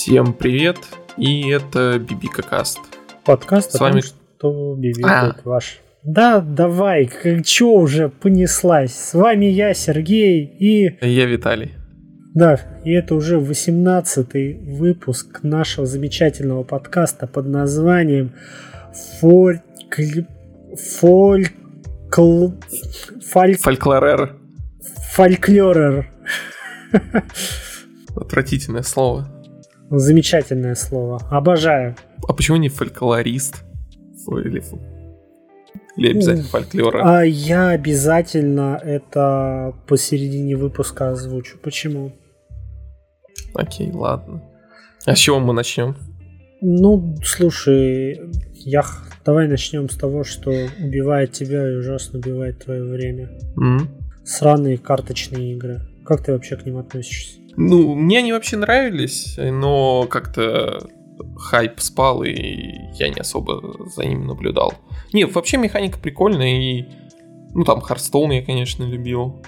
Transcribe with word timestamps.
Всем 0.00 0.32
привет, 0.32 0.78
и 1.18 1.50
это 1.50 1.98
Бибика 1.98 2.40
Каст. 2.40 2.78
Подкаст 3.22 3.72
С 3.72 3.74
о 3.74 3.78
том, 3.80 3.90
вами- 3.90 4.00
что 4.00 4.74
бибикает 4.74 5.36
А. 5.36 5.40
ваш. 5.44 5.80
Да, 6.02 6.40
давай, 6.40 7.04
как 7.04 7.44
чё 7.44 7.72
уже 7.72 8.08
понеслась? 8.08 8.94
С 8.94 9.12
вами 9.12 9.44
я, 9.44 9.74
Сергей, 9.74 10.42
и... 10.42 10.96
Я 11.06 11.26
Виталий. 11.26 11.74
Да, 12.34 12.58
и 12.82 12.92
это 12.92 13.14
уже 13.14 13.36
18-й 13.40 14.54
выпуск 14.54 15.40
нашего 15.42 15.86
замечательного 15.86 16.62
подкаста 16.62 17.26
под 17.26 17.48
названием 17.48 18.32
Фоль... 19.20 19.60
Фоль... 20.98 21.46
Фоль... 22.10 23.56
Фольклорер. 23.58 24.34
Фольклорер. 25.12 26.10
Отвратительное 28.16 28.82
слово. 28.82 29.28
Замечательное 29.90 30.76
слово. 30.76 31.20
Обожаю. 31.30 31.96
А 32.28 32.32
почему 32.32 32.58
не 32.58 32.68
фольклорист? 32.68 33.64
Или, 34.28 34.62
или 35.96 36.10
обязательно 36.10 36.46
фольклора? 36.46 37.18
А 37.18 37.24
я 37.24 37.70
обязательно 37.70 38.80
это 38.82 39.74
посередине 39.88 40.56
выпуска 40.56 41.10
озвучу. 41.10 41.58
Почему? 41.60 42.12
Окей, 43.54 43.90
ладно. 43.90 44.42
А 45.06 45.16
с 45.16 45.18
чего 45.18 45.40
мы 45.40 45.52
начнем? 45.52 45.96
Ну, 46.60 47.16
слушай, 47.24 48.20
я 48.54 48.84
давай 49.24 49.48
начнем 49.48 49.88
с 49.88 49.96
того, 49.96 50.22
что 50.22 50.50
убивает 50.78 51.32
тебя 51.32 51.68
и 51.68 51.76
ужасно 51.76 52.20
убивает 52.20 52.62
твое 52.64 52.84
время. 52.84 53.30
М? 53.56 53.88
Сраные 54.24 54.78
карточные 54.78 55.54
игры. 55.54 55.80
Как 56.04 56.22
ты 56.22 56.32
вообще 56.32 56.56
к 56.56 56.64
ним 56.64 56.76
относишься? 56.76 57.39
Ну, 57.56 57.94
мне 57.94 58.18
они 58.18 58.32
вообще 58.32 58.56
нравились, 58.56 59.36
но 59.38 60.06
как-то 60.08 60.80
хайп 61.36 61.80
спал, 61.80 62.22
и 62.22 62.32
я 62.94 63.08
не 63.08 63.20
особо 63.20 63.86
за 63.94 64.04
ним 64.04 64.26
наблюдал. 64.26 64.72
Не, 65.12 65.24
вообще 65.24 65.56
механика 65.56 65.98
прикольная, 65.98 66.60
и... 66.60 66.84
Ну, 67.52 67.64
там 67.64 67.80
Харстоун 67.80 68.30
я, 68.30 68.42
конечно, 68.44 68.84
любил. 68.84 69.42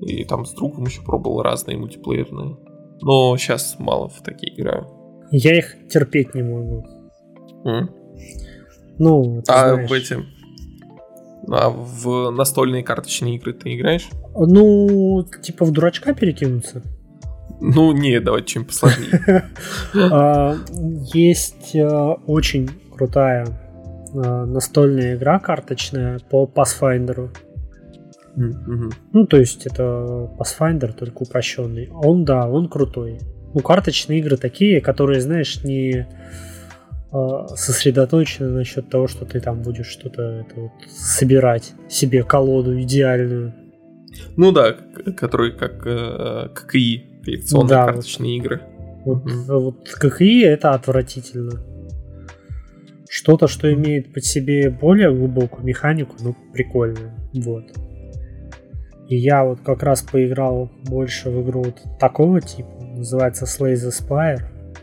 И 0.00 0.24
там 0.24 0.44
с 0.46 0.52
другом 0.52 0.84
еще 0.84 1.02
пробовал 1.02 1.42
разные 1.42 1.76
мультиплеерные. 1.76 2.56
Но 3.02 3.36
сейчас 3.36 3.76
мало 3.78 4.08
в 4.08 4.22
такие 4.22 4.58
играю. 4.58 4.86
Я 5.30 5.58
их 5.58 5.76
терпеть 5.88 6.34
не 6.34 6.42
могу. 6.42 6.84
М? 7.64 7.90
Ну, 8.98 9.42
ты 9.42 9.52
А 9.52 9.74
знаешь. 9.74 9.90
в 9.90 9.92
эти... 9.92 10.16
А 11.48 11.68
в 11.70 12.30
настольные 12.30 12.82
карточные 12.82 13.36
игры 13.36 13.52
ты 13.52 13.74
играешь? 13.76 14.08
Ну, 14.34 15.24
типа 15.42 15.64
в 15.64 15.70
дурачка 15.70 16.14
перекинуться. 16.14 16.82
Ну, 17.60 17.92
не, 17.92 18.20
давайте 18.20 18.48
чем 18.48 18.64
посложнее. 18.64 19.44
А, 20.12 20.56
Есть 21.14 21.74
э, 21.74 21.86
очень 22.26 22.68
крутая 22.94 23.46
э, 24.12 24.44
настольная 24.44 25.16
игра 25.16 25.38
карточная 25.38 26.18
по 26.30 26.44
Pathfinder. 26.46 27.30
Ну, 29.12 29.26
то 29.26 29.38
есть 29.38 29.66
это 29.66 30.30
Pathfinder, 30.38 30.92
только 30.92 31.22
упрощенный. 31.22 31.88
Он, 31.90 32.24
да, 32.24 32.46
он 32.48 32.68
крутой. 32.68 33.18
Ну, 33.54 33.60
карточные 33.60 34.18
игры 34.18 34.36
такие, 34.36 34.82
которые, 34.82 35.22
знаешь, 35.22 35.64
не 35.64 36.06
э, 37.12 37.46
сосредоточены 37.56 38.50
насчет 38.50 38.90
того, 38.90 39.08
что 39.08 39.24
ты 39.24 39.40
там 39.40 39.62
будешь 39.62 39.86
что-то 39.86 40.22
это 40.22 40.60
вот 40.60 40.72
собирать 40.90 41.72
себе 41.88 42.22
колоду 42.22 42.78
идеальную. 42.78 43.54
Ну 44.36 44.52
да, 44.52 44.72
к- 44.72 45.12
которые 45.12 45.52
как 45.52 45.86
э, 45.86 46.48
ККИ, 46.54 47.15
коллекционные 47.26 47.68
Да, 47.68 47.84
карточные 47.86 48.36
игры. 48.38 48.60
Вот, 49.04 49.24
Мгм. 49.24 49.44
вот 49.60 49.88
ККИ 49.88 50.42
это 50.44 50.70
отвратительно. 50.72 51.60
Что-то, 53.08 53.46
что 53.46 53.72
имеет 53.72 54.12
под 54.12 54.24
себе 54.24 54.70
более 54.70 55.14
глубокую 55.14 55.64
механику, 55.64 56.16
ну, 56.20 56.34
прикольно. 56.52 57.14
Вот. 57.34 57.64
И 59.08 59.16
я 59.16 59.44
вот 59.44 59.60
как 59.60 59.82
раз 59.84 60.02
поиграл 60.02 60.70
больше 60.88 61.30
в 61.30 61.42
игру 61.42 61.62
вот 61.62 61.76
такого 62.00 62.40
типа. 62.40 62.68
Называется 62.96 63.44
Slay 63.44 63.74
the 63.74 63.90
Spire. 63.90 64.40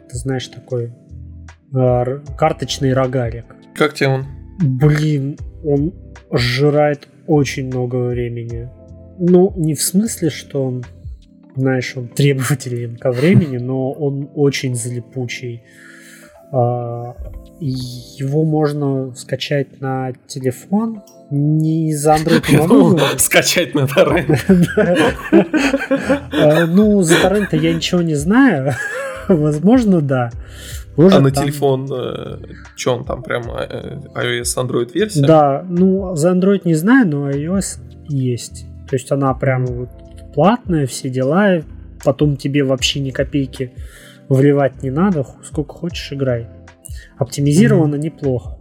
Ты 0.09 0.18
знаешь, 0.18 0.48
такой 0.48 0.94
э, 1.76 2.20
карточный 2.38 2.94
рогалик. 2.94 3.46
Как 3.76 3.94
тебе 3.94 4.09
он? 4.09 4.26
Блин, 4.62 5.38
он 5.66 5.94
сжирает 6.32 7.08
очень 7.28 7.68
много 7.68 7.98
времени. 7.98 8.70
Ну, 9.20 9.52
не 9.58 9.74
в 9.76 9.82
смысле, 9.82 10.30
что 10.30 10.64
он, 10.64 10.84
знаешь, 11.56 11.94
он 11.96 12.08
требователен 12.08 12.97
ко 12.97 13.12
времени, 13.12 13.58
но 13.58 13.91
он 13.91 14.30
очень 14.36 14.75
залипучий. 14.75 15.64
А, 16.52 17.16
Его 17.59 18.44
можно 18.44 19.14
скачать 19.16 19.80
на 19.81 20.14
телефон. 20.28 21.02
Не 21.31 21.96
за 21.96 22.16
Android 22.16 22.58
могу 22.58 22.90
говорить. 22.96 23.22
Скачать 23.22 23.74
на 23.75 23.88
торрент. 23.88 24.30
А, 26.31 26.66
Ну, 26.68 27.02
за 27.02 27.22
торрента 27.22 27.56
я 27.56 27.74
ничего 27.74 28.02
не 28.02 28.16
знаю. 28.16 28.74
Возможно, 29.28 30.02
да. 30.02 30.31
Может, 30.97 31.18
А 31.18 31.22
на 31.22 31.31
там- 31.31 31.44
телефон, 31.44 31.88
что 32.75 32.96
он 32.96 33.06
там 33.06 33.24
прям 33.24 33.44
э, 33.50 34.00
iOS, 34.16 34.58
Android 34.58 34.91
версия? 34.94 35.25
Да, 35.25 35.66
ну 35.68 36.16
за 36.16 36.31
Android 36.31 36.62
не 36.66 36.75
знаю, 36.75 37.08
но 37.08 37.30
iOS 37.31 37.80
есть. 38.09 38.66
То 38.90 38.96
есть 38.96 39.12
она 39.12 39.34
прямо 39.34 39.66
вот 39.66 39.90
платная, 40.34 40.88
все 40.88 41.10
дела. 41.10 41.62
Потом 42.04 42.38
тебе 42.38 42.64
вообще 42.64 43.00
ни 43.00 43.12
копейки 43.12 43.74
вливать 44.30 44.84
не 44.84 44.90
надо. 44.90 45.26
Сколько 45.44 45.74
хочешь, 45.76 46.12
играй. 46.12 46.48
Оптимизировано 47.18 47.96
неплохо. 47.96 48.60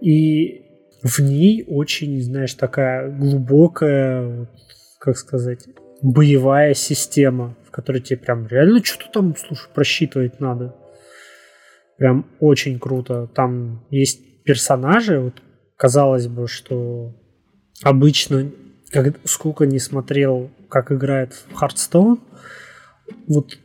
И 0.00 0.62
в 1.02 1.18
ней 1.20 1.64
очень, 1.66 2.20
знаешь, 2.22 2.54
такая 2.54 3.10
глубокая, 3.10 4.48
как 4.98 5.16
сказать, 5.16 5.66
боевая 6.02 6.74
система, 6.74 7.56
в 7.66 7.70
которой 7.70 8.00
тебе 8.00 8.18
прям 8.18 8.46
реально 8.46 8.84
что-то 8.84 9.10
там, 9.12 9.34
слушай, 9.36 9.68
просчитывать 9.74 10.40
надо. 10.40 10.74
Прям 11.96 12.26
очень 12.40 12.78
круто. 12.78 13.28
Там 13.34 13.86
есть 13.90 14.42
персонажи, 14.44 15.20
вот 15.20 15.34
казалось 15.76 16.26
бы, 16.26 16.48
что 16.48 17.14
обычно, 17.82 18.50
как, 18.90 19.14
сколько 19.24 19.66
не 19.66 19.78
смотрел, 19.78 20.50
как 20.68 20.92
играет 20.92 21.32
в 21.32 21.62
Hearthstone, 21.62 22.18
вот, 23.28 23.58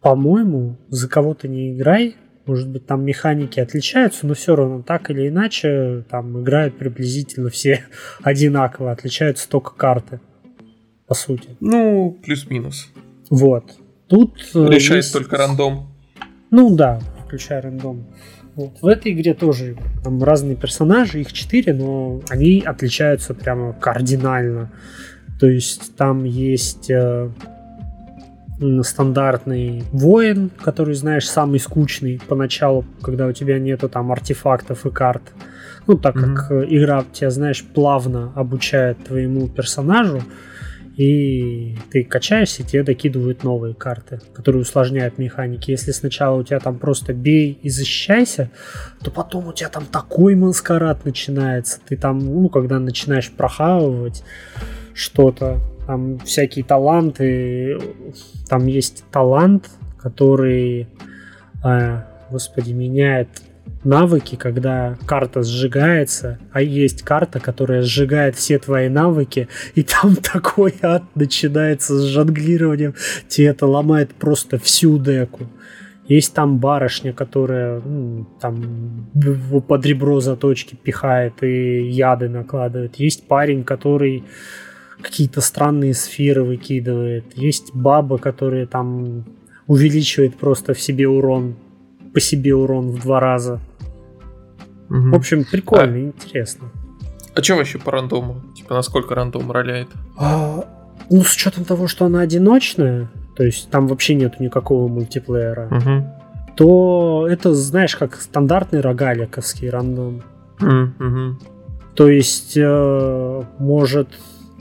по-моему, 0.00 0.76
за 0.88 1.08
кого 1.08 1.34
то 1.34 1.48
не 1.48 1.74
играй, 1.76 2.16
может 2.46 2.68
быть, 2.68 2.86
там 2.86 3.04
механики 3.04 3.58
отличаются, 3.58 4.26
но 4.26 4.34
все 4.34 4.54
равно 4.54 4.82
так 4.82 5.10
или 5.10 5.28
иначе 5.28 6.04
там 6.10 6.42
играют 6.42 6.76
приблизительно 6.76 7.48
все 7.50 7.84
одинаково, 8.22 8.92
отличаются 8.92 9.48
только 9.48 9.74
карты, 9.74 10.20
по 11.06 11.14
сути. 11.14 11.56
Ну, 11.60 12.18
плюс-минус. 12.22 12.90
Вот. 13.30 13.72
Тут 14.08 14.38
э, 14.54 14.66
Решает 14.68 15.04
есть- 15.04 15.12
только 15.14 15.36
рандом. 15.38 15.88
ну 16.50 16.74
да, 16.76 17.00
включая 17.24 17.62
рандом. 17.62 18.06
Вот. 18.54 18.80
В 18.82 18.86
этой 18.86 19.12
игре 19.12 19.34
тоже 19.34 19.76
там 20.04 20.22
разные 20.22 20.54
персонажи, 20.54 21.20
их 21.22 21.32
четыре, 21.32 21.72
но 21.72 22.20
они 22.28 22.60
отличаются 22.60 23.34
прямо 23.34 23.72
кардинально. 23.72 24.70
То 25.40 25.46
есть 25.46 25.96
там 25.96 26.24
есть 26.24 26.90
э, 26.90 27.30
стандартный 28.82 29.84
воин, 29.92 30.50
который, 30.62 30.94
знаешь, 30.94 31.28
самый 31.28 31.58
скучный 31.58 32.20
поначалу, 32.26 32.84
когда 33.02 33.26
у 33.26 33.32
тебя 33.32 33.58
нету 33.58 33.88
там 33.88 34.12
артефактов 34.12 34.86
и 34.86 34.90
карт. 34.90 35.22
Ну, 35.86 35.98
так 35.98 36.14
Мгм. 36.14 36.34
как 36.34 36.50
э, 36.52 36.66
игра 36.68 37.04
тебя, 37.12 37.30
знаешь, 37.30 37.64
плавно 37.64 38.32
обучает 38.34 39.04
твоему 39.04 39.48
персонажу, 39.48 40.22
и 40.96 41.76
ты 41.90 42.04
качаешься, 42.04 42.62
и 42.62 42.64
тебе 42.64 42.84
докидывают 42.84 43.42
новые 43.42 43.74
карты, 43.74 44.20
которые 44.32 44.62
усложняют 44.62 45.18
механики. 45.18 45.72
Если 45.72 45.90
сначала 45.90 46.38
у 46.38 46.44
тебя 46.44 46.60
там 46.60 46.78
просто 46.78 47.12
бей 47.12 47.58
и 47.60 47.68
защищайся, 47.68 48.50
то 49.02 49.10
потом 49.10 49.48
у 49.48 49.52
тебя 49.52 49.68
там 49.70 49.86
такой 49.86 50.36
маскарад 50.36 51.04
начинается. 51.04 51.80
Ты 51.88 51.96
там, 51.96 52.20
ну, 52.20 52.48
когда 52.48 52.78
начинаешь 52.78 53.30
прохавывать 53.30 54.22
что-то, 54.94 55.60
там 55.86 56.18
всякие 56.20 56.64
таланты, 56.64 57.78
там 58.48 58.66
есть 58.66 59.04
талант, 59.10 59.70
который, 59.98 60.88
э, 61.64 62.02
господи, 62.30 62.72
меняет 62.72 63.28
навыки, 63.84 64.36
когда 64.36 64.96
карта 65.06 65.42
сжигается, 65.42 66.38
а 66.52 66.62
есть 66.62 67.02
карта, 67.02 67.38
которая 67.40 67.82
сжигает 67.82 68.36
все 68.36 68.58
твои 68.58 68.88
навыки, 68.88 69.48
и 69.74 69.82
там 69.82 70.16
такой 70.32 70.74
ад 70.82 71.02
начинается 71.14 71.98
с 71.98 72.02
жонглированием, 72.04 72.94
тебе 73.28 73.48
это 73.48 73.66
ломает 73.66 74.14
просто 74.14 74.58
всю 74.58 74.98
деку. 74.98 75.46
Есть 76.06 76.34
там 76.34 76.58
барышня, 76.58 77.14
которая 77.14 77.80
ну, 77.80 78.26
там 78.38 79.08
под 79.66 79.86
ребро 79.86 80.20
заточки 80.20 80.74
пихает 80.74 81.42
и 81.42 81.88
яды 81.88 82.28
накладывает. 82.28 82.96
Есть 82.96 83.26
парень, 83.26 83.64
который 83.64 84.22
какие-то 85.00 85.40
странные 85.40 85.94
сферы 85.94 86.44
выкидывает. 86.44 87.36
Есть 87.36 87.74
баба, 87.74 88.18
которая 88.18 88.66
там 88.66 89.24
увеличивает 89.66 90.36
просто 90.36 90.74
в 90.74 90.80
себе 90.80 91.08
урон, 91.08 91.56
по 92.12 92.20
себе 92.20 92.54
урон 92.54 92.90
в 92.90 93.00
два 93.00 93.20
раза. 93.20 93.60
Угу. 94.90 95.10
В 95.10 95.14
общем, 95.14 95.44
прикольно, 95.44 95.96
а, 95.96 96.00
интересно. 96.00 96.68
А 97.34 97.42
что 97.42 97.56
вообще 97.56 97.78
по 97.78 97.90
рандому? 97.90 98.42
Типа, 98.54 98.74
насколько 98.74 99.14
рандом 99.14 99.50
роляет? 99.50 99.88
А, 100.16 100.64
ну, 101.10 101.22
с 101.22 101.34
учетом 101.34 101.64
того, 101.64 101.88
что 101.88 102.04
она 102.04 102.20
одиночная, 102.20 103.08
то 103.36 103.44
есть 103.44 103.70
там 103.70 103.88
вообще 103.88 104.14
нету 104.14 104.42
никакого 104.42 104.88
мультиплеера, 104.88 105.68
угу. 105.70 106.54
то 106.56 107.26
это, 107.28 107.54
знаешь, 107.54 107.96
как 107.96 108.20
стандартный 108.20 108.80
рогаликовский 108.80 109.70
рандом. 109.70 110.22
Угу. 110.60 111.38
То 111.94 112.08
есть 112.08 112.56
э, 112.56 113.42
может 113.58 114.08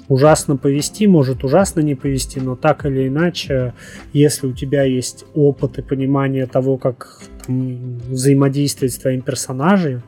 ужасно 0.07 0.57
повести, 0.57 1.07
может 1.07 1.43
ужасно 1.43 1.81
не 1.81 1.95
повести, 1.95 2.39
но 2.39 2.55
так 2.55 2.85
или 2.85 3.07
иначе, 3.07 3.73
если 4.11 4.47
у 4.47 4.53
тебя 4.53 4.83
есть 4.83 5.25
опыт 5.33 5.77
и 5.79 5.81
понимание 5.81 6.45
того, 6.45 6.77
как 6.77 7.21
там, 7.45 7.97
взаимодействовать 8.09 8.93
с 8.93 8.97
твоим 8.97 9.21
персонажем, 9.21 10.01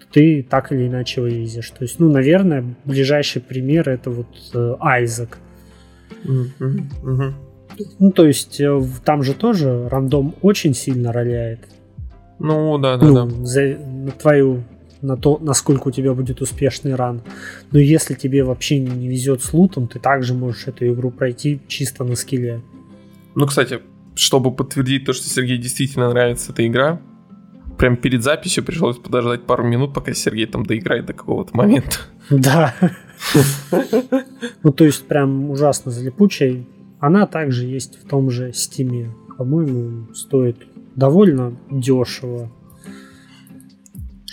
то 0.00 0.06
ты 0.12 0.46
так 0.48 0.72
или 0.72 0.86
иначе 0.86 1.20
вывезешь. 1.20 1.70
То 1.70 1.82
есть, 1.82 1.98
ну, 1.98 2.10
наверное, 2.10 2.64
ближайший 2.84 3.42
пример 3.42 3.88
это 3.88 4.10
вот 4.10 4.28
э, 4.54 4.74
Айзек. 4.80 5.38
Ну, 7.98 8.12
то 8.12 8.26
есть, 8.26 8.60
э, 8.60 8.82
там 9.04 9.22
же 9.22 9.34
тоже 9.34 9.88
рандом 9.88 10.34
очень 10.42 10.74
сильно 10.74 11.12
роляет. 11.12 11.60
Ну, 12.38 12.78
да, 12.78 12.96
да, 12.96 13.06
ну, 13.06 13.14
да. 13.14 13.44
За, 13.44 13.62
на 13.62 14.10
твою 14.12 14.64
на 15.04 15.16
то, 15.16 15.38
насколько 15.40 15.88
у 15.88 15.90
тебя 15.90 16.14
будет 16.14 16.40
успешный 16.40 16.94
ран. 16.94 17.22
Но 17.70 17.78
если 17.78 18.14
тебе 18.14 18.42
вообще 18.42 18.78
не 18.78 19.08
везет 19.08 19.42
с 19.42 19.52
лутом, 19.52 19.86
ты 19.86 19.98
также 19.98 20.34
можешь 20.34 20.66
эту 20.66 20.86
игру 20.92 21.10
пройти 21.10 21.60
чисто 21.68 22.04
на 22.04 22.16
скилле. 22.16 22.62
Ну, 23.34 23.46
кстати, 23.46 23.80
чтобы 24.14 24.50
подтвердить 24.50 25.04
то, 25.04 25.12
что 25.12 25.28
Сергею 25.28 25.60
действительно 25.60 26.08
нравится 26.08 26.52
эта 26.52 26.66
игра, 26.66 27.00
прям 27.78 27.96
перед 27.96 28.22
записью 28.22 28.64
пришлось 28.64 28.96
подождать 28.96 29.44
пару 29.44 29.64
минут, 29.64 29.92
пока 29.92 30.14
Сергей 30.14 30.46
там 30.46 30.64
доиграет 30.64 31.06
до 31.06 31.12
какого-то 31.12 31.54
момента. 31.56 31.98
Да. 32.30 32.74
Ну, 34.62 34.72
то 34.72 34.84
есть, 34.84 35.06
прям 35.06 35.50
ужасно 35.50 35.90
залипучая. 35.90 36.64
Она 36.98 37.26
также 37.26 37.66
есть 37.66 38.02
в 38.02 38.08
том 38.08 38.30
же 38.30 38.52
стиме. 38.54 39.14
По-моему, 39.36 40.14
стоит 40.14 40.56
довольно 40.94 41.58
дешево 41.70 42.50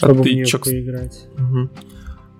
чтобы 0.06 0.24
ты 0.24 0.30
в 0.30 0.34
нее 0.34 0.46
чё, 0.46 0.60
поиграть. 0.60 1.28
Угу. 1.38 1.70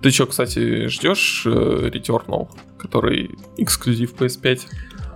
Ты 0.02 0.10
что, 0.10 0.26
кстати, 0.26 0.86
ждешь 0.88 1.44
э, 1.46 1.90
Returnal, 1.92 2.48
который 2.78 3.30
эксклюзив 3.56 4.14
PS5? 4.14 4.60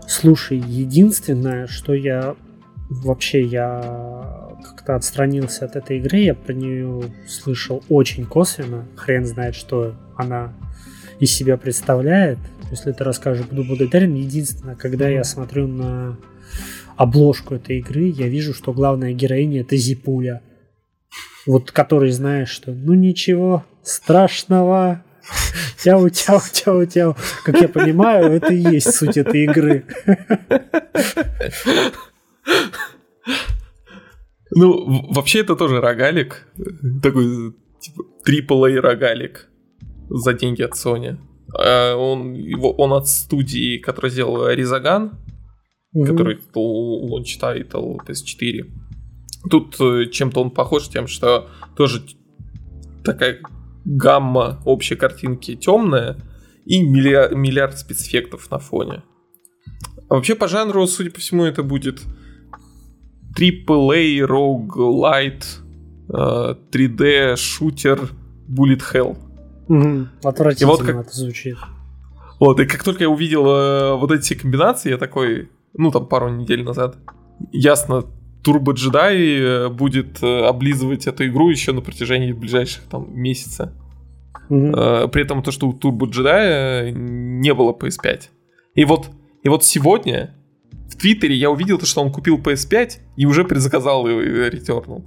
Слушай, 0.06 0.58
единственное, 0.58 1.66
что 1.66 1.92
я 1.92 2.36
вообще 2.88 3.42
я 3.42 4.54
как-то 4.62 4.94
отстранился 4.94 5.64
от 5.64 5.74
этой 5.74 5.98
игры, 5.98 6.18
я 6.18 6.34
про 6.34 6.52
нее 6.52 7.02
слышал 7.26 7.82
очень 7.88 8.26
косвенно, 8.26 8.86
хрен 8.94 9.26
знает, 9.26 9.56
что 9.56 9.94
она 10.16 10.52
из 11.18 11.32
себя 11.32 11.56
представляет. 11.56 12.38
Если 12.70 12.92
ты 12.92 13.02
расскажешь, 13.04 13.46
буду 13.46 13.64
благодарен. 13.64 14.14
Единственное, 14.14 14.76
когда 14.76 15.08
я 15.08 15.24
смотрю 15.24 15.66
на 15.66 16.16
обложку 16.96 17.54
этой 17.54 17.78
игры, 17.78 18.04
я 18.04 18.28
вижу, 18.28 18.54
что 18.54 18.72
главная 18.72 19.12
героиня 19.12 19.62
это 19.62 19.76
Зипуля 19.76 20.42
вот 21.46 21.70
который 21.70 22.10
знаешь, 22.10 22.50
что 22.50 22.72
ну 22.72 22.94
ничего 22.94 23.64
страшного, 23.82 25.04
тяу, 25.82 26.08
тяу, 26.10 26.40
тяу, 26.52 26.86
тяу. 26.86 27.16
Как 27.44 27.60
я 27.60 27.68
понимаю, 27.68 28.32
это 28.32 28.52
и 28.52 28.58
есть 28.58 28.94
суть 28.94 29.16
этой 29.16 29.44
игры. 29.44 29.84
Ну, 34.50 35.12
вообще 35.12 35.40
это 35.40 35.56
тоже 35.56 35.80
рогалик. 35.80 36.46
Такой, 37.02 37.54
типа, 37.80 38.04
AAA 38.26 38.80
рогалик 38.80 39.48
за 40.08 40.32
деньги 40.34 40.62
от 40.62 40.72
Sony. 40.72 41.18
А 41.52 41.94
он, 41.94 42.32
его, 42.32 42.72
он 42.72 42.92
от 42.92 43.06
студии, 43.08 43.78
которая 43.78 44.10
сделала 44.10 44.54
Ризаган, 44.54 45.18
угу. 45.92 46.06
который 46.06 46.38
launch 46.54 47.36
title 47.38 47.98
PS4. 47.98 48.64
Тут 49.50 49.76
э, 49.80 50.06
чем-то 50.10 50.42
он 50.42 50.50
похож 50.50 50.88
тем, 50.88 51.06
что 51.06 51.48
тоже 51.76 52.02
такая 53.04 53.40
гамма 53.84 54.60
общей 54.64 54.96
картинки 54.96 55.54
темная 55.54 56.16
и 56.64 56.82
миллиард, 56.82 57.32
миллиард 57.32 57.78
спецэффектов 57.78 58.50
на 58.50 58.58
фоне. 58.58 59.02
А 60.08 60.14
вообще 60.14 60.34
по 60.34 60.48
жанру, 60.48 60.86
судя 60.86 61.10
по 61.10 61.20
всему, 61.20 61.44
это 61.44 61.62
будет 61.62 62.02
AAA, 63.38 64.20
roguelite, 64.26 65.44
3D, 66.08 67.36
шутер, 67.36 68.10
bullet 68.48 68.82
hell. 68.92 69.16
Угу, 69.68 70.28
отвратительно 70.28 70.70
вот 70.70 70.82
как... 70.82 70.96
это 70.96 71.14
звучит. 71.14 71.56
Вот, 72.38 72.60
и 72.60 72.66
как 72.66 72.84
только 72.84 73.04
я 73.04 73.10
увидел 73.10 73.46
э, 73.46 73.96
вот 73.96 74.12
эти 74.12 74.34
комбинации, 74.34 74.90
я 74.90 74.98
такой, 74.98 75.50
ну 75.74 75.90
там 75.90 76.06
пару 76.06 76.28
недель 76.28 76.62
назад, 76.62 76.96
ясно, 77.50 78.04
Турбо 78.46 78.74
Джедай 78.74 79.40
э, 79.40 79.68
будет 79.70 80.22
э, 80.22 80.46
облизывать 80.46 81.08
эту 81.08 81.26
игру 81.26 81.50
еще 81.50 81.72
на 81.72 81.80
протяжении 81.80 82.30
ближайших 82.30 82.84
там 82.84 83.08
месяца. 83.12 83.72
Mm-hmm. 84.48 85.08
При 85.08 85.22
этом 85.22 85.42
то, 85.42 85.50
что 85.50 85.66
у 85.66 85.72
Турбо 85.72 86.06
Джедая 86.06 86.92
не 86.92 87.52
было 87.52 87.72
PS5. 87.72 88.28
И 88.76 88.84
вот, 88.84 89.10
и 89.42 89.48
вот 89.48 89.64
сегодня 89.64 90.32
в 90.88 90.96
Твиттере 90.96 91.34
я 91.34 91.50
увидел 91.50 91.78
то, 91.78 91.86
что 91.86 92.00
он 92.02 92.12
купил 92.12 92.38
PS5 92.38 92.98
и 93.16 93.26
уже 93.26 93.42
предзаказал 93.42 94.06
Returnal. 94.06 95.02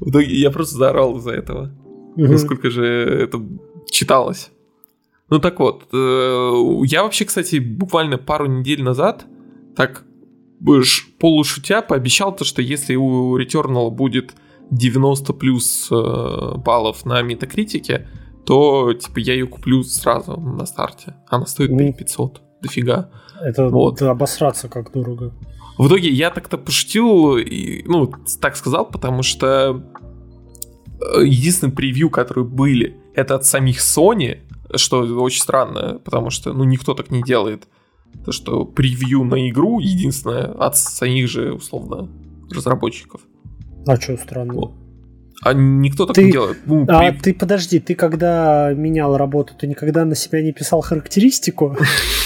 В 0.00 0.08
итоге 0.08 0.34
я 0.34 0.50
просто 0.50 0.76
заорал 0.76 1.18
из-за 1.18 1.32
этого. 1.32 1.74
Mm-hmm. 2.16 2.28
Насколько 2.28 2.70
же 2.70 2.86
это 2.86 3.42
читалось. 3.90 4.50
Ну 5.28 5.40
так 5.40 5.58
вот, 5.58 5.88
я 5.92 7.02
вообще, 7.02 7.26
кстати, 7.26 7.56
буквально 7.56 8.16
пару 8.16 8.46
недель 8.46 8.82
назад 8.82 9.26
так 9.76 10.04
полушутя 11.18 11.82
пообещал 11.82 12.34
то, 12.34 12.44
что 12.44 12.62
если 12.62 12.96
у 12.96 13.38
Returnal 13.38 13.90
будет 13.90 14.34
90 14.70 15.32
плюс 15.34 15.88
э, 15.90 16.56
баллов 16.56 17.04
на 17.04 17.22
метакритике, 17.22 18.08
то 18.46 18.92
типа 18.92 19.18
я 19.18 19.34
ее 19.34 19.46
куплю 19.46 19.82
сразу 19.82 20.36
на 20.40 20.66
старте. 20.66 21.14
Она 21.28 21.46
стоит 21.46 21.70
5500. 21.70 22.40
Дофига. 22.62 23.10
Это, 23.42 23.68
вот. 23.68 23.96
это 23.96 24.10
обосраться 24.10 24.68
как 24.68 24.92
дорого. 24.92 25.34
В 25.76 25.88
итоге 25.88 26.08
я 26.08 26.30
так-то 26.30 26.56
пошутил, 26.56 27.36
и, 27.36 27.82
ну, 27.86 28.10
так 28.40 28.56
сказал, 28.56 28.86
потому 28.86 29.22
что 29.22 29.82
э, 31.16 31.24
единственный 31.24 31.72
превью, 31.72 32.10
которые 32.10 32.44
были, 32.44 32.96
это 33.14 33.34
от 33.34 33.44
самих 33.44 33.80
Sony, 33.80 34.38
что 34.76 35.00
очень 35.20 35.42
странно, 35.42 36.00
потому 36.04 36.30
что, 36.30 36.52
ну, 36.52 36.64
никто 36.64 36.94
так 36.94 37.10
не 37.10 37.22
делает 37.22 37.68
то, 38.24 38.32
что 38.32 38.64
превью 38.64 39.24
на 39.24 39.48
игру 39.48 39.80
единственное 39.80 40.44
от 40.44 40.76
самих 40.76 41.28
же, 41.28 41.52
условно, 41.52 42.08
разработчиков. 42.50 43.20
А 43.86 43.96
что 43.96 44.16
странно? 44.16 44.72
А 45.42 45.52
никто 45.52 46.06
так 46.06 46.14
ты, 46.14 46.24
не 46.24 46.32
делает. 46.32 46.58
Ну, 46.64 46.86
а 46.88 47.12
при... 47.12 47.18
ты 47.18 47.34
подожди, 47.34 47.78
ты 47.78 47.94
когда 47.94 48.72
менял 48.72 49.16
работу, 49.16 49.52
ты 49.58 49.66
никогда 49.66 50.04
на 50.04 50.14
себя 50.14 50.42
не 50.42 50.52
писал 50.52 50.80
характеристику? 50.80 51.76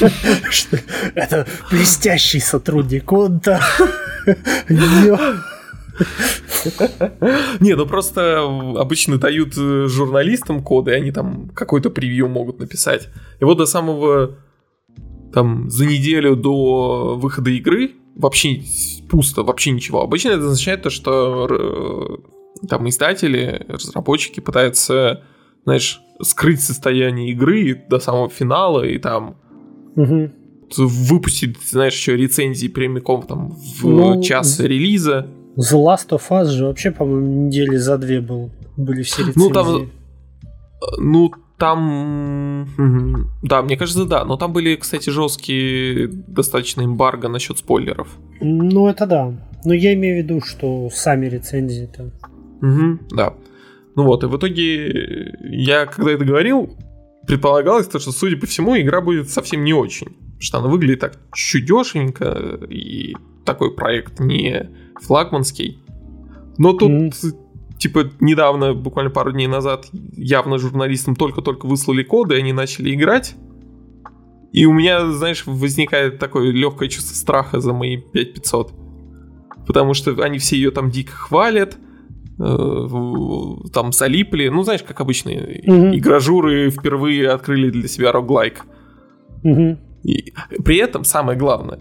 Это 1.15 1.47
блестящий 1.71 2.39
сотрудник, 2.39 3.11
он 3.11 3.41
Не, 7.61 7.75
ну 7.75 7.87
просто 7.87 8.41
обычно 8.77 9.19
дают 9.19 9.55
э, 9.57 9.87
журналистам 9.89 10.63
коды, 10.63 10.93
они 10.93 11.11
там 11.11 11.51
какой-то 11.55 11.91
превью 11.91 12.29
могут 12.29 12.61
написать. 12.61 13.09
И 13.41 13.45
вот 13.45 13.59
до 13.59 13.67
самого 13.67 14.37
там 15.33 15.71
за 15.71 15.87
неделю 15.87 16.37
до 16.37 17.17
выхода 17.17 17.51
игры 17.51 17.93
вообще 18.19 18.63
пусто, 19.09 19.43
вообще 19.43 19.71
ничего. 19.71 20.03
Обычно 20.03 20.31
это 20.31 20.47
означает 20.47 20.83
то, 20.83 20.91
что 20.91 21.47
э, 21.49 22.67
там 22.67 22.89
издатели, 22.89 23.65
разработчики 23.69 24.41
пытаются, 24.41 25.23
знаешь, 25.65 26.01
скрыть 26.21 26.61
состояние 26.61 27.31
игры 27.31 27.81
до 27.89 28.01
самого 28.01 28.29
финала 28.29 28.83
и 28.83 28.99
там 28.99 29.37
угу. 29.95 30.31
выпустить, 30.77 31.57
знаешь, 31.63 31.95
еще 31.95 32.17
рецензии 32.17 32.69
прямиком 32.69 33.23
там 33.23 33.51
в 33.51 33.85
ну, 33.85 34.23
час 34.23 34.59
релиза. 34.59 35.29
The 35.57 35.75
Last 35.75 36.09
of 36.11 36.23
Us 36.31 36.47
же 36.47 36.67
вообще, 36.67 36.91
по-моему, 36.91 37.47
недели 37.47 37.77
за 37.77 37.99
две 37.99 38.21
был, 38.21 38.51
были 38.77 39.03
все 39.03 39.23
рецензии. 39.23 39.39
Ну 39.39 39.51
там, 39.51 39.91
ну 40.99 41.33
там, 41.59 42.69
да, 43.43 43.63
мне 43.63 43.77
кажется, 43.77 44.05
да. 44.05 44.25
Но 44.25 44.37
там 44.37 44.53
были, 44.53 44.77
кстати, 44.77 45.11
жесткие 45.11 46.09
достаточно 46.09 46.83
эмбарго 46.83 47.29
насчет 47.29 47.59
спойлеров. 47.59 48.09
Ну, 48.41 48.89
это 48.89 49.07
да. 49.07 49.35
Но 49.65 49.75
я 49.75 49.93
имею 49.95 50.23
в 50.23 50.25
виду, 50.25 50.41
что 50.41 50.89
сами 50.93 51.27
рецензии-то. 51.27 52.13
Угу, 52.63 53.17
да. 53.17 53.35
Ну 53.97 54.05
вот, 54.05 54.23
и 54.23 54.27
в 54.27 54.37
итоге 54.37 55.35
я, 55.43 55.87
когда 55.87 56.13
это 56.13 56.25
говорил, 56.25 56.77
предполагалось, 57.27 57.89
то, 57.89 57.99
что, 57.99 58.13
судя 58.13 58.37
по 58.37 58.47
всему, 58.47 58.79
игра 58.79 59.01
будет 59.01 59.29
совсем 59.29 59.65
не 59.65 59.73
очень. 59.73 60.17
что 60.39 60.59
она 60.59 60.69
выглядит 60.69 61.01
так 61.01 61.19
чуть 61.35 61.67
дешенько, 61.67 62.61
и 62.69 63.15
такой 63.45 63.75
проект 63.75 64.21
не 64.21 64.71
флагманский. 65.01 65.79
Но 66.59 66.73
тут, 66.73 66.91
mm-hmm. 66.91 67.35
Типа, 67.79 68.11
недавно, 68.21 68.75
буквально 68.75 69.11
пару 69.11 69.33
дней 69.33 69.47
назад, 69.47 69.89
явно 69.93 70.59
журналистам 70.59 71.17
только-только 71.17 71.67
выслали 71.67 72.03
коды, 72.03 72.35
и 72.35 72.39
они 72.39 72.53
начали 72.53 72.95
играть. 72.95 73.37
И 74.53 74.65
у 74.67 74.73
меня, 74.73 75.11
знаешь, 75.13 75.45
возникает 75.47 76.19
такое 76.19 76.51
легкое 76.51 76.89
чувство 76.89 77.15
страха 77.15 77.61
за 77.61 77.73
мои 77.73 77.97
5500. 77.97 78.73
Потому 79.67 79.95
что 79.95 80.23
они 80.23 80.39
все 80.39 80.57
ее 80.57 80.71
там 80.71 80.91
дико 80.91 81.13
хвалят, 81.13 81.77
э, 82.39 82.87
там 83.73 83.93
залипли. 83.93 84.49
Ну, 84.49 84.63
знаешь, 84.63 84.83
как 84.83 85.01
обычно, 85.01 85.31
mm-hmm. 85.31 85.97
игражуры 85.97 86.71
впервые 86.71 87.29
открыли 87.29 87.71
для 87.71 87.89
себя 87.89 88.11
роглайк. 88.11 88.65
Mm-hmm. 89.45 89.79
И 90.05 90.33
при 90.65 90.79
этом 90.79 91.05
самое 91.05 91.39
главное, 91.39 91.81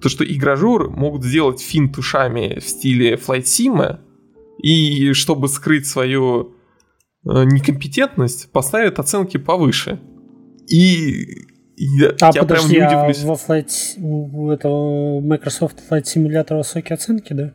то 0.00 0.08
что 0.08 0.24
игражуры 0.24 0.88
могут 0.88 1.24
сделать 1.24 1.60
финт 1.60 1.98
ушами 1.98 2.60
в 2.60 2.68
стиле 2.68 3.14
Flight 3.14 3.42
Sim, 3.44 3.98
и 4.58 5.12
чтобы 5.12 5.48
скрыть 5.48 5.86
свою 5.86 6.54
э, 7.24 7.44
некомпетентность, 7.44 8.50
поставят 8.52 8.98
оценки 8.98 9.36
повыше. 9.36 10.00
И 10.68 11.46
я, 11.76 12.14
а 12.20 12.30
я 12.34 12.40
подожди, 12.42 12.76
прям 12.76 12.90
не 12.90 12.96
удивлюсь. 12.96 13.24
А 13.24 13.26
во 13.26 13.34
Flight, 13.34 14.00
у 14.00 14.50
этого 14.50 15.20
Microsoft 15.20 15.82
Flight 15.88 16.04
Simulator 16.04 16.56
высокие 16.56 16.94
оценки, 16.94 17.32
да? 17.32 17.52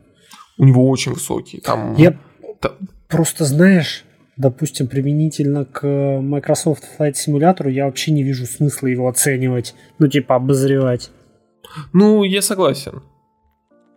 У 0.58 0.64
него 0.64 0.88
очень 0.88 1.12
высокие. 1.12 1.60
Там, 1.62 1.96
я 1.96 2.16
там... 2.60 2.72
просто 3.08 3.44
знаешь, 3.44 4.04
допустим, 4.36 4.86
применительно 4.86 5.64
к 5.64 5.86
Microsoft 6.20 6.84
Flight 6.98 7.14
Simulator, 7.14 7.70
я 7.70 7.86
вообще 7.86 8.12
не 8.12 8.22
вижу 8.22 8.46
смысла 8.46 8.86
его 8.86 9.08
оценивать, 9.08 9.74
ну 9.98 10.06
типа 10.06 10.36
обозревать. 10.36 11.10
Ну, 11.92 12.22
я 12.22 12.42
согласен. 12.42 13.02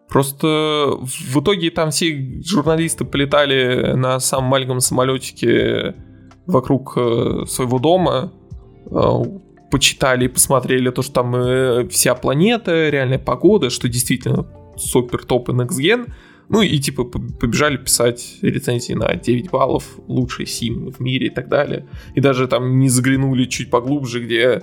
Просто 0.09 0.97
в 1.01 1.39
итоге 1.39 1.71
там 1.71 1.91
все 1.91 2.41
журналисты 2.45 3.05
полетали 3.05 3.93
на 3.95 4.19
самом 4.19 4.49
маленьком 4.49 4.79
самолетике 4.79 5.95
вокруг 6.45 6.93
э, 6.95 7.45
своего 7.47 7.79
дома, 7.79 8.31
э, 8.85 9.23
почитали 9.71 10.25
и 10.25 10.27
посмотрели 10.29 10.89
то, 10.91 11.01
что 11.01 11.13
там 11.13 11.35
э, 11.35 11.87
вся 11.89 12.15
планета, 12.15 12.89
реальная 12.89 13.19
погода, 13.19 13.69
что 13.69 13.89
действительно 13.89 14.45
супер 14.77 15.25
топ 15.25 15.49
и 15.49 15.53
next 15.53 15.79
gen. 15.79 16.07
Ну 16.47 16.61
и 16.61 16.77
типа 16.77 17.05
побежали 17.05 17.77
писать 17.77 18.37
рецензии 18.43 18.93
на 18.93 19.15
9 19.15 19.49
баллов, 19.49 19.97
лучший 20.07 20.45
сим 20.45 20.91
в 20.91 20.99
мире 20.99 21.27
и 21.27 21.29
так 21.31 21.49
далее. 21.49 21.87
И 22.13 22.21
даже 22.21 22.47
там 22.47 22.79
не 22.79 22.89
заглянули 22.89 23.45
чуть 23.45 23.71
поглубже, 23.71 24.23
где 24.23 24.61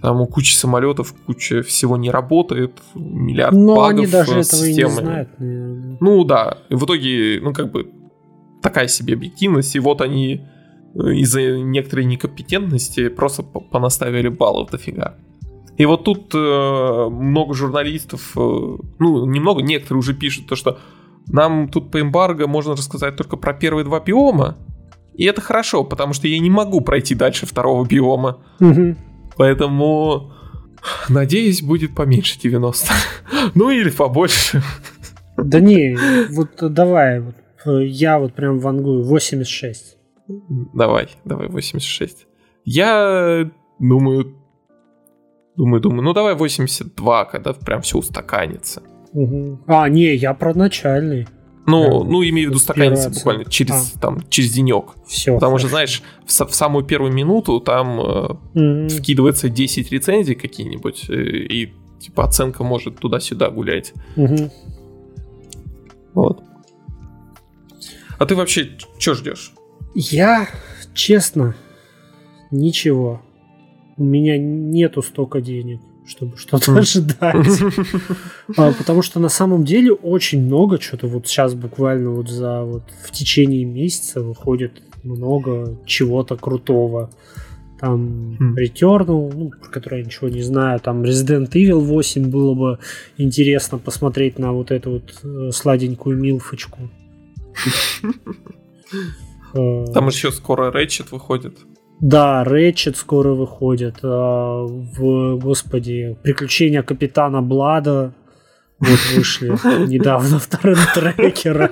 там 0.00 0.20
у 0.20 0.26
кучи 0.26 0.54
самолетов 0.54 1.14
куча 1.26 1.62
всего 1.62 1.96
не 1.96 2.10
работает, 2.10 2.72
миллиард 2.94 3.54
Но 3.54 3.76
багов 3.76 3.90
они 3.90 4.06
даже 4.06 4.40
этого 4.40 4.64
и 4.64 4.74
не 4.74 4.88
знают, 4.88 5.28
наверное. 5.38 5.98
Ну 6.00 6.24
да, 6.24 6.58
в 6.70 6.84
итоге, 6.84 7.40
ну 7.42 7.52
как 7.52 7.70
бы 7.72 7.90
такая 8.62 8.88
себе 8.88 9.14
объективность, 9.14 9.74
и 9.76 9.80
вот 9.80 10.00
они 10.00 10.42
э, 10.94 11.12
из-за 11.14 11.58
некоторой 11.58 12.04
некомпетентности 12.04 13.08
просто 13.08 13.42
понаставили 13.42 14.28
баллов 14.28 14.70
дофига. 14.70 15.16
И 15.76 15.84
вот 15.84 16.04
тут 16.04 16.34
э, 16.34 17.08
много 17.10 17.54
журналистов, 17.54 18.32
э, 18.36 18.40
ну, 18.98 19.26
немного, 19.26 19.62
некоторые 19.62 19.98
уже 19.98 20.14
пишут 20.14 20.46
то, 20.46 20.56
что 20.56 20.78
нам 21.28 21.68
тут 21.68 21.90
по 21.90 22.00
эмбарго 22.00 22.46
можно 22.46 22.72
рассказать 22.72 23.16
только 23.16 23.36
про 23.36 23.52
первые 23.52 23.84
два 23.84 24.00
биома, 24.00 24.56
и 25.14 25.24
это 25.24 25.40
хорошо, 25.40 25.84
потому 25.84 26.12
что 26.12 26.28
я 26.28 26.38
не 26.38 26.50
могу 26.50 26.80
пройти 26.80 27.14
дальше 27.14 27.46
второго 27.46 27.86
биома. 27.86 28.38
Угу. 28.60 28.96
Поэтому, 29.36 30.32
надеюсь, 31.08 31.62
будет 31.62 31.94
поменьше 31.94 32.38
90. 32.40 32.92
ну 33.54 33.70
или 33.70 33.90
побольше. 33.90 34.62
Да 35.36 35.60
не, 35.60 35.96
вот 36.30 36.72
давай, 36.72 37.20
вот, 37.20 37.34
я 37.66 38.18
вот 38.18 38.34
прям 38.34 38.58
вангую 38.58 39.04
86. 39.04 39.96
Давай, 40.74 41.08
давай 41.24 41.48
86. 41.48 42.26
Я 42.64 43.50
думаю, 43.78 44.34
думаю, 45.56 45.80
думаю, 45.80 46.02
ну 46.02 46.12
давай 46.12 46.34
82, 46.34 47.24
когда 47.26 47.52
прям 47.52 47.82
все 47.82 47.98
устаканится. 47.98 48.82
Угу. 49.12 49.60
А, 49.66 49.88
не, 49.88 50.14
я 50.14 50.34
про 50.34 50.54
начальный. 50.54 51.26
Ну, 51.66 52.04
да. 52.04 52.10
ну 52.10 52.22
имею 52.22 52.48
в 52.48 52.50
виду 52.50 52.60
стаканится 52.60 53.10
буквально 53.10 53.44
через, 53.44 53.94
а. 53.96 53.98
там, 53.98 54.22
через 54.28 54.52
денек. 54.52 54.94
Все. 55.06 55.34
Потому 55.34 55.52
хорошо. 55.52 55.66
что, 55.66 55.68
знаешь, 55.68 56.02
в, 56.24 56.28
в 56.28 56.54
самую 56.54 56.84
первую 56.84 57.12
минуту 57.12 57.60
там 57.60 58.00
mm-hmm. 58.00 58.88
вкидывается 58.88 59.48
10 59.48 59.90
рецензий 59.90 60.36
какие-нибудь, 60.36 61.10
э, 61.10 61.14
и 61.14 61.72
типа 61.98 62.24
оценка 62.24 62.62
может 62.62 62.98
туда-сюда 62.98 63.50
гулять. 63.50 63.92
Mm-hmm. 64.16 64.50
Вот. 66.14 66.42
А 68.18 68.26
ты 68.26 68.34
вообще 68.36 68.70
что 68.98 69.14
ждешь? 69.14 69.52
Я, 69.94 70.48
честно, 70.94 71.56
ничего. 72.50 73.22
У 73.96 74.04
меня 74.04 74.38
нету 74.38 75.02
столько 75.02 75.40
денег 75.40 75.80
чтобы 76.06 76.36
что-то 76.36 76.76
ожидать. 76.76 77.60
а, 78.56 78.72
потому 78.72 79.02
что 79.02 79.20
на 79.20 79.28
самом 79.28 79.64
деле 79.64 79.92
очень 79.92 80.44
много 80.44 80.80
что-то 80.80 81.08
вот 81.08 81.26
сейчас 81.26 81.54
буквально 81.54 82.10
вот 82.10 82.28
за 82.28 82.62
вот 82.62 82.84
в 83.04 83.10
течение 83.10 83.64
месяца 83.64 84.22
выходит 84.22 84.82
много 85.02 85.78
чего-то 85.86 86.36
крутого. 86.36 87.10
Там 87.78 88.38
mm. 88.40 88.54
Returnal, 88.56 89.32
ну, 89.34 89.50
про 89.50 89.70
который 89.70 90.00
я 90.00 90.04
ничего 90.06 90.28
не 90.28 90.42
знаю, 90.42 90.80
там 90.80 91.02
Resident 91.02 91.50
Evil 91.50 91.80
8 91.80 92.30
было 92.30 92.54
бы 92.54 92.78
интересно 93.18 93.78
посмотреть 93.78 94.38
на 94.38 94.52
вот 94.52 94.70
эту 94.70 94.92
вот 94.92 95.14
э, 95.22 95.50
сладенькую 95.52 96.16
милфочку. 96.16 96.90
Там 99.52 100.08
еще 100.08 100.32
скоро 100.32 100.70
Ratchet 100.70 101.08
выходит. 101.10 101.56
Да, 102.00 102.44
Рэчет 102.44 102.96
скоро 102.96 103.30
выходит. 103.30 103.98
А, 104.02 104.64
в, 104.64 105.38
господи, 105.38 106.16
приключения 106.22 106.82
капитана 106.82 107.42
Блада 107.42 108.12
вот 108.78 108.98
вышли 109.14 109.48
недавно 109.88 110.38
вторым 110.38 110.78
трекера. 110.94 111.70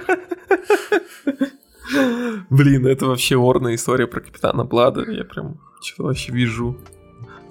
Блин, 2.50 2.86
это 2.86 3.06
вообще 3.06 3.36
орная 3.36 3.74
история 3.74 4.06
про 4.06 4.20
капитана 4.20 4.64
Блада. 4.64 5.10
Я 5.10 5.24
прям 5.24 5.60
что-то 5.82 6.04
вообще 6.04 6.32
вижу. 6.32 6.78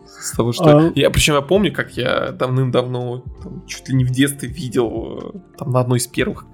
С 0.08 0.32
того, 0.32 0.52
что... 0.54 0.78
А... 0.78 0.92
Я, 0.96 1.10
причем 1.10 1.36
я 1.36 1.42
помню, 1.42 1.72
как 1.74 1.98
я 1.98 2.32
давным-давно, 2.32 3.24
чуть 3.68 3.90
ли 3.90 3.96
не 3.96 4.06
в 4.06 4.12
детстве 4.12 4.48
видел, 4.48 5.34
э, 5.36 5.58
там, 5.58 5.72
на 5.72 5.82
одной 5.82 5.98
из 5.98 6.08
первых 6.08 6.46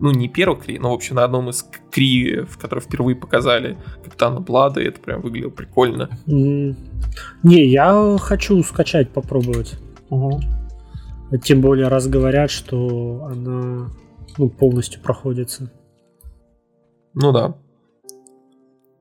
ну, 0.00 0.10
не 0.12 0.28
первый 0.28 0.60
Кри, 0.60 0.78
но, 0.78 0.90
в 0.90 0.94
общем, 0.94 1.16
на 1.16 1.24
одном 1.24 1.50
из 1.50 1.66
Кри, 1.90 2.40
в 2.42 2.58
котором 2.58 2.82
впервые 2.82 3.16
показали 3.16 3.76
Капитана 4.04 4.40
Блада, 4.40 4.80
и 4.80 4.86
это 4.86 5.00
прям 5.00 5.20
выглядело 5.20 5.50
прикольно. 5.50 6.08
Mm. 6.26 6.76
Не, 7.42 7.66
я 7.66 8.16
хочу 8.20 8.62
скачать, 8.62 9.10
попробовать. 9.10 9.74
Угу. 10.10 10.40
Тем 11.42 11.60
более, 11.60 11.88
раз 11.88 12.06
говорят, 12.06 12.50
что 12.50 13.28
она 13.30 13.90
ну, 14.38 14.48
полностью 14.48 15.02
проходится. 15.02 15.70
Ну 17.14 17.32
да. 17.32 17.56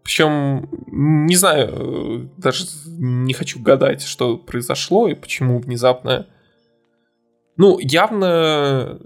Причем, 0.03 0.69
не 0.87 1.35
знаю, 1.35 2.29
даже 2.37 2.65
не 2.85 3.33
хочу 3.33 3.61
гадать, 3.61 4.01
что 4.01 4.37
произошло 4.37 5.07
и 5.07 5.15
почему 5.15 5.59
внезапно. 5.59 6.27
Ну, 7.57 7.77
явно 7.79 8.99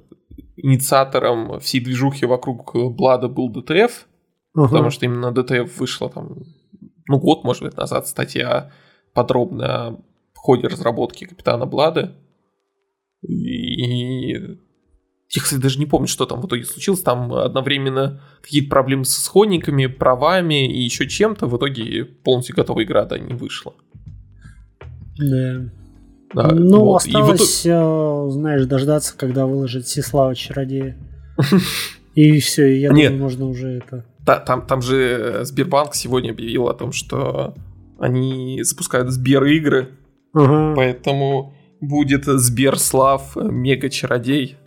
инициатором 0.57 1.59
всей 1.59 1.79
движухи 1.79 2.25
вокруг 2.25 2.75
Блада 2.95 3.27
был 3.27 3.49
DTF, 3.49 4.07
э, 4.57 4.67
потому 4.67 4.89
что 4.89 5.05
именно 5.05 5.31
DTF 5.31 5.79
вышла 5.79 6.09
там, 6.09 6.43
ну, 7.07 7.19
год, 7.19 7.43
может 7.43 7.63
быть, 7.63 7.77
назад 7.77 8.07
статья 8.07 8.71
подробно 9.13 9.87
о 9.87 10.01
ходе 10.33 10.67
разработки 10.67 11.25
Капитана 11.25 11.65
Блада. 11.65 12.17
И 13.21 14.31
я, 15.33 15.41
кстати, 15.41 15.61
даже 15.61 15.79
не 15.79 15.85
помню, 15.85 16.07
что 16.07 16.25
там 16.25 16.41
в 16.41 16.47
итоге 16.47 16.65
случилось. 16.65 17.01
Там 17.01 17.31
одновременно 17.31 18.21
какие-то 18.41 18.69
проблемы 18.69 19.05
с 19.05 19.17
исходниками, 19.17 19.85
правами 19.85 20.69
и 20.69 20.81
еще 20.81 21.07
чем-то. 21.07 21.47
В 21.47 21.55
итоге 21.57 22.03
полностью 22.03 22.55
готовая 22.55 22.83
игра, 22.83 23.05
да, 23.05 23.17
не 23.17 23.33
вышла. 23.33 23.73
Да. 25.17 25.71
Да, 26.33 26.47
ну, 26.51 26.85
вот. 26.85 26.97
осталось, 26.97 27.65
и 27.65 27.69
вот... 27.69 28.27
Э, 28.27 28.31
знаешь, 28.31 28.65
дождаться, 28.65 29.13
когда 29.17 29.45
выложит 29.45 29.87
Сеслава 29.87 30.35
Чародея. 30.35 30.97
И 32.13 32.39
все, 32.41 32.75
и 32.75 32.81
я 32.81 32.89
думаю, 32.89 33.17
можно 33.17 33.45
уже 33.45 33.77
это... 33.77 34.03
Там, 34.25 34.67
там 34.67 34.81
же 34.81 35.41
Сбербанк 35.43 35.95
сегодня 35.95 36.31
объявил 36.31 36.67
о 36.67 36.73
том, 36.73 36.91
что 36.91 37.55
они 37.99 38.63
запускают 38.63 39.11
Сбер-игры, 39.11 39.91
ага. 40.33 40.73
поэтому 40.75 41.53
будет 41.79 42.25
Сберслав 42.25 43.37
Мега-чародей. 43.37 44.57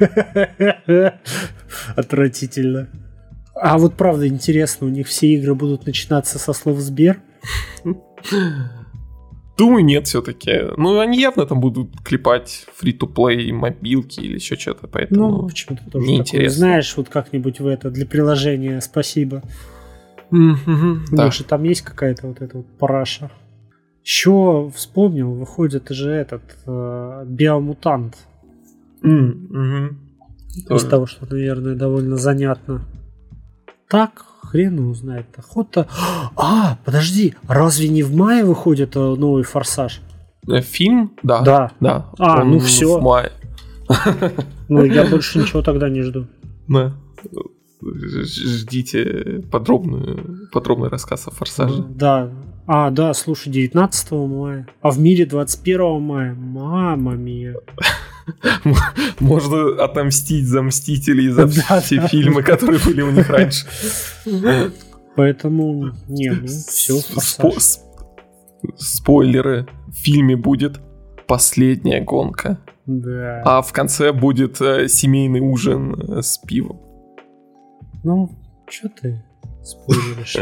Отвратительно. 1.96 2.88
А 3.54 3.78
вот 3.78 3.94
правда 3.94 4.26
интересно, 4.26 4.88
у 4.88 4.90
них 4.90 5.06
все 5.06 5.28
игры 5.34 5.54
будут 5.54 5.86
начинаться 5.86 6.38
со 6.40 6.52
слов 6.52 6.78
Сбер? 6.78 7.20
Думаю, 9.58 9.84
нет 9.84 10.06
все-таки. 10.06 10.52
Ну, 10.76 11.00
они 11.00 11.20
явно 11.20 11.44
там 11.44 11.60
будут 11.60 12.00
клепать 12.04 12.66
фри-то-плей, 12.76 13.50
мобилки 13.50 14.20
или 14.20 14.34
еще 14.34 14.56
что-то, 14.56 14.86
поэтому 14.86 15.30
ну, 15.30 15.48
почему-то 15.48 15.90
тоже 15.90 16.06
неинтересно. 16.06 16.58
Знаешь, 16.58 16.96
вот 16.96 17.08
как-нибудь 17.08 17.58
в 17.58 17.66
это, 17.66 17.90
для 17.90 18.06
приложения 18.06 18.80
«Спасибо». 18.80 19.42
Mm-hmm, 20.30 20.98
да. 21.10 21.30
там 21.48 21.62
есть 21.64 21.82
какая-то 21.82 22.28
вот 22.28 22.40
эта 22.40 22.58
вот 22.58 22.66
параша. 22.78 23.32
Еще 24.04 24.70
вспомнил, 24.74 25.32
выходит 25.32 25.88
же 25.88 26.10
этот 26.10 26.42
э, 26.66 27.24
биомутант. 27.26 28.16
Mm-hmm. 29.02 29.94
Из 30.70 30.84
того, 30.84 31.06
что, 31.06 31.26
наверное, 31.26 31.74
довольно 31.74 32.16
занятно. 32.16 32.84
Так, 33.88 34.24
хрен 34.48 34.76
его 34.78 34.94
знает. 34.94 35.26
Охота. 35.36 35.86
А, 36.36 36.78
подожди, 36.84 37.34
разве 37.46 37.88
не 37.88 38.02
в 38.02 38.14
мае 38.14 38.44
выходит 38.44 38.96
э, 38.96 38.98
новый 38.98 39.42
форсаж? 39.42 40.00
Э, 40.48 40.60
фильм? 40.60 41.12
Да. 41.22 41.42
Да. 41.42 41.72
да. 41.80 42.06
А, 42.18 42.42
Он 42.42 42.52
ну 42.52 42.58
все. 42.60 42.98
В 42.98 43.02
мае. 43.02 43.32
Ну, 44.70 44.84
я 44.84 45.06
больше 45.06 45.38
ничего 45.38 45.62
тогда 45.62 45.88
не 45.88 46.02
жду. 46.02 46.26
Да. 46.68 46.92
Ждите 47.80 49.42
подробную, 49.50 50.48
подробный 50.52 50.90
рассказ 50.90 51.26
о 51.26 51.30
форсаже. 51.30 51.82
Да. 51.88 52.30
А, 52.66 52.90
да, 52.90 53.14
слушай, 53.14 53.50
19 53.50 54.10
мая. 54.10 54.68
А 54.82 54.90
в 54.90 54.98
мире 54.98 55.24
21 55.24 56.02
мая. 56.02 56.34
Мама 56.34 57.14
мия. 57.14 57.56
Можно 59.20 59.84
отомстить 59.84 60.46
за 60.46 60.62
Мстителей, 60.62 61.28
за 61.28 61.46
все 61.80 62.06
фильмы, 62.08 62.42
которые 62.42 62.80
были 62.84 63.02
у 63.02 63.10
них 63.10 63.28
раньше. 63.28 63.66
Поэтому, 65.16 65.92
не, 66.08 66.30
ну, 66.30 66.46
все, 66.46 67.00
Спойлеры. 68.76 69.66
В 69.88 69.92
фильме 69.92 70.36
будет 70.36 70.80
последняя 71.26 72.00
гонка. 72.00 72.58
Да. 72.86 73.42
А 73.44 73.62
в 73.62 73.72
конце 73.72 74.12
будет 74.12 74.60
э, 74.60 74.88
семейный 74.88 75.40
ужин 75.40 75.94
э, 75.94 76.22
с 76.22 76.38
пивом. 76.38 76.80
Ну, 78.02 78.30
что 78.68 78.88
ты 78.88 79.24
спойлеришь? 79.62 80.36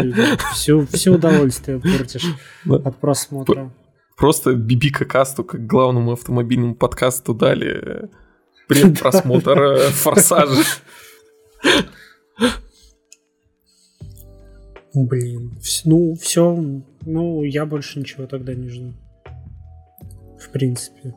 Все, 0.53 0.87
все 0.93 1.11
удовольствие 1.11 1.81
портишь 1.81 2.27
от 2.69 2.97
просмотра. 2.99 3.73
Просто 4.17 4.55
Бибика 4.55 5.05
Касту, 5.05 5.45
как 5.45 5.67
главному 5.67 6.13
автомобильному 6.13 6.75
подкасту, 6.75 7.35
дали 7.35 8.09
предпросмотр 8.67 9.59
э, 9.63 9.91
форсажа. 9.91 10.63
Блин, 14.95 15.59
ну 15.85 16.15
все, 16.15 16.59
ну 17.05 17.43
я 17.43 17.67
больше 17.67 17.99
ничего 17.99 18.27
тогда 18.27 18.55
не 18.55 18.71
жду. 18.71 18.95
В 20.41 20.51
принципе. 20.51 21.15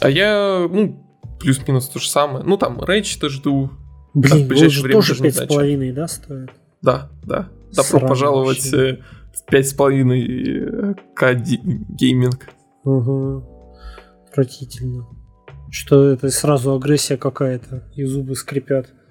А 0.00 0.08
я, 0.08 0.68
ну, 0.70 1.04
плюс-минус 1.40 1.88
то 1.88 1.98
же 1.98 2.08
самое. 2.08 2.44
Ну 2.44 2.56
там, 2.56 2.80
Рэйч-то 2.80 3.28
жду. 3.28 3.70
Блин, 4.14 4.50
а 4.50 4.68
же 4.68 4.88
тоже 4.88 5.20
пять 5.20 5.34
с 5.34 5.46
половиной, 5.46 5.92
да, 5.92 6.06
стоит? 6.06 6.50
Да, 6.82 7.10
да. 7.24 7.48
Добро 7.72 8.06
пожаловать 8.06 8.58
вообще. 8.58 9.02
Пять 9.46 9.68
с 9.68 9.72
половиной 9.72 10.94
к 11.14 11.34
гейминг. 11.34 12.48
Угу. 12.84 13.44
Отвратительно. 14.28 15.06
Что 15.70 16.10
это 16.10 16.30
сразу 16.30 16.74
агрессия 16.74 17.16
какая-то, 17.16 17.88
и 17.94 18.04
зубы 18.04 18.34
скрипят. 18.34 18.92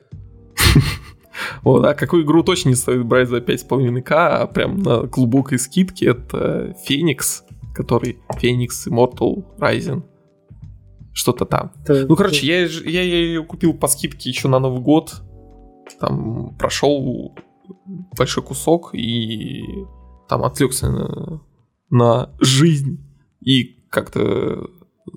Вот, 1.63 1.85
а 1.85 1.93
какую 1.93 2.23
игру 2.23 2.43
точно 2.43 2.69
не 2.69 2.75
стоит 2.75 3.05
брать 3.05 3.29
за 3.29 3.37
5,5к, 3.37 4.11
а 4.11 4.47
прям 4.47 4.79
на 4.79 5.03
глубокой 5.03 5.59
скидке, 5.59 6.07
это 6.07 6.75
Феникс, 6.83 7.43
который 7.75 8.17
Феникс 8.39 8.87
Immortal 8.87 9.45
Rising. 9.59 10.03
Что-то 11.13 11.45
там. 11.45 11.71
ну, 11.87 12.15
короче, 12.15 12.45
я, 12.45 12.65
я 12.65 13.01
ее 13.03 13.43
купил 13.43 13.73
по 13.73 13.87
скидке 13.87 14.29
еще 14.29 14.47
на 14.47 14.59
Новый 14.59 14.81
год. 14.81 15.21
Там 15.99 16.55
прошел 16.57 17.35
большой 18.17 18.43
кусок 18.43 18.93
и 18.93 19.63
там 20.27 20.43
отвлекся 20.43 20.89
на, 20.89 21.41
на 21.89 22.29
жизнь 22.39 22.99
и 23.41 23.77
как-то 23.89 24.69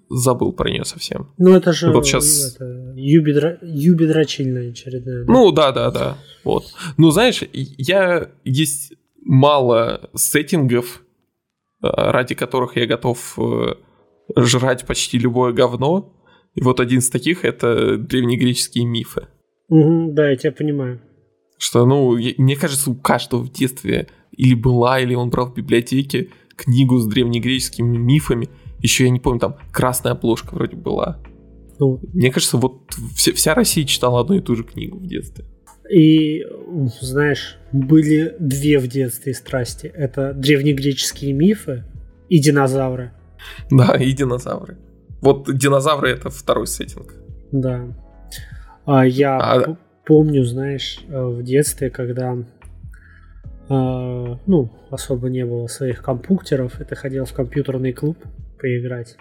забыл 0.09 0.53
про 0.53 0.71
нее 0.71 0.85
совсем. 0.85 1.33
Ну 1.39 1.55
это 1.55 1.73
же 1.73 1.93
вот 1.93 2.07
сейчас... 2.07 2.55
это, 2.55 2.65
юбидра... 2.97 3.59
юбидрочильная 3.63 4.71
очередная. 4.71 5.25
Да? 5.25 5.33
Ну 5.33 5.51
да, 5.53 5.73
да, 5.73 5.91
да. 5.91 6.19
Вот. 6.45 6.65
Ну 6.97 7.11
знаешь, 7.11 7.43
я 7.53 8.31
есть 8.45 8.93
мало 9.23 10.11
сеттингов, 10.15 11.03
э, 11.83 11.89
ради 11.89 12.35
которых 12.35 12.77
я 12.77 12.87
готов 12.87 13.39
э, 13.39 13.75
жрать 14.37 14.87
почти 14.87 15.19
любое 15.19 15.53
говно. 15.53 16.17
И 16.55 16.63
вот 16.63 16.81
один 16.81 16.99
из 16.99 17.11
таких 17.11 17.45
это 17.45 17.97
древнегреческие 17.97 18.85
мифы. 18.85 19.29
Угу, 19.69 20.13
да, 20.13 20.31
я 20.31 20.37
тебя 20.37 20.53
понимаю. 20.53 21.01
Что, 21.59 21.85
ну, 21.85 22.17
мне 22.17 22.57
кажется, 22.57 22.91
у 22.91 22.95
каждого 22.95 23.43
в 23.43 23.53
детстве 23.53 24.09
или 24.33 24.55
была, 24.55 25.01
или 25.01 25.15
он 25.15 25.31
брал 25.31 25.47
в 25.51 25.55
библиотеке 25.55 26.29
книгу 26.57 26.99
с 26.99 27.07
древнегреческими 27.07 27.97
мифами. 27.97 28.49
Еще 28.81 29.05
я 29.05 29.11
не 29.11 29.21
помню, 29.21 29.41
там 29.41 29.57
красная 29.73 30.13
обложка 30.13 30.55
вроде 30.55 30.77
была. 30.77 31.19
Ну, 31.79 31.99
Мне 32.13 32.31
кажется, 32.31 32.59
вот 32.59 32.93
вся, 33.17 33.33
вся 33.33 33.55
Россия 33.55 33.85
читала 33.87 34.21
одну 34.21 34.37
и 34.37 34.41
ту 34.41 34.55
же 34.55 34.65
книгу 34.65 34.99
в 34.99 35.07
детстве. 35.07 35.45
И, 35.91 36.47
знаешь, 37.01 37.59
были 37.73 38.37
две 38.39 38.79
в 38.79 38.87
детстве 38.87 39.35
страсти. 39.35 39.87
Это 39.87 40.33
древнегреческие 40.35 41.33
мифы 41.33 41.85
и 42.29 42.39
динозавры. 42.39 43.13
Да, 43.71 43.97
и 43.97 44.13
динозавры. 44.13 44.79
Вот 45.21 45.53
динозавры 45.57 46.11
это 46.11 46.31
второй 46.31 46.67
сеттинг. 46.67 47.15
Да. 47.51 47.89
А 48.85 49.07
я 49.07 49.39
а... 49.39 49.77
помню, 50.05 50.45
знаешь, 50.45 51.01
э, 51.09 51.25
в 51.25 51.43
детстве, 51.43 51.91
когда 51.91 52.37
ну, 53.71 54.69
особо 54.91 55.29
не 55.29 55.47
было 55.47 55.69
своих 55.69 56.03
компьютеров, 56.03 56.81
и 56.81 56.85
ты 56.85 56.97
ходил 56.97 57.25
в 57.25 57.33
компьютерный 57.33 57.93
клуб 57.93 58.19
поиграть. 58.59 59.17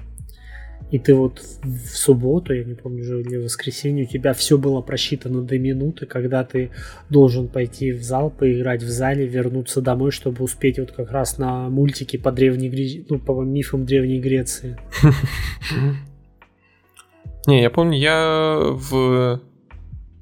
И 0.90 0.98
ты 0.98 1.14
вот 1.14 1.40
в 1.40 1.96
субботу, 1.96 2.54
я 2.54 2.64
не 2.64 2.74
помню 2.74 3.04
же, 3.04 3.22
или 3.22 3.38
в 3.38 3.44
воскресенье, 3.44 4.06
у 4.06 4.08
тебя 4.08 4.34
все 4.34 4.58
было 4.58 4.82
просчитано 4.82 5.44
до 5.44 5.60
минуты, 5.60 6.08
когда 6.08 6.44
ты 6.44 6.72
должен 7.12 7.48
пойти 7.48 7.92
в 7.92 8.02
зал, 8.02 8.32
поиграть 8.32 8.82
в 8.82 8.90
зале, 8.90 9.28
вернуться 9.28 9.82
домой, 9.82 10.10
чтобы 10.10 10.44
успеть 10.44 10.80
вот 10.80 10.92
как 10.92 11.12
раз 11.12 11.38
на 11.38 11.70
мультики 11.70 12.18
по 12.18 12.32
древней 12.32 12.70
Греции, 12.70 13.06
ну, 13.08 13.20
по 13.20 13.40
мифам 13.44 13.86
Древней 13.86 14.20
Греции. 14.20 14.80
Не, 17.46 17.62
я 17.62 17.70
помню, 17.70 18.00
я 18.00 18.58
в 18.60 19.42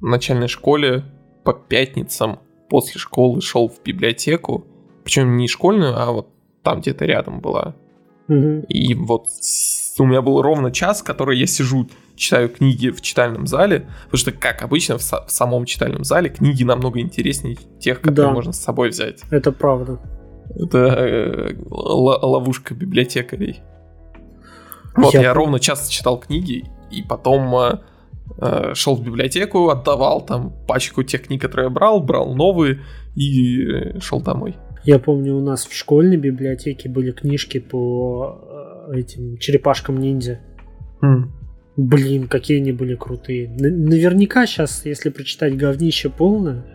начальной 0.01 0.49
школе 0.49 1.05
по 1.45 1.53
пятницам 1.53 2.39
после 2.69 2.99
школы 2.99 3.41
шел 3.41 3.69
в 3.69 3.81
библиотеку, 3.83 4.65
причем 5.03 5.37
не 5.37 5.47
школьную, 5.47 5.97
а 5.97 6.11
вот 6.11 6.29
там 6.63 6.81
где-то 6.81 7.05
рядом 7.05 7.39
была. 7.39 7.75
Угу. 8.27 8.65
И 8.67 8.93
вот 8.93 9.27
у 9.99 10.05
меня 10.05 10.21
был 10.21 10.41
ровно 10.41 10.71
час, 10.71 11.01
который 11.01 11.39
я 11.39 11.47
сижу, 11.47 11.89
читаю 12.15 12.49
книги 12.49 12.89
в 12.89 13.01
читальном 13.01 13.47
зале, 13.47 13.87
потому 14.05 14.19
что, 14.19 14.31
как 14.31 14.63
обычно, 14.63 14.97
в, 14.97 15.01
в 15.01 15.29
самом 15.31 15.65
читальном 15.65 16.03
зале 16.03 16.29
книги 16.29 16.63
намного 16.63 16.99
интереснее 16.99 17.57
тех, 17.79 18.01
которые 18.01 18.29
да. 18.29 18.33
можно 18.33 18.51
с 18.51 18.59
собой 18.59 18.89
взять. 18.89 19.21
Это 19.29 19.51
правда. 19.51 19.99
Это 20.55 20.77
э, 20.77 21.55
ловушка 21.69 22.73
библиотекарей. 22.73 23.61
Вот 24.95 25.13
я, 25.13 25.21
я 25.21 25.33
ровно 25.33 25.59
час 25.59 25.87
читал 25.89 26.19
книги, 26.19 26.65
и 26.89 27.03
потом 27.03 27.55
э, 27.55 27.69
э, 27.69 27.77
шел 28.73 28.95
в 28.95 29.03
библиотеку, 29.03 29.69
отдавал 29.69 30.25
там 30.25 30.53
пачку 30.67 31.03
тех 31.03 31.23
книг, 31.23 31.41
которые 31.41 31.65
я 31.65 31.69
брал, 31.69 32.01
брал 32.01 32.35
новые 32.35 32.81
и 33.15 33.63
э, 33.63 33.99
шел 33.99 34.21
домой. 34.21 34.55
Я 34.83 34.99
помню, 34.99 35.35
у 35.35 35.41
нас 35.41 35.65
в 35.65 35.75
школьной 35.75 36.17
библиотеке 36.17 36.87
были 36.87 37.11
книжки 37.11 37.59
по 37.59 38.87
э, 38.89 38.99
этим 38.99 39.37
черепашкам 39.37 39.99
ниндзя. 39.99 40.39
Mm. 41.01 41.23
Блин, 41.77 42.27
какие 42.27 42.59
они 42.59 42.71
были 42.71 42.95
крутые. 42.95 43.49
Наверняка 43.49 44.45
сейчас, 44.45 44.85
если 44.85 45.09
прочитать 45.09 45.57
говнище 45.57 46.09
полное, 46.09 46.65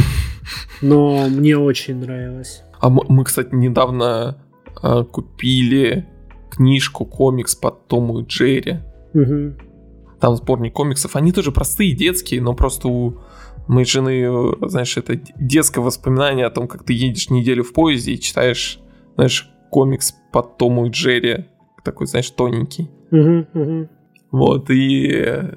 но 0.82 1.28
мне 1.28 1.56
очень 1.56 1.96
нравилось. 1.96 2.62
А 2.80 2.88
мы, 2.88 3.24
кстати, 3.24 3.54
недавно 3.54 4.38
э, 4.82 5.04
купили 5.04 6.06
книжку, 6.50 7.04
комикс 7.04 7.54
под 7.56 7.88
Тому 7.88 8.20
и 8.20 8.26
Джерри. 8.26 8.78
Угу 9.12 9.54
там 10.20 10.36
сборник 10.36 10.72
комиксов. 10.72 11.16
Они 11.16 11.32
тоже 11.32 11.52
простые, 11.52 11.92
детские, 11.94 12.40
но 12.40 12.54
просто 12.54 12.88
у 12.88 13.20
моей 13.66 13.86
жены, 13.86 14.56
знаешь, 14.68 14.96
это 14.96 15.16
детское 15.38 15.80
воспоминание 15.80 16.46
о 16.46 16.50
том, 16.50 16.68
как 16.68 16.84
ты 16.84 16.92
едешь 16.92 17.30
неделю 17.30 17.64
в 17.64 17.72
поезде 17.72 18.12
и 18.12 18.20
читаешь, 18.20 18.80
знаешь, 19.14 19.50
комикс 19.70 20.14
под 20.32 20.58
Тому 20.58 20.86
и 20.86 20.90
Джерри, 20.90 21.46
такой, 21.84 22.06
знаешь, 22.06 22.30
тоненький. 22.30 22.90
Вот, 24.30 24.70
и 24.70 25.10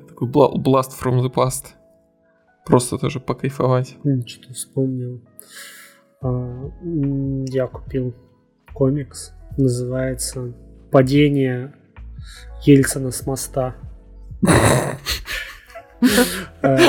такой 0.07 0.29
Blast 0.29 0.91
from 1.01 1.21
the 1.21 1.33
Past. 1.33 1.73
Просто 2.65 2.97
тоже 2.97 3.19
покайфовать. 3.19 3.95
Что-то 4.25 4.53
вспомнил. 4.53 5.21
А, 6.21 6.69
я 7.47 7.67
купил 7.67 8.13
комикс. 8.73 9.33
Называется 9.57 10.53
«Падение 10.91 11.73
Ельцина 12.65 13.11
с 13.11 13.25
моста». 13.25 13.75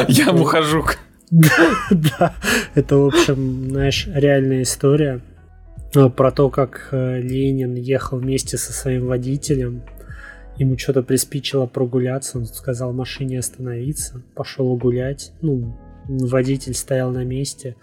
Я 0.08 0.32
ухожу. 0.32 0.84
Да, 1.30 2.34
это, 2.74 2.96
в 2.96 3.06
общем, 3.06 3.70
знаешь, 3.70 4.06
реальная 4.06 4.62
история 4.62 5.20
э, 5.94 6.08
про 6.08 6.30
то, 6.30 6.48
как 6.48 6.88
э, 6.92 7.20
Ленин 7.20 7.74
ехал 7.74 8.18
вместе 8.18 8.56
со 8.56 8.72
своим 8.72 9.06
водителем. 9.06 9.82
Ему 10.56 10.78
что-то 10.78 11.02
приспичило 11.02 11.66
прогуляться, 11.66 12.38
он 12.38 12.46
сказал 12.46 12.92
машине 12.92 13.38
остановиться, 13.38 14.22
пошел 14.34 14.74
гулять. 14.76 15.32
Ну, 15.42 15.78
водитель 16.08 16.74
стоял 16.74 17.10
на 17.10 17.24
месте. 17.24 17.76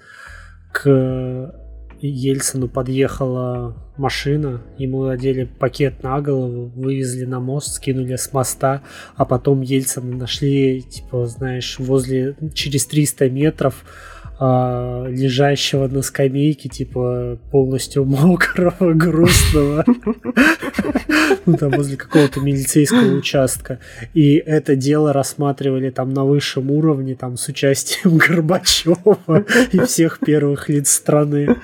К 0.74 1.54
Ельцину 2.02 2.68
подъехала 2.68 3.76
машина, 3.98 4.62
ему 4.78 5.06
надели 5.06 5.46
пакет 5.46 6.04
на 6.04 6.22
голову, 6.22 6.72
вывезли 6.76 7.26
на 7.26 7.40
мост, 7.40 7.76
скинули 7.76 8.16
с 8.16 8.32
моста, 8.34 8.82
а 9.16 9.26
потом 9.26 9.62
Ельцина 9.62 10.16
нашли, 10.16 10.82
типа, 10.82 11.26
знаешь, 11.28 11.78
возле, 11.80 12.36
через 12.54 12.86
300 12.86 13.30
метров 13.30 13.86
а, 14.38 15.06
лежащего 15.08 15.88
на 15.88 16.02
скамейке, 16.02 16.68
типа, 16.68 17.40
полностью 17.52 18.06
мокрого, 18.06 18.94
грустного, 18.94 19.86
ну, 21.46 21.58
там, 21.58 21.72
возле 21.72 21.96
какого-то 21.96 22.42
милицейского 22.42 23.16
участка. 23.16 23.80
И 24.14 24.36
это 24.36 24.76
дело 24.76 25.14
рассматривали 25.14 25.90
там 25.90 26.14
на 26.14 26.26
высшем 26.26 26.72
уровне, 26.72 27.16
там, 27.16 27.38
с 27.38 27.48
участием 27.48 28.18
Горбачева 28.18 29.46
и 29.72 29.80
всех 29.80 30.20
первых 30.20 30.68
лиц 30.70 30.90
страны. 30.90 31.56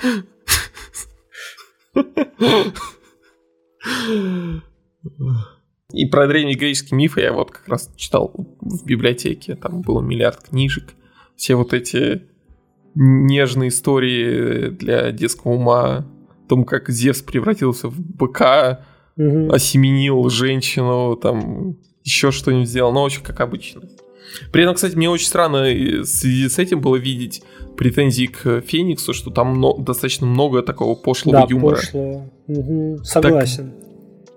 И 5.94 6.06
про 6.06 6.28
древнегреческие 6.28 6.98
мифы 6.98 7.22
я 7.22 7.34
вот 7.34 7.52
как 7.52 7.68
раз 7.68 7.90
читал 7.98 8.32
в 8.62 8.86
библиотеке, 8.86 9.56
там 9.56 9.82
было 9.82 10.02
миллиард 10.02 10.50
книжек. 10.50 10.94
Все 11.36 11.56
вот 11.56 11.74
эти 11.74 12.22
нежные 12.96 13.70
истории 13.70 14.70
для 14.70 15.12
детского 15.12 15.54
ума, 15.54 16.06
о 16.46 16.50
том, 16.50 16.64
как 16.66 16.90
Зевс 16.90 17.22
превратился 17.22 17.88
в 17.88 18.00
быка, 18.00 18.86
угу. 19.18 19.52
осеменил 19.52 20.30
женщину, 20.30 21.16
там 21.16 21.78
еще 22.04 22.32
что-нибудь 22.32 22.68
сделал, 22.68 22.92
но 22.92 23.04
очень 23.04 23.24
как 23.24 23.40
обычно. 23.40 23.82
При 24.52 24.64
этом, 24.64 24.76
кстати, 24.76 24.96
мне 24.96 25.10
очень 25.10 25.28
странно 25.28 25.64
в 25.64 26.06
связи 26.06 26.48
с 26.48 26.58
этим 26.58 26.82
было 26.82 26.96
видеть 26.96 27.44
претензии 27.78 28.28
к 28.28 28.62
Фениксу, 28.62 29.14
что 29.14 29.30
там 29.30 29.60
но, 29.60 29.78
достаточно 29.78 30.26
много 30.26 30.62
такого 30.62 30.96
пошлого 30.96 31.42
да, 31.42 31.48
юмора. 31.50 31.76
Пошлого. 31.76 32.30
Угу. 32.48 33.04
Согласен. 33.04 33.74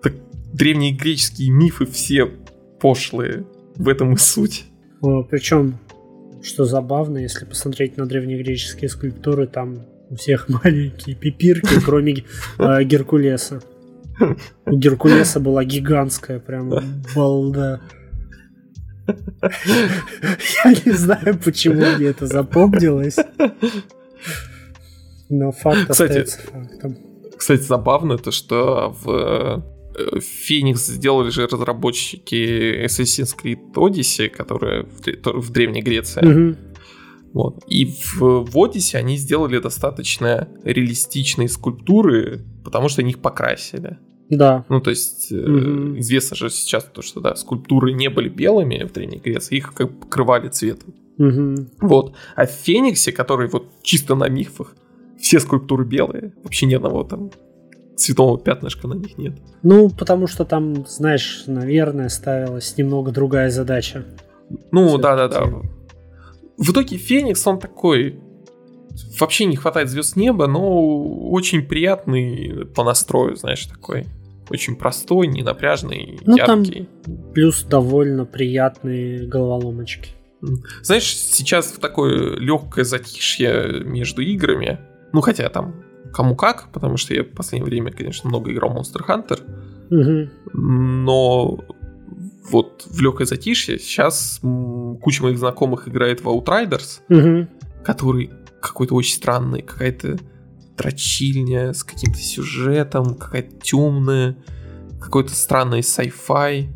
Так, 0.03 0.15
так 0.15 0.23
древние 0.53 0.93
греческие 0.93 1.51
мифы 1.51 1.87
все 1.87 2.29
пошлые. 2.81 3.45
В 3.77 3.89
этом 3.89 4.15
и 4.15 4.17
суть. 4.17 4.67
Причем 5.31 5.79
что 6.45 6.65
забавно, 6.65 7.19
если 7.19 7.45
посмотреть 7.45 7.97
на 7.97 8.07
древнегреческие 8.07 8.89
скульптуры, 8.89 9.47
там 9.47 9.87
у 10.11 10.17
всех 10.17 10.49
маленькие 10.65 11.17
пипирки, 11.17 11.81
кроме 11.85 12.25
э, 12.59 12.85
Геркулеса. 12.85 13.63
У 14.67 14.77
Геркулеса 14.77 15.41
была 15.41 15.65
гигантская 15.65 16.39
прям 16.39 16.73
балда. 17.15 17.81
Я 19.07 20.75
не 20.85 20.93
знаю, 20.93 21.39
почему 21.45 21.85
мне 21.97 22.07
это 22.07 22.27
запомнилось. 22.27 23.17
Но 25.29 25.51
факт 25.51 25.91
кстати, 25.91 26.11
остается 26.11 26.39
фактом. 26.39 26.97
Кстати, 27.37 27.63
забавно 27.63 28.19
то, 28.19 28.31
что 28.31 28.95
в 29.03 29.74
Феникс 30.21 30.87
сделали 30.87 31.31
же 31.31 31.47
разработчики 31.47 32.85
Assassin's 32.85 33.35
Creed 33.41 33.75
Odyssey, 33.75 34.29
которая 34.29 34.85
в, 34.85 35.41
в 35.41 35.51
Древней 35.51 35.83
Греции. 35.83 36.27
Угу. 36.27 36.57
Вот. 37.33 37.65
И 37.69 37.87
в, 37.87 38.21
в 38.21 38.57
Odyssey 38.57 38.97
они 38.97 39.17
сделали 39.17 39.59
достаточно 39.59 40.49
реалистичные 40.63 41.49
скульптуры, 41.49 42.45
потому 42.65 42.89
что 42.89 43.03
они 43.03 43.11
их 43.11 43.19
покрасили. 43.21 43.99
Да. 44.31 44.65
Ну, 44.69 44.81
то 44.81 44.91
есть, 44.91 45.31
угу. 45.33 45.99
известно 45.99 46.37
же 46.37 46.51
сейчас 46.51 46.85
то, 46.85 47.03
что 47.03 47.21
да, 47.21 47.35
скульптуры 47.37 47.93
не 47.93 48.09
были 48.09 48.29
белыми 48.29 48.85
в 48.85 48.93
Древней 48.93 49.19
Греции, 49.19 49.57
их 49.57 49.75
как 49.75 49.93
бы 49.93 50.01
покрывали 50.01 50.49
цветом. 50.49 50.95
Угу. 51.19 51.69
Вот. 51.83 52.15
А 52.35 52.47
в 52.47 52.51
Фениксе, 52.51 53.13
который 53.13 53.49
вот 53.49 53.67
чисто 53.83 54.15
на 54.15 54.29
мифах, 54.29 54.75
все 55.21 55.41
скульптуры 55.41 55.85
белые, 55.85 56.35
вообще 56.43 56.67
ни 56.67 56.75
одного 56.75 57.05
там 57.05 57.31
цветового 57.97 58.39
пятнышка 58.39 58.89
на 58.89 58.95
них 58.95 59.19
нет. 59.19 59.35
Ну, 59.63 59.91
потому 59.91 60.27
что 60.27 60.45
там, 60.45 60.87
знаешь, 60.87 61.45
наверное, 61.47 62.09
ставилась 62.09 62.77
немного 62.77 63.11
другая 63.11 63.51
задача. 63.51 64.05
Ну, 64.71 64.99
да-да-да. 64.99 65.45
В 66.57 66.73
итоге 66.73 66.97
Феникс, 66.97 67.47
он 67.47 67.59
такой... 67.59 68.21
Вообще 69.19 69.47
не 69.47 69.57
хватает 69.57 69.89
звезд 69.89 70.15
неба, 70.15 70.47
но 70.47 71.03
очень 71.31 71.63
приятный 71.63 72.67
по 72.77 72.85
настрою, 72.85 73.35
знаешь, 73.35 73.67
такой. 73.67 74.07
Очень 74.51 74.77
простой, 74.77 75.27
ненапряжный, 75.27 76.21
ну, 76.25 76.37
яркий. 76.37 76.89
Там 77.05 77.33
плюс 77.33 77.65
довольно 77.65 78.25
приятные 78.25 79.27
головоломочки. 79.27 80.11
Знаешь, 80.83 81.17
сейчас 81.17 81.73
в 81.73 81.79
такое 81.79 82.37
легкое 82.37 82.85
затишье 82.85 83.83
между 83.85 84.23
играми, 84.23 84.79
ну 85.13 85.23
хотя 85.23 85.49
там 85.49 85.83
кому 86.15 86.37
как, 86.37 86.71
потому 86.73 86.97
что 86.97 87.15
я 87.15 87.25
в 87.25 87.31
последнее 87.31 87.69
время, 87.69 87.91
конечно, 87.91 88.29
много 88.29 88.53
играл 88.53 88.75
Monster 88.77 89.03
Hunter, 89.07 89.41
угу. 89.91 90.31
но 90.53 91.59
вот 92.51 92.87
в 92.87 93.01
легкое 93.01 93.27
затишье 93.27 93.79
сейчас 93.79 94.41
куча 94.41 95.23
моих 95.23 95.39
знакомых 95.39 95.89
играет 95.89 96.23
в 96.23 96.29
Outriders, 96.29 97.01
угу. 97.09 97.49
который 97.85 98.31
какой-то 98.61 98.95
очень 98.95 99.15
странный, 99.15 99.63
какая-то 99.63 100.19
дрочильня 100.77 101.73
с 101.73 101.85
каким-то 101.85 102.19
сюжетом, 102.19 103.15
какая-то 103.15 103.57
темная, 103.61 104.37
какой-то 105.01 105.35
странный 105.35 105.81
sci-fi 105.81 106.69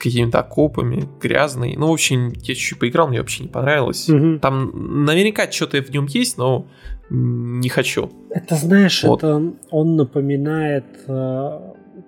какими-то 0.00 0.40
окопами, 0.40 1.08
грязный. 1.20 1.76
Ну, 1.76 1.88
в 1.88 1.92
общем, 1.92 2.28
я 2.28 2.54
чуть-чуть 2.54 2.78
поиграл, 2.78 3.08
мне 3.08 3.18
вообще 3.18 3.44
не 3.44 3.48
понравилось. 3.48 4.08
Угу. 4.08 4.38
Там 4.40 5.04
наверняка 5.04 5.50
что-то 5.50 5.82
в 5.82 5.90
нем 5.90 6.06
есть, 6.06 6.38
но 6.38 6.66
не 7.10 7.68
хочу. 7.68 8.10
Это 8.30 8.56
знаешь, 8.56 9.04
вот. 9.04 9.18
это 9.18 9.52
он 9.70 9.96
напоминает 9.96 10.84
э, 11.06 11.60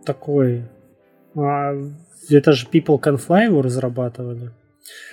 такой. 0.04 0.64
Э, 1.34 1.90
это 2.30 2.52
же 2.52 2.66
People 2.72 3.00
Can 3.00 3.20
Fly 3.20 3.44
его 3.46 3.62
разрабатывали. 3.62 4.50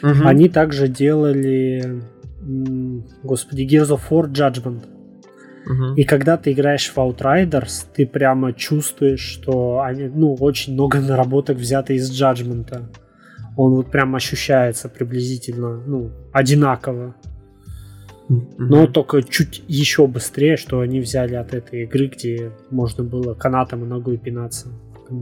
Угу. 0.01 0.25
Они 0.25 0.47
также 0.47 0.87
делали, 0.87 2.01
господи, 3.23 3.63
Gears 3.63 3.89
of 3.89 4.01
War 4.09 4.31
Judgment. 4.31 4.85
Угу. 5.69 5.93
И 5.95 6.03
когда 6.03 6.35
ты 6.37 6.51
играешь 6.51 6.89
в 6.89 6.97
Outriders, 6.97 7.85
ты 7.93 8.07
прямо 8.07 8.53
чувствуешь, 8.53 9.21
что 9.21 9.81
они, 9.81 10.07
ну, 10.07 10.33
очень 10.33 10.73
много 10.73 10.99
наработок 10.99 11.57
взято 11.57 11.93
из 11.93 12.09
Judgment. 12.11 12.87
Он 13.55 13.75
вот 13.75 13.91
прям 13.91 14.15
ощущается 14.15 14.89
приблизительно, 14.89 15.81
ну, 15.85 16.11
одинаково. 16.33 17.15
Но 18.29 18.85
только 18.87 19.23
чуть 19.23 19.63
еще 19.67 20.05
быстрее, 20.05 20.55
что 20.55 20.81
они 20.81 20.99
взяли 20.99 21.35
от 21.35 21.53
этой 21.53 21.83
игры, 21.83 22.07
где 22.07 22.51
можно 22.69 23.03
было 23.03 23.33
канатом 23.33 23.83
и 23.83 23.87
ногой 23.87 24.17
пинаться. 24.17 24.69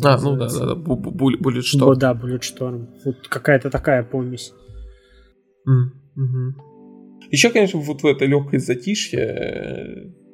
А, 0.04 0.18
ну 0.22 0.36
да, 0.36 0.50
да, 0.50 0.66
да, 0.66 0.74
Bullet 0.76 1.62
Storm. 1.62 1.96
Да, 1.96 2.14
Bullet 2.14 2.42
Storm. 2.42 2.88
Вот 3.06 3.28
какая-то 3.30 3.70
такая 3.70 4.04
помесь. 4.04 4.54
Еще, 7.32 7.50
конечно, 7.50 7.80
вот 7.80 8.04
в 8.04 8.06
это 8.06 8.26
легкое 8.26 8.60
затишье 8.60 9.20
э, 9.20 10.27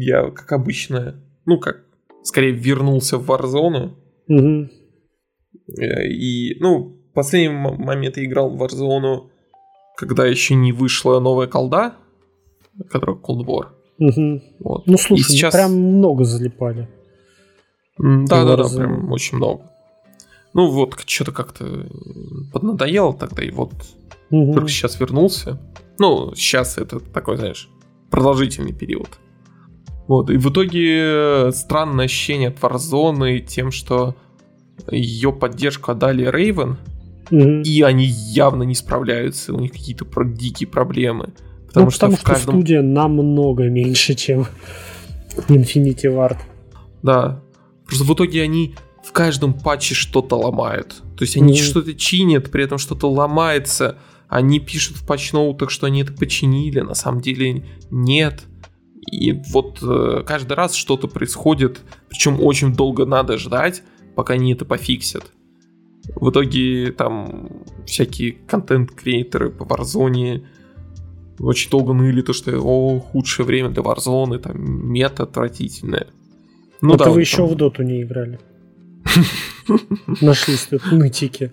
я, 0.00 0.30
как 0.30 0.52
обычно, 0.52 1.22
ну 1.46 1.58
как, 1.58 1.84
скорее 2.22 2.52
вернулся 2.52 3.18
в 3.18 3.30
Warzone. 3.30 3.92
Угу. 4.28 4.68
И, 5.78 6.56
ну, 6.60 6.96
последний 7.14 7.56
момент 7.56 8.16
я 8.16 8.24
играл 8.24 8.50
в 8.50 8.62
Warzone 8.62 9.32
когда 9.96 10.26
еще 10.26 10.54
не 10.54 10.72
вышла 10.72 11.20
новая 11.20 11.46
колда, 11.46 11.94
которая 12.90 13.16
Cold 13.16 13.44
War. 13.44 13.66
Угу. 13.98 14.42
Вот. 14.60 14.86
Ну 14.86 14.98
слушай, 14.98 15.20
и 15.20 15.22
сейчас... 15.22 15.54
прям 15.54 15.74
много 15.74 16.24
залипали. 16.24 16.88
Да, 17.98 18.44
да, 18.44 18.56
да, 18.56 18.68
прям 18.68 19.12
очень 19.12 19.36
много. 19.36 19.70
Ну 20.54 20.70
вот, 20.70 21.00
что-то 21.06 21.32
как-то 21.32 21.86
поднадоело 22.52 23.14
тогда, 23.14 23.42
и 23.42 23.50
вот 23.50 23.72
угу. 24.30 24.54
только 24.54 24.68
сейчас 24.68 24.98
вернулся. 24.98 25.60
Ну, 25.98 26.34
сейчас 26.34 26.78
это 26.78 27.00
такой, 27.00 27.36
знаешь, 27.36 27.68
продолжительный 28.10 28.72
период. 28.72 29.08
Вот, 30.12 30.28
и 30.28 30.36
в 30.36 30.50
итоге 30.50 31.52
странное 31.52 32.04
ощущение 32.04 32.50
от 32.50 32.58
Warzone 32.58 33.38
тем, 33.38 33.70
что 33.70 34.14
ее 34.90 35.32
поддержку 35.32 35.92
отдали 35.92 36.26
Raven, 36.28 36.76
Угу. 37.30 37.62
И 37.64 37.80
они 37.80 38.04
явно 38.04 38.62
не 38.64 38.74
справляются, 38.74 39.54
у 39.54 39.58
них 39.58 39.72
какие-то 39.72 40.04
дикие 40.24 40.68
проблемы. 40.68 41.32
Потому, 41.66 41.86
ну, 41.86 41.90
что, 41.90 42.00
потому 42.00 42.16
что 42.18 42.26
каждом... 42.26 42.54
студия 42.56 42.82
намного 42.82 43.70
меньше, 43.70 44.14
чем 44.14 44.46
Infinity 45.48 46.14
Ward. 46.14 46.36
Да. 47.02 47.40
Просто 47.86 48.04
в 48.04 48.12
итоге 48.12 48.42
они 48.42 48.74
в 49.02 49.12
каждом 49.12 49.54
патче 49.54 49.94
что-то 49.94 50.36
ломают. 50.36 51.02
То 51.16 51.22
есть 51.22 51.38
они 51.38 51.54
mm-hmm. 51.54 51.62
что-то 51.62 51.94
чинят, 51.94 52.50
при 52.50 52.64
этом 52.64 52.76
что-то 52.76 53.10
ломается. 53.10 53.96
Они 54.28 54.60
пишут 54.60 54.98
в 54.98 55.06
патчноутах, 55.06 55.70
что 55.70 55.86
они 55.86 56.02
это 56.02 56.12
починили, 56.12 56.80
на 56.80 56.94
самом 56.94 57.22
деле 57.22 57.64
нет. 57.90 58.42
И 59.10 59.32
вот 59.50 59.78
э, 59.82 60.22
каждый 60.24 60.52
раз 60.54 60.74
что-то 60.74 61.08
происходит, 61.08 61.80
причем 62.08 62.40
очень 62.40 62.74
долго 62.74 63.04
надо 63.04 63.36
ждать, 63.36 63.82
пока 64.14 64.34
они 64.34 64.52
это 64.52 64.64
пофиксят. 64.64 65.24
В 66.14 66.30
итоге 66.30 66.92
там 66.92 67.64
всякие 67.86 68.32
контент-креаторы 68.32 69.50
по 69.50 69.64
Warzone 69.64 70.44
очень 71.38 71.70
долго 71.70 71.92
ныли, 71.92 72.22
то 72.22 72.32
что 72.32 72.56
о, 72.60 73.00
худшее 73.00 73.46
время 73.46 73.70
для 73.70 73.82
Warzone, 73.82 74.38
там 74.38 74.92
мета 74.92 75.24
отвратительная. 75.24 76.08
Ну, 76.80 76.96
да, 76.96 77.10
вы 77.10 77.20
еще 77.20 77.38
там... 77.38 77.48
в 77.48 77.54
доту 77.56 77.82
не 77.82 78.02
играли. 78.02 78.40
Нашлись 80.20 80.66
тут 80.70 80.90
нытики. 80.92 81.52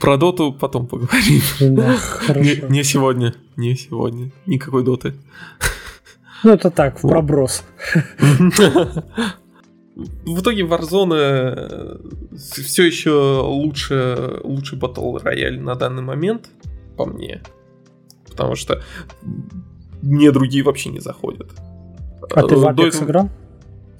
Про 0.00 0.16
доту 0.16 0.52
потом 0.52 0.86
поговорим. 0.86 1.42
Да, 1.60 1.96
хорошо. 1.96 2.66
Не, 2.66 2.72
не 2.72 2.84
сегодня, 2.84 3.34
не 3.56 3.76
сегодня. 3.76 4.32
Никакой 4.46 4.82
доты. 4.82 5.14
Ну, 6.42 6.52
это 6.52 6.70
так, 6.70 6.98
в 6.98 7.02
проброс. 7.08 7.64
В 10.26 10.40
итоге 10.40 10.64
Warzone 10.64 11.14
э, 11.14 11.96
все 12.32 12.84
еще 12.84 13.40
лучше, 13.44 14.40
лучший 14.42 14.76
батл 14.76 15.18
рояль 15.18 15.60
на 15.60 15.76
данный 15.76 16.02
момент, 16.02 16.50
по 16.96 17.06
мне. 17.06 17.42
Потому 18.28 18.56
что 18.56 18.82
мне 20.02 20.32
другие 20.32 20.64
вообще 20.64 20.90
не 20.90 20.98
заходят. 20.98 21.48
А 22.34 22.42
ты 22.42 22.56
в 22.56 22.64
Apex 22.64 22.88
этого... 22.88 23.04
играл? 23.04 23.28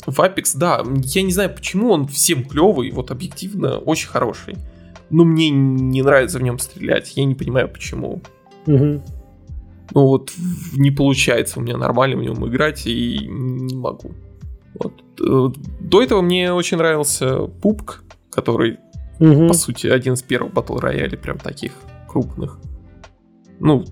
В 0.06 0.18
Apex, 0.18 0.56
да. 0.56 0.82
Я 1.04 1.22
не 1.22 1.32
знаю, 1.32 1.54
почему 1.54 1.90
он 1.90 2.08
всем 2.08 2.44
клевый, 2.44 2.90
вот 2.90 3.10
объективно 3.10 3.78
очень 3.78 4.08
хороший. 4.08 4.56
Но 5.10 5.24
мне 5.24 5.50
не 5.50 6.02
нравится 6.02 6.38
в 6.38 6.42
нем 6.42 6.58
стрелять. 6.58 7.16
Я 7.16 7.24
не 7.24 7.34
понимаю, 7.34 7.68
почему. 7.68 8.20
Угу. 8.66 9.02
Ну 9.92 10.06
вот 10.06 10.32
не 10.76 10.90
получается 10.90 11.60
у 11.60 11.62
меня 11.62 11.76
нормально 11.76 12.16
в 12.16 12.22
нем 12.22 12.46
играть 12.48 12.86
и 12.86 13.26
не 13.28 13.76
могу. 13.76 14.12
Вот. 14.74 14.92
Э, 15.20 15.52
до 15.80 16.02
этого 16.02 16.20
мне 16.20 16.52
очень 16.52 16.78
нравился 16.78 17.46
Пупк, 17.46 18.02
который, 18.30 18.78
угу. 19.20 19.48
по 19.48 19.54
сути, 19.54 19.86
один 19.86 20.14
из 20.14 20.22
первых 20.22 20.52
батл 20.52 20.76
роялей, 20.76 21.16
прям 21.16 21.38
таких 21.38 21.72
крупных. 22.08 22.58
Ну, 23.60 23.84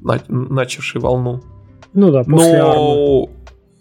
на, 0.00 0.20
начавший 0.28 1.00
волну. 1.00 1.42
Ну 1.92 2.10
да, 2.10 2.24
после 2.24 2.62
Но... 2.62 2.70
Армы. 2.70 3.28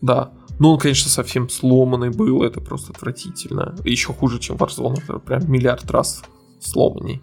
Да. 0.02 0.32
Ну, 0.60 0.70
он, 0.70 0.80
конечно, 0.80 1.10
совсем 1.10 1.50
сломанный 1.50 2.10
был, 2.10 2.44
это 2.44 2.62
просто 2.62 2.92
отвратительно. 2.92 3.76
Еще 3.84 4.14
хуже, 4.14 4.40
чем 4.40 4.58
Warzone, 4.58 5.02
это 5.04 5.20
прям 5.20 5.52
миллиард 5.52 5.90
раз 5.90 6.24
сломанней. 6.60 7.22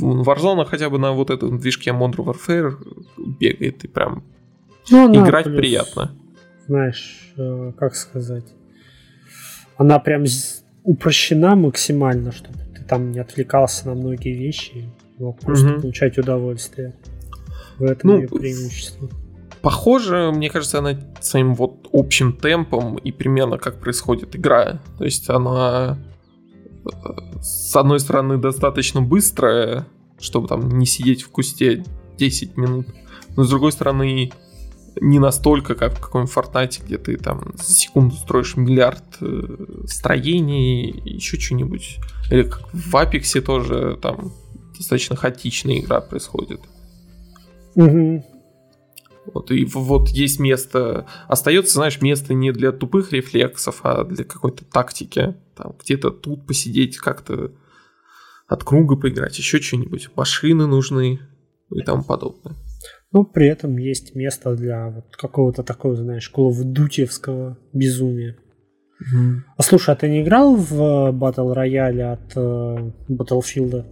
Warzone 0.00 0.64
хотя 0.64 0.90
бы 0.90 0.98
на 0.98 1.12
вот 1.12 1.30
этом 1.30 1.58
движке 1.58 1.90
Modern 1.90 2.24
Warfare 2.24 2.76
бегает 3.16 3.84
и 3.84 3.88
прям 3.88 4.24
ну, 4.90 5.14
играть 5.14 5.44
плюс, 5.44 5.56
приятно. 5.56 6.12
Знаешь, 6.66 7.32
э, 7.36 7.72
как 7.78 7.94
сказать, 7.94 8.44
она 9.76 9.98
прям 9.98 10.24
упрощена 10.82 11.56
максимально, 11.56 12.32
чтобы 12.32 12.58
ты 12.76 12.84
там 12.84 13.10
не 13.10 13.18
отвлекался 13.18 13.88
на 13.88 13.94
многие 13.94 14.34
вещи, 14.34 14.90
мог 15.18 15.40
просто 15.40 15.74
угу. 15.74 15.82
получать 15.82 16.18
удовольствие. 16.18 16.94
В 17.78 17.84
этом 17.84 18.10
ну, 18.10 18.16
ее 18.18 18.28
преимущество. 18.28 19.08
Похоже, 19.62 20.30
мне 20.32 20.50
кажется, 20.50 20.78
она 20.78 20.94
своим 21.20 21.54
вот 21.54 21.88
общим 21.92 22.34
темпом 22.34 22.98
и 22.98 23.10
примерно 23.10 23.56
как 23.58 23.80
происходит 23.80 24.36
игра. 24.36 24.80
То 24.98 25.04
есть 25.04 25.30
она 25.30 25.98
с 27.40 27.74
одной 27.76 28.00
стороны 28.00 28.38
достаточно 28.38 29.00
быстрая, 29.00 29.86
чтобы 30.18 30.48
там 30.48 30.68
не 30.78 30.86
сидеть 30.86 31.22
в 31.22 31.30
кусте 31.30 31.84
10 32.18 32.56
минут, 32.56 32.86
но 33.36 33.44
с 33.44 33.48
другой 33.48 33.72
стороны 33.72 34.32
не 35.00 35.18
настолько, 35.18 35.74
как 35.74 35.94
в 35.94 36.00
каком-нибудь 36.00 36.34
Fortnite, 36.34 36.84
где 36.84 36.98
ты 36.98 37.16
там 37.16 37.52
за 37.56 37.72
секунду 37.72 38.14
строишь 38.14 38.56
миллиард 38.56 39.02
э, 39.20 39.84
строений, 39.86 40.90
еще 41.04 41.38
что-нибудь. 41.38 41.98
Или 42.30 42.44
как 42.44 42.72
в 42.72 42.94
Apex 42.94 43.40
тоже 43.40 43.98
там 44.00 44.32
достаточно 44.76 45.16
хаотичная 45.16 45.80
игра 45.80 46.00
происходит. 46.00 46.60
Угу. 47.74 48.24
Вот, 49.32 49.50
и 49.50 49.64
вот 49.64 50.08
есть 50.08 50.38
место, 50.38 51.06
остается, 51.28 51.74
знаешь, 51.74 52.00
место 52.00 52.34
не 52.34 52.52
для 52.52 52.72
тупых 52.72 53.12
рефлексов, 53.12 53.80
а 53.82 54.04
для 54.04 54.24
какой-то 54.24 54.64
тактики. 54.64 55.34
Там 55.56 55.74
где-то 55.82 56.10
тут 56.10 56.46
посидеть, 56.46 56.98
как-то 56.98 57.52
от 58.46 58.64
круга 58.64 58.96
поиграть, 58.96 59.38
еще 59.38 59.60
что-нибудь. 59.60 60.10
Машины 60.14 60.66
нужны 60.66 61.20
и 61.70 61.80
тому 61.82 62.04
подобное. 62.04 62.54
Но 63.12 63.24
при 63.24 63.46
этом 63.46 63.78
есть 63.78 64.14
место 64.14 64.54
для 64.56 64.90
вот 64.90 65.16
какого-то 65.16 65.62
такого, 65.62 65.96
знаешь, 65.96 66.30
дутевского 66.34 67.58
безумия. 67.72 68.36
Mm. 69.14 69.38
А 69.56 69.62
слушай, 69.62 69.90
а 69.90 69.96
ты 69.96 70.08
не 70.08 70.22
играл 70.22 70.54
в 70.54 70.72
Battle 71.12 71.54
Royale 71.54 72.12
от 72.12 72.36
э, 72.36 72.92
Battlefield? 73.08 73.84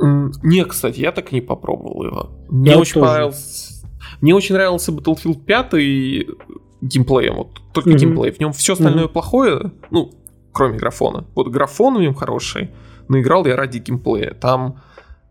Mm, 0.00 0.30
не, 0.42 0.64
кстати, 0.64 1.00
я 1.00 1.12
так 1.12 1.32
и 1.32 1.36
не 1.36 1.40
попробовал 1.40 2.04
его. 2.04 2.46
Мне 2.48 2.72
я 2.72 2.78
очень 2.78 2.94
тоже. 2.94 3.06
понравился 3.06 3.79
мне 4.20 4.34
очень 4.34 4.54
нравился 4.54 4.92
Battlefield 4.92 5.44
5 5.44 5.72
геймплеем, 6.82 7.36
вот 7.36 7.60
только 7.72 7.90
mm-hmm. 7.90 7.96
геймплей. 7.96 8.32
В 8.32 8.40
нем 8.40 8.52
все 8.52 8.72
остальное 8.72 9.04
mm-hmm. 9.04 9.12
плохое, 9.12 9.72
ну, 9.90 10.12
кроме 10.52 10.78
графона. 10.78 11.26
Вот 11.34 11.48
графон 11.48 11.96
в 11.96 12.00
нем 12.00 12.14
хороший, 12.14 12.70
но 13.08 13.20
играл 13.20 13.46
я 13.46 13.56
ради 13.56 13.78
геймплея. 13.78 14.34
Там, 14.34 14.80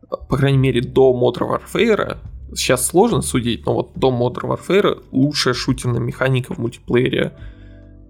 по 0.10 0.38
крайней 0.38 0.58
мере, 0.58 0.82
до 0.82 1.12
Modern 1.14 1.60
Warfare, 1.60 2.18
сейчас 2.56 2.86
сложно 2.86 3.22
судить, 3.22 3.66
но 3.66 3.74
вот 3.74 3.92
до 3.96 4.10
Modern 4.10 4.56
Warfare 4.56 5.04
лучшая 5.12 5.54
шутерная 5.54 6.00
механика 6.00 6.54
в 6.54 6.58
мультиплеере 6.58 7.34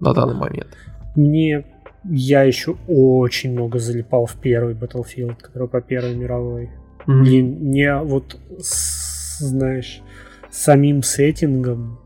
на 0.00 0.14
данный 0.14 0.34
момент. 0.34 0.76
Мне 1.16 1.64
я 2.04 2.42
еще 2.44 2.76
очень 2.88 3.52
много 3.52 3.78
залипал 3.78 4.26
в 4.26 4.36
первый 4.36 4.74
Battlefield, 4.74 5.36
который 5.40 5.68
по 5.68 5.80
Первой 5.80 6.14
мировой. 6.14 6.70
Mm-hmm. 7.06 7.26
И 7.28 7.42
мне 7.42 7.96
вот, 7.98 8.36
знаешь, 8.58 10.02
самим 10.50 11.02
сеттингом 11.02 12.00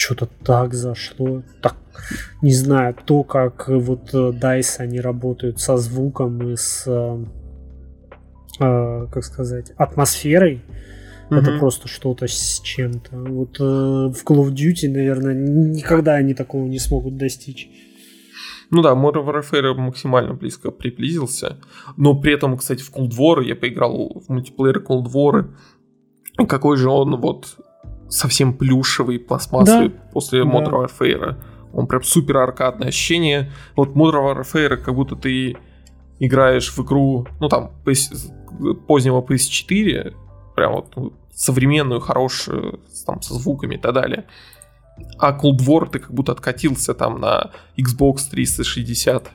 что-то 0.00 0.28
так 0.44 0.74
зашло. 0.74 1.42
Так, 1.60 1.76
не 2.42 2.52
знаю, 2.52 2.96
то, 3.04 3.22
как 3.22 3.68
вот 3.68 4.14
э, 4.14 4.32
DICE 4.32 4.76
они 4.78 5.00
работают 5.00 5.60
со 5.60 5.76
звуком 5.76 6.48
и 6.48 6.56
с, 6.56 6.84
э, 6.86 7.24
э, 8.60 9.06
как 9.12 9.24
сказать, 9.24 9.72
атмосферой, 9.76 10.62
mm-hmm. 11.28 11.36
это 11.38 11.58
просто 11.58 11.86
что-то 11.86 12.26
с 12.26 12.60
чем-то. 12.60 13.16
Вот 13.16 13.60
э, 13.60 13.62
в 13.62 14.24
Call 14.24 14.46
of 14.46 14.52
Duty, 14.52 14.88
наверное, 14.88 15.34
никогда 15.34 16.14
они 16.14 16.34
такого 16.34 16.66
не 16.66 16.78
смогут 16.78 17.16
достичь. 17.16 17.68
Ну 18.70 18.82
да, 18.82 18.94
Modern 18.94 19.26
Warfare 19.26 19.74
максимально 19.74 20.34
близко 20.34 20.70
приблизился. 20.70 21.58
Но 21.96 22.14
при 22.18 22.32
этом, 22.32 22.56
кстати, 22.56 22.82
в 22.82 22.90
Cold 22.90 23.10
War 23.18 23.44
я 23.44 23.56
поиграл 23.56 24.22
в 24.26 24.28
мультиплеер 24.28 24.78
Cold 24.78 25.06
War. 25.12 25.50
Какой 26.46 26.76
же 26.76 26.88
он 26.88 27.20
вот 27.20 27.58
совсем 28.10 28.52
плюшевый, 28.52 29.18
пластмассовый 29.18 29.88
да. 29.88 29.94
после 30.12 30.44
да. 30.44 30.50
Modern 30.50 30.86
Warfare. 30.86 31.36
Он 31.72 31.86
прям 31.86 32.02
супер 32.02 32.38
аркадное 32.38 32.88
ощущение. 32.88 33.50
Вот 33.76 33.90
Modern 33.90 34.36
Warfare, 34.36 34.76
как 34.76 34.94
будто 34.94 35.16
ты 35.16 35.56
играешь 36.18 36.70
в 36.70 36.84
игру, 36.84 37.26
ну 37.40 37.48
там, 37.48 37.72
позднего 38.86 39.20
PS4, 39.22 40.14
прям 40.54 40.72
вот 40.72 40.96
ну, 40.96 41.12
современную, 41.32 42.00
хорошую, 42.00 42.80
там, 43.06 43.22
со 43.22 43.34
звуками 43.34 43.76
и 43.76 43.78
так 43.78 43.94
далее. 43.94 44.26
А 45.18 45.32
Cold 45.32 45.58
War 45.58 45.88
ты 45.88 45.98
как 45.98 46.12
будто 46.12 46.32
откатился 46.32 46.92
там 46.94 47.20
на 47.20 47.52
Xbox 47.78 48.28
360. 48.30 49.30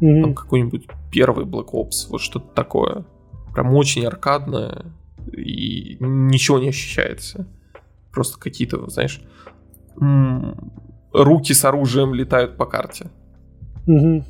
Mm-hmm. 0.00 0.22
Там 0.22 0.34
какой-нибудь 0.34 0.86
первый 1.10 1.46
Black 1.46 1.70
Ops, 1.72 2.08
вот 2.10 2.20
что-то 2.20 2.48
такое. 2.54 3.04
Прям 3.54 3.74
очень 3.74 4.04
аркадное 4.04 4.92
и 5.32 5.96
ничего 6.00 6.58
не 6.58 6.68
ощущается. 6.68 7.46
Просто 8.12 8.38
какие-то, 8.38 8.88
знаешь, 8.90 9.22
руки 11.12 11.52
с 11.52 11.64
оружием 11.64 12.14
летают 12.14 12.56
по 12.56 12.66
карте. 12.66 13.10
Угу. 13.86 14.24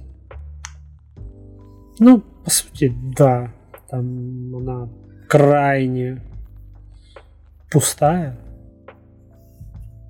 Ну, 1.99 2.21
по 2.45 2.51
сути, 2.51 2.92
да. 3.16 3.53
Там 3.88 4.57
она 4.57 4.88
крайне 5.29 6.23
пустая, 7.71 8.38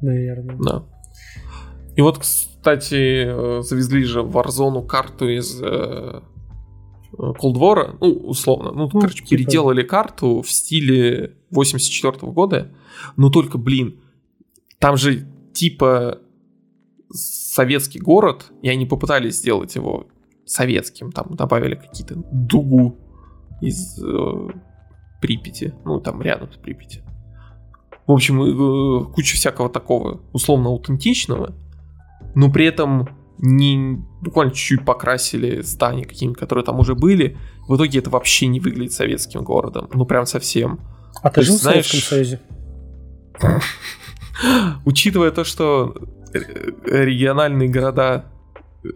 наверное. 0.01 0.57
Да. 0.65 0.85
И 1.97 2.03
вот, 2.03 2.19
кстати, 2.19 3.27
э, 3.27 3.63
завезли 3.63 4.05
же 4.05 4.23
в 4.23 4.37
Warzone 4.37 4.87
карту 4.87 5.29
из 5.29 5.61
э, 5.63 6.21
Cold 7.13 7.55
War, 7.57 7.97
ну, 8.01 8.09
условно, 8.09 8.73
ну, 8.73 8.89
ну 8.93 9.01
короче, 9.01 9.19
типа... 9.19 9.29
переделали 9.31 9.83
карту 9.83 10.43
в 10.43 10.51
стиле 10.51 11.37
84 11.53 12.15
-го 12.19 12.33
года, 12.33 12.73
но 13.17 13.31
только, 13.31 13.59
блин, 13.59 14.01
там 14.79 14.97
же 14.97 15.27
типа 15.53 16.19
советский 17.11 18.01
город, 18.01 18.53
и 18.63 18.69
они 18.69 18.87
попытались 18.87 19.37
сделать 19.37 19.75
его 19.75 20.07
советским, 20.45 21.13
там 21.13 21.35
добавили 21.35 21.75
какие-то 21.75 22.17
дугу 22.33 22.97
из 23.61 24.03
э, 24.03 24.49
Припяти, 25.21 25.75
ну 25.85 26.01
там 26.01 26.21
рядом 26.23 26.51
с 26.53 26.57
Припяти. 26.57 27.03
В 28.07 28.13
общем, 28.13 28.43
э, 28.43 29.05
куча 29.13 29.37
всякого 29.37 29.69
такого 29.69 30.21
условно 30.33 30.71
аутентичного, 30.71 31.55
но 32.35 32.51
при 32.51 32.67
этом 32.67 33.09
не 33.39 33.99
буквально 34.21 34.53
чуть-чуть 34.53 34.85
покрасили 34.85 35.63
здания 35.63 36.05
какими 36.05 36.33
которые 36.33 36.65
там 36.65 36.79
уже 36.79 36.95
были. 36.95 37.37
В 37.69 37.77
итоге 37.77 37.99
это 37.99 38.11
вообще 38.11 38.47
не 38.47 38.61
выглядит 38.61 38.93
советским 38.93 39.43
городом. 39.43 39.89
Ну 39.93 40.07
прям 40.07 40.27
совсем. 40.27 40.81
А 41.21 41.31
ты, 41.31 41.41
ты 41.41 41.47
жил 41.47 41.57
знаешь, 41.57 41.87
в 41.87 41.91
Советском 41.91 42.17
Союзе? 42.17 42.41
Учитывая 44.85 45.31
то, 45.31 45.45
что 45.45 45.95
региональные 46.33 47.69
города 47.69 48.27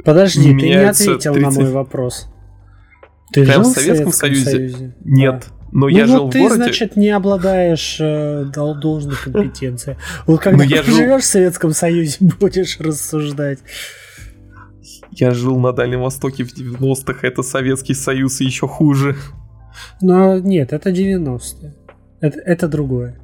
Подожди, 0.04 0.50
ты 0.58 0.68
не 0.68 0.74
ответил 0.74 1.34
30... 1.34 1.42
на 1.42 1.50
мой 1.50 1.70
вопрос. 1.72 2.28
Ты 3.32 3.44
Прям 3.44 3.64
жил 3.64 3.72
в 3.72 3.74
Советском, 3.74 4.12
Советском 4.12 4.12
Союзе? 4.12 4.50
Союзе? 4.50 4.94
Нет. 5.04 5.46
Да. 5.48 5.56
Но 5.72 5.80
ну 5.80 5.88
я 5.88 6.06
вот 6.06 6.10
жил 6.10 6.30
ты, 6.30 6.38
в 6.38 6.42
городе. 6.42 6.62
значит, 6.62 6.96
не 6.96 7.10
обладаешь 7.10 7.96
э, 8.00 8.44
должной 8.52 9.16
компетенцией. 9.16 9.96
Вот 10.26 10.40
когда 10.40 10.64
ты 10.64 10.82
жил... 10.82 10.96
живешь 10.96 11.22
в 11.22 11.26
Советском 11.26 11.72
Союзе, 11.72 12.16
будешь 12.40 12.78
рассуждать. 12.80 13.58
Я 15.10 15.32
жил 15.32 15.58
на 15.58 15.72
Дальнем 15.72 16.02
Востоке 16.02 16.44
в 16.44 16.56
90-х, 16.56 17.26
это 17.26 17.42
Советский 17.42 17.94
Союз 17.94 18.40
и 18.40 18.44
еще 18.44 18.68
хуже. 18.68 19.16
Но 20.00 20.38
нет, 20.38 20.72
это 20.72 20.90
90-е. 20.90 21.74
Это, 22.20 22.38
это 22.40 22.68
другое. 22.68 23.20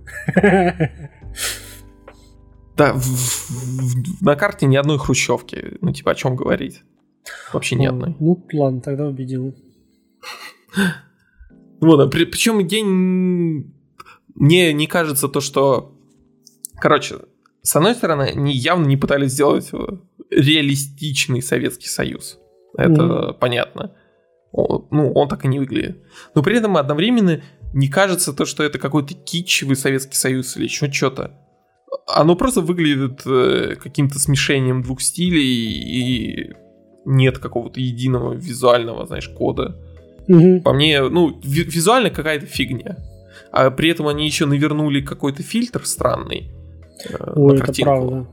Да, 2.76 2.94
в, 2.94 3.02
в, 3.02 4.22
на 4.22 4.34
карте 4.34 4.66
ни 4.66 4.76
одной 4.76 4.98
хрущевки. 4.98 5.76
Ну, 5.82 5.92
типа, 5.92 6.12
о 6.12 6.14
чем 6.14 6.36
говорить? 6.36 6.82
Вообще 7.52 7.76
ни 7.76 7.86
одной. 7.86 8.16
Ну, 8.18 8.46
ладно, 8.52 8.80
тогда 8.80 9.06
убедил. 9.06 9.54
Вот, 11.80 11.98
а 11.98 12.06
при, 12.06 12.26
причем 12.26 12.64
день... 12.64 13.74
Мне 14.36 14.72
не 14.72 14.86
кажется 14.86 15.28
то, 15.28 15.40
что... 15.40 15.98
Короче, 16.76 17.16
с 17.62 17.74
одной 17.74 17.96
стороны, 17.96 18.22
они 18.22 18.52
явно 18.52 18.86
не 18.86 18.96
пытались 18.96 19.32
сделать 19.32 19.68
реалистичный 20.30 21.42
Советский 21.42 21.88
Союз. 21.88 22.38
Это 22.78 23.02
mm. 23.02 23.32
понятно. 23.34 23.96
Он, 24.52 24.86
ну, 24.92 25.12
он 25.12 25.28
так 25.28 25.44
и 25.44 25.48
не 25.48 25.58
выглядит. 25.58 26.02
Но 26.36 26.42
при 26.42 26.56
этом 26.56 26.76
одновременно 26.76 27.42
не 27.72 27.88
кажется 27.88 28.32
то, 28.32 28.44
что 28.44 28.62
это 28.62 28.78
какой-то 28.78 29.14
китчевый 29.14 29.76
Советский 29.76 30.16
Союз 30.16 30.56
или 30.56 30.64
еще 30.64 30.90
что-то. 30.90 31.32
Оно 32.06 32.36
просто 32.36 32.60
выглядит 32.60 33.22
э, 33.26 33.76
каким-то 33.76 34.18
смешением 34.18 34.82
двух 34.82 35.00
стилей 35.00 35.42
и 35.42 36.54
нет 37.04 37.38
какого-то 37.38 37.80
единого 37.80 38.34
визуального, 38.34 39.06
знаешь, 39.06 39.28
кода. 39.28 39.76
Угу. 40.28 40.60
По 40.62 40.72
мне, 40.72 41.02
ну, 41.02 41.38
ви- 41.42 41.64
визуально 41.64 42.10
какая-то 42.10 42.46
фигня. 42.46 42.98
А 43.50 43.70
при 43.70 43.90
этом 43.90 44.08
они 44.08 44.24
еще 44.24 44.46
навернули 44.46 45.00
какой-то 45.00 45.42
фильтр 45.42 45.84
странный. 45.86 46.50
Э, 47.08 47.32
Ой, 47.34 47.58
это 47.58 47.72
правда. 47.82 48.26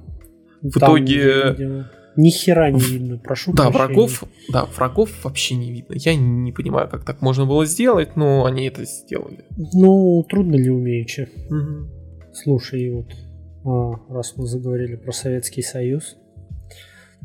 В 0.62 0.80
Там 0.80 0.98
итоге... 0.98 1.88
Ни 2.22 2.32
хера 2.32 2.70
не 2.70 2.82
видно, 2.82 3.18
прошу 3.18 3.54
Да, 3.54 3.70
врагов, 3.70 4.26
да, 4.52 4.66
врагов 4.66 5.10
вообще 5.24 5.56
не 5.56 5.72
видно. 5.72 5.94
Я 5.96 6.16
не 6.16 6.52
понимаю, 6.52 6.90
как 6.90 7.06
так 7.06 7.22
можно 7.22 7.46
было 7.46 7.66
сделать, 7.66 8.18
но 8.18 8.44
они 8.46 8.66
это 8.66 8.84
сделали. 8.84 9.46
Ну, 9.74 10.26
трудно 10.28 10.56
ли 10.56 10.70
умеючи. 10.70 11.30
Угу. 11.50 12.34
Слушай, 12.34 12.92
вот, 12.92 13.16
а, 13.64 14.14
раз 14.14 14.34
мы 14.36 14.48
заговорили 14.48 14.98
про 14.98 15.14
Советский 15.14 15.62
Союз, 15.62 16.18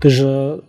ты 0.00 0.10
же 0.10 0.62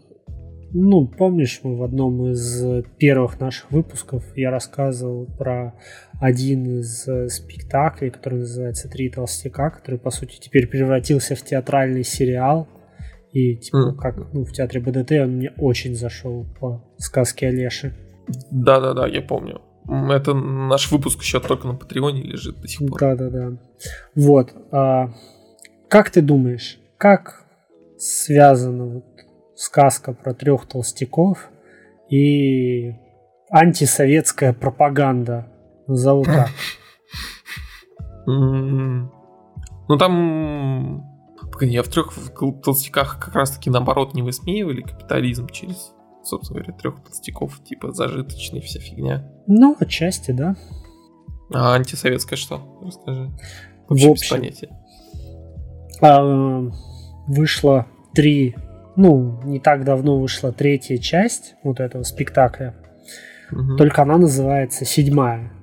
ну, 0.74 1.08
помнишь, 1.08 1.60
мы 1.62 1.78
в 1.78 1.84
одном 1.84 2.32
из 2.32 2.66
первых 2.98 3.40
наших 3.40 3.72
выпусков 3.72 4.26
я 4.36 4.50
рассказывал 4.50 5.26
про 5.26 5.76
один 6.20 6.80
из 6.80 7.08
э, 7.08 7.30
спектаклей, 7.30 8.10
который 8.10 8.40
называется 8.40 8.90
«Три 8.90 9.10
толстяка», 9.10 9.70
который, 9.70 10.00
по 10.00 10.10
сути, 10.10 10.38
теперь 10.38 10.68
превратился 10.68 11.36
в 11.36 11.44
театральный 11.44 12.04
сериал. 12.04 12.68
И, 13.36 13.58
типа, 13.58 13.92
mm. 13.92 13.96
как 13.96 14.16
ну, 14.32 14.46
в 14.46 14.54
театре 14.54 14.80
БДТ 14.80 15.12
он 15.12 15.32
мне 15.36 15.52
очень 15.58 15.94
зашел 15.94 16.46
по 16.58 16.82
сказке 16.98 17.50
Олеши. 17.50 17.94
Да-да-да, 18.50 19.08
я 19.08 19.22
помню. 19.22 19.60
Это 19.90 20.34
наш 20.34 20.90
выпуск 20.90 21.22
еще 21.22 21.42
только 21.42 21.68
на 21.68 21.74
Патреоне 21.74 22.24
лежит 22.24 22.62
до 22.62 22.68
сих 22.70 22.88
пор. 22.88 22.98
Да-да-да. 22.98 23.58
Вот. 24.16 24.54
А, 24.72 25.10
как 25.90 26.12
ты 26.12 26.22
думаешь, 26.22 26.80
как 26.98 27.46
связано 27.98 28.86
вот 28.86 29.06
сказка 29.58 30.14
про 30.14 30.34
трех 30.34 30.66
толстяков 30.66 31.50
и 32.10 32.94
антисоветская 33.52 34.54
пропаганда. 34.54 35.48
Назову 35.88 36.24
так. 36.24 36.48
Ну 39.88 39.98
там... 40.00 41.15
Погоди, 41.56 41.72
я 41.72 41.84
в 41.84 41.88
трех 41.88 42.14
толстяках 42.64 43.18
как 43.18 43.34
раз 43.34 43.52
таки 43.52 43.70
наоборот 43.70 44.14
не 44.14 44.22
высмеивали 44.22 44.82
капитализм 44.82 45.48
через, 45.48 45.94
собственно 46.22 46.60
говоря, 46.60 46.78
трех 46.78 47.02
толстяков, 47.02 47.64
типа 47.64 47.94
зажиточный 47.94 48.60
вся 48.60 48.82
фигня. 48.82 49.26
Ну, 49.48 49.78
отчасти, 49.80 50.32
да. 50.32 50.58
А 51.54 51.76
антисоветская 51.76 52.36
что? 52.36 52.62
Расскажи. 52.84 53.32
Вообще 53.88 54.08
в 54.10 54.12
общем, 54.12 54.22
без 54.22 54.30
понятия. 54.30 54.70
А, 56.02 56.70
вышло 57.28 57.88
три 58.14 58.56
ну, 58.98 59.40
не 59.46 59.62
так 59.62 59.86
давно 59.86 60.20
вышла 60.20 60.52
третья 60.52 60.98
часть 60.98 61.56
вот 61.64 61.80
этого 61.80 62.04
спектакля. 62.04 62.76
Угу. 63.54 63.78
Только 63.78 64.02
она 64.02 64.18
называется 64.18 64.84
седьмая. 64.84 65.54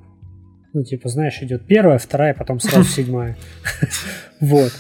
Ну, 0.72 0.85
типа, 0.85 1.11
знаешь, 1.11 1.42
идет 1.42 1.66
первая, 1.66 1.98
вторая, 1.98 2.33
потом 2.33 2.61
сразу 2.61 2.85
седьмая. 2.88 3.37
Вот. 4.40 4.72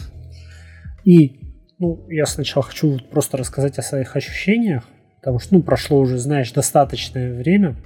И, 1.04 1.40
ну, 1.78 2.06
я 2.08 2.26
сначала 2.26 2.62
хочу 2.62 2.98
просто 3.10 3.36
рассказать 3.36 3.78
о 3.78 3.82
своих 3.82 4.14
ощущениях, 4.16 4.84
потому 5.20 5.38
что, 5.38 5.54
ну, 5.54 5.62
прошло 5.62 5.98
уже, 5.98 6.18
знаешь, 6.18 6.52
достаточное 6.52 7.34
время. 7.34 7.76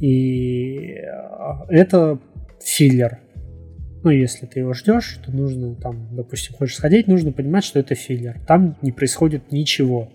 И 0.00 0.94
это 1.68 2.18
филлер. 2.62 3.20
Ну, 4.02 4.10
если 4.10 4.44
ты 4.46 4.60
его 4.60 4.74
ждешь, 4.74 5.18
то 5.24 5.30
нужно 5.30 5.76
там, 5.76 6.14
допустим, 6.14 6.54
хочешь 6.54 6.76
сходить, 6.76 7.08
нужно 7.08 7.32
понимать, 7.32 7.64
что 7.64 7.78
это 7.78 7.94
филлер. 7.94 8.38
Там 8.46 8.76
не 8.82 8.92
происходит 8.92 9.50
ничего. 9.52 10.10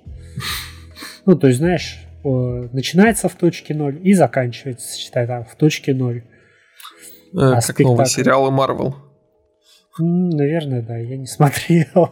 Ну, 1.25 1.35
то 1.37 1.47
есть, 1.47 1.59
знаешь, 1.59 1.99
начинается 2.23 3.29
в 3.29 3.35
точке 3.35 3.73
ноль 3.73 3.99
и 4.03 4.13
заканчивается, 4.13 4.97
считай, 4.97 5.25
там, 5.25 5.45
в 5.45 5.55
точке 5.55 5.93
ноль. 5.93 6.23
А, 7.33 7.53
как 7.53 7.63
спектакль... 7.63 7.83
новые 7.83 8.05
сериалы 8.07 8.51
Марвел. 8.51 8.95
Наверное, 9.99 10.81
да, 10.81 10.97
я 10.97 11.17
не 11.17 11.25
смотрел. 11.27 12.11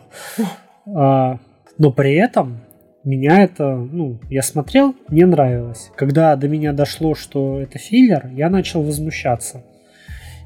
а, 0.86 1.40
но 1.78 1.92
при 1.92 2.16
этом 2.16 2.60
меня 3.04 3.42
это, 3.42 3.76
ну, 3.76 4.20
я 4.30 4.42
смотрел, 4.42 4.94
мне 5.08 5.26
нравилось. 5.26 5.92
Когда 5.96 6.36
до 6.36 6.48
меня 6.50 6.74
дошло, 6.74 7.16
что 7.16 7.62
это 7.62 7.78
филлер, 7.80 8.28
я 8.34 8.50
начал 8.50 8.84
возмущаться. 8.84 9.64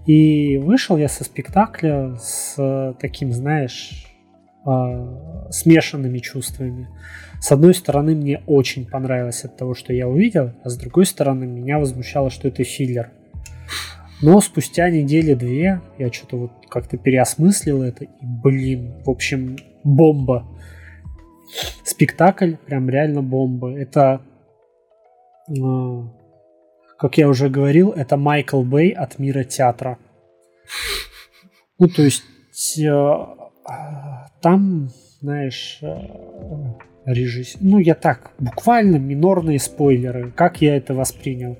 И 0.05 0.57
вышел 0.57 0.97
я 0.97 1.07
со 1.07 1.23
спектакля 1.23 2.15
с 2.19 2.95
таким, 2.99 3.31
знаешь, 3.31 4.05
э, 4.65 5.47
смешанными 5.49 6.19
чувствами. 6.19 6.87
С 7.39 7.51
одной 7.51 7.73
стороны, 7.73 8.15
мне 8.15 8.43
очень 8.45 8.87
понравилось 8.87 9.43
от 9.43 9.57
того, 9.57 9.73
что 9.73 9.93
я 9.93 10.07
увидел, 10.07 10.51
а 10.63 10.69
с 10.69 10.77
другой 10.77 11.05
стороны, 11.07 11.45
меня 11.45 11.79
возмущало, 11.79 12.29
что 12.29 12.47
это 12.47 12.63
филлер. 12.63 13.11
Но 14.21 14.39
спустя 14.39 14.89
недели 14.89 15.33
две 15.33 15.81
я 15.97 16.11
что-то 16.11 16.37
вот 16.37 16.51
как-то 16.69 16.97
переосмыслил 16.97 17.81
это, 17.81 18.05
и, 18.05 18.09
блин, 18.21 19.01
в 19.03 19.09
общем, 19.09 19.57
бомба. 19.83 20.45
Спектакль 21.83 22.53
прям 22.65 22.89
реально 22.89 23.23
бомба. 23.23 23.75
Это 23.77 24.21
э, 25.49 25.53
как 27.01 27.17
я 27.17 27.27
уже 27.27 27.49
говорил, 27.49 27.89
это 27.89 28.15
Майкл 28.15 28.61
Бэй 28.61 28.91
от 28.91 29.17
мира 29.17 29.43
театра. 29.43 29.97
Ну, 31.79 31.87
то 31.87 32.03
есть 32.03 32.23
э, 32.77 33.25
там, 34.39 34.89
знаешь, 35.19 35.79
э, 35.81 35.97
режиссер... 37.05 37.59
Ну, 37.61 37.79
я 37.79 37.95
так, 37.95 38.31
буквально 38.39 38.97
минорные 38.97 39.59
спойлеры, 39.59 40.31
как 40.31 40.61
я 40.61 40.75
это 40.75 40.93
воспринял, 40.93 41.57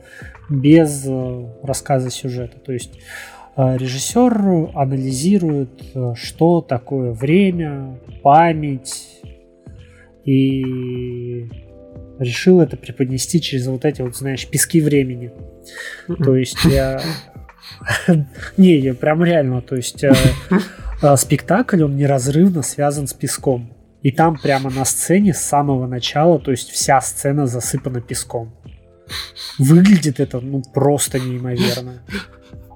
без 0.49 1.05
э, 1.07 1.45
рассказа 1.63 2.09
сюжета. 2.09 2.59
То 2.59 2.73
есть 2.73 2.99
э, 3.55 3.77
режиссер 3.77 4.71
анализирует, 4.75 5.83
э, 5.93 6.13
что 6.15 6.61
такое 6.61 7.11
время, 7.11 7.99
память 8.21 9.21
и 10.25 11.47
решил 12.19 12.61
это 12.61 12.77
преподнести 12.77 13.41
через 13.41 13.67
вот 13.67 13.85
эти 13.85 14.01
вот, 14.01 14.15
знаешь, 14.15 14.47
пески 14.47 14.81
времени. 14.81 15.31
То 16.23 16.35
есть 16.35 16.63
я... 16.65 17.01
Не, 18.57 18.77
я 18.77 18.93
прям 18.93 19.23
реально, 19.23 19.61
то 19.61 19.75
есть 19.75 20.03
спектакль, 21.15 21.81
он 21.81 21.95
неразрывно 21.95 22.61
связан 22.61 23.07
с 23.07 23.13
песком. 23.13 23.80
И 24.01 24.11
там 24.11 24.37
прямо 24.37 24.69
на 24.69 24.83
сцене 24.85 25.33
с 25.33 25.41
самого 25.41 25.85
начала, 25.87 26.39
то 26.39 26.51
есть 26.51 26.71
вся 26.71 26.99
сцена 27.01 27.45
засыпана 27.45 28.01
песком. 28.01 28.53
Выглядит 29.59 30.19
это 30.19 30.39
ну 30.39 30.61
просто 30.73 31.19
неимоверно. 31.19 32.01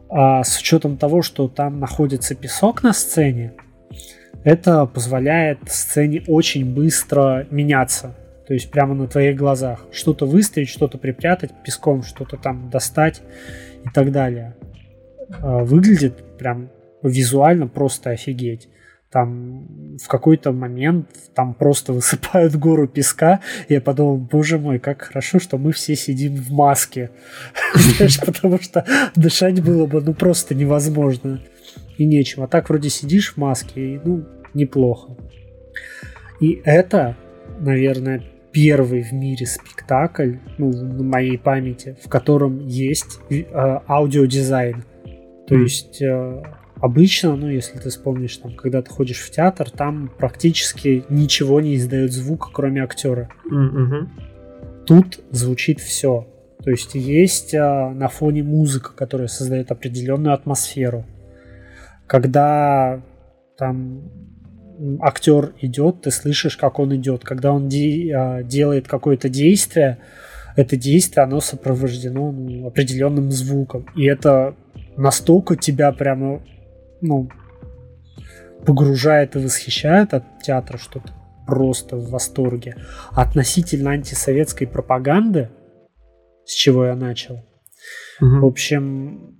А 0.09 0.43
с 0.43 0.59
учетом 0.59 0.97
того, 0.97 1.21
что 1.21 1.47
там 1.47 1.79
находится 1.79 2.35
песок 2.35 2.83
на 2.83 2.93
сцене, 2.93 3.53
это 4.43 4.85
позволяет 4.85 5.59
сцене 5.67 6.23
очень 6.27 6.73
быстро 6.73 7.47
меняться. 7.49 8.15
То 8.47 8.53
есть 8.53 8.69
прямо 8.69 8.93
на 8.93 9.07
твоих 9.07 9.35
глазах. 9.35 9.85
Что-то 9.91 10.27
выставить, 10.27 10.69
что-то 10.69 10.99
припрятать 10.99 11.51
песком, 11.63 12.03
что-то 12.03 12.37
там 12.37 12.69
достать 12.69 13.23
и 13.83 13.89
так 13.89 14.11
далее. 14.11 14.55
А, 15.41 15.63
выглядит 15.63 16.37
прям 16.37 16.69
визуально 17.01 17.67
просто 17.67 18.11
офигеть. 18.11 18.69
Там 19.11 19.97
в 19.97 20.07
какой-то 20.07 20.51
момент 20.51 21.07
там 21.33 21.53
просто 21.53 21.93
высыпают 21.93 22.55
гору 22.55 22.87
песка. 22.87 23.39
Я 23.69 23.79
подумал, 23.81 24.17
боже 24.17 24.57
мой, 24.59 24.79
как 24.79 25.03
хорошо, 25.03 25.39
что 25.39 25.57
мы 25.57 25.71
все 25.71 25.95
сидим 25.95 26.35
в 26.35 26.51
маске. 26.51 27.11
Потому 28.25 28.59
что 28.59 28.85
дышать 29.15 29.63
было 29.63 29.85
бы 29.85 30.01
ну 30.01 30.13
просто 30.13 30.53
невозможно. 30.55 31.41
И 31.97 32.05
нечем. 32.05 32.43
А 32.43 32.47
так 32.47 32.69
вроде 32.69 32.89
сидишь 32.89 33.33
в 33.33 33.37
маске, 33.37 33.95
и 33.95 33.99
ну, 34.03 34.25
неплохо. 34.53 35.15
И 36.41 36.61
это, 36.65 37.15
наверное, 37.59 38.21
первый 38.51 39.01
в 39.01 39.11
мире 39.11 39.45
спектакль, 39.45 40.35
ну, 40.57 40.71
на 40.71 41.03
моей 41.03 41.37
памяти, 41.37 41.97
в 42.03 42.09
котором 42.09 42.65
есть 42.65 43.19
э, 43.29 43.43
аудиодизайн. 43.87 44.83
То 45.47 45.55
есть 45.55 46.01
э, 46.01 46.43
обычно, 46.85 47.35
ну, 47.35 47.49
если 47.49 47.79
ты 47.79 47.89
вспомнишь, 47.89 48.37
там, 48.37 48.53
когда 48.55 48.81
ты 48.83 48.91
ходишь 48.91 49.19
в 49.19 49.31
театр, 49.31 49.71
там 49.71 50.11
практически 50.19 51.03
ничего 51.09 51.59
не 51.59 51.75
издает 51.75 52.13
звука, 52.13 52.49
кроме 52.53 52.83
актера. 52.83 53.29
Mm-hmm. 53.51 54.85
Тут 54.85 55.19
звучит 55.31 55.79
все. 55.79 56.27
То 56.63 56.69
есть 56.69 56.93
есть 56.93 57.55
э, 57.55 57.59
на 57.59 58.07
фоне 58.07 58.43
музыка, 58.43 58.91
которая 58.95 59.27
создает 59.27 59.71
определенную 59.71 60.33
атмосферу. 60.35 61.05
Когда 62.05 63.01
там 63.57 64.03
актер 65.01 65.53
идет, 65.61 66.01
ты 66.01 66.11
слышишь, 66.11 66.55
как 66.55 66.77
он 66.77 66.95
идет. 66.95 67.23
Когда 67.23 67.51
он 67.51 67.67
де- 67.67 68.13
а, 68.15 68.43
делает 68.43 68.87
какое-то 68.87 69.27
действие, 69.27 69.97
это 70.55 70.77
действие, 70.77 71.23
оно 71.23 71.39
сопровождено 71.41 72.31
ну, 72.31 72.67
определенным 72.67 73.31
звуком. 73.31 73.87
И 73.95 74.05
это 74.05 74.55
настолько 74.97 75.55
тебя 75.55 75.91
прямо, 75.91 76.41
ну, 77.05 77.29
погружает 78.65 79.35
и 79.35 79.39
восхищает 79.39 80.13
от 80.13 80.23
театра, 80.41 80.77
что 80.77 80.99
ты 80.99 81.11
просто 81.45 81.95
в 81.95 82.09
восторге. 82.09 82.75
Относительно 83.11 83.91
антисоветской 83.91 84.67
пропаганды, 84.67 85.49
с 86.45 86.53
чего 86.53 86.85
я 86.85 86.95
начал, 86.95 87.35
угу. 88.19 88.39
в 88.41 88.45
общем, 88.45 89.39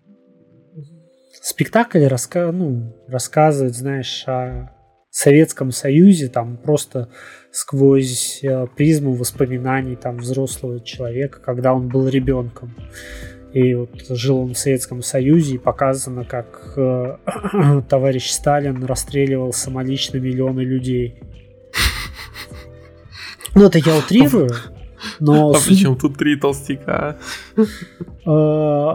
спектакль 1.42 2.06
раска 2.06 2.52
ну, 2.52 2.96
рассказывает, 3.08 3.76
знаешь, 3.76 4.24
о 4.28 4.72
Советском 5.12 5.72
Союзе, 5.72 6.28
там 6.28 6.58
просто 6.58 7.10
сквозь 7.52 8.44
э, 8.44 8.68
призму 8.76 9.14
воспоминаний 9.14 9.96
там 9.96 10.18
взрослого 10.18 10.82
человека, 10.82 11.40
когда 11.40 11.74
он 11.74 11.88
был 11.88 12.10
ребенком. 12.10 12.76
И 13.56 13.74
вот 13.74 13.90
жил 14.10 14.40
он 14.40 14.54
в 14.54 14.58
Советском 14.58 15.02
Союзе, 15.02 15.56
и 15.56 15.58
показано, 15.58 16.26
как 16.26 16.74
э, 16.76 17.16
товарищ 17.90 18.30
Сталин 18.30 18.84
расстреливал 18.84 19.54
самолично 19.54 20.18
миллионы 20.18 20.60
людей. 20.60 21.22
Ну, 23.54 23.68
это 23.68 23.80
я 23.80 23.96
утрирую, 23.96 24.50
но... 25.22 25.52
А 25.52 25.54
при 25.66 25.78
чем 25.78 25.98
тут 25.98 26.18
три 26.18 26.36
толстяка? 26.36 27.18
Э, 27.56 28.92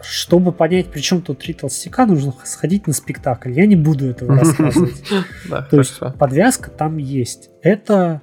чтобы 0.00 0.52
понять, 0.52 0.86
при 0.86 1.00
чем 1.02 1.20
тут 1.20 1.40
три 1.40 1.52
толстяка, 1.52 2.06
нужно 2.06 2.32
сходить 2.44 2.86
на 2.86 2.94
спектакль. 2.94 3.52
Я 3.52 3.66
не 3.66 3.76
буду 3.76 4.06
этого 4.06 4.38
рассказывать. 4.38 5.04
То 5.70 5.76
есть 5.76 6.00
подвязка 6.18 6.70
там 6.70 6.96
есть. 6.96 7.50
Это, 7.60 8.22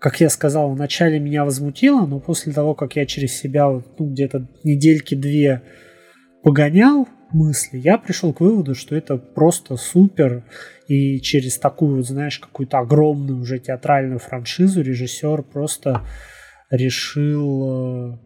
как 0.00 0.20
я 0.20 0.30
сказал, 0.30 0.70
вначале 0.70 1.20
меня 1.20 1.44
возмутило, 1.44 2.06
но 2.06 2.20
после 2.20 2.52
того, 2.52 2.74
как 2.74 2.96
я 2.96 3.04
через 3.04 3.36
себя 3.36 3.68
ну, 3.68 3.84
где-то 3.98 4.48
недельки 4.64 5.14
две 5.14 5.62
погонял 6.42 7.06
мысли, 7.32 7.76
я 7.76 7.98
пришел 7.98 8.32
к 8.32 8.40
выводу, 8.40 8.74
что 8.74 8.96
это 8.96 9.18
просто 9.18 9.76
супер. 9.76 10.42
И 10.88 11.20
через 11.20 11.58
такую, 11.58 12.02
знаешь, 12.02 12.38
какую-то 12.38 12.78
огромную 12.78 13.40
уже 13.40 13.58
театральную 13.58 14.18
франшизу 14.18 14.82
режиссер 14.82 15.42
просто 15.42 16.02
решил 16.70 18.14
э, 18.14 18.18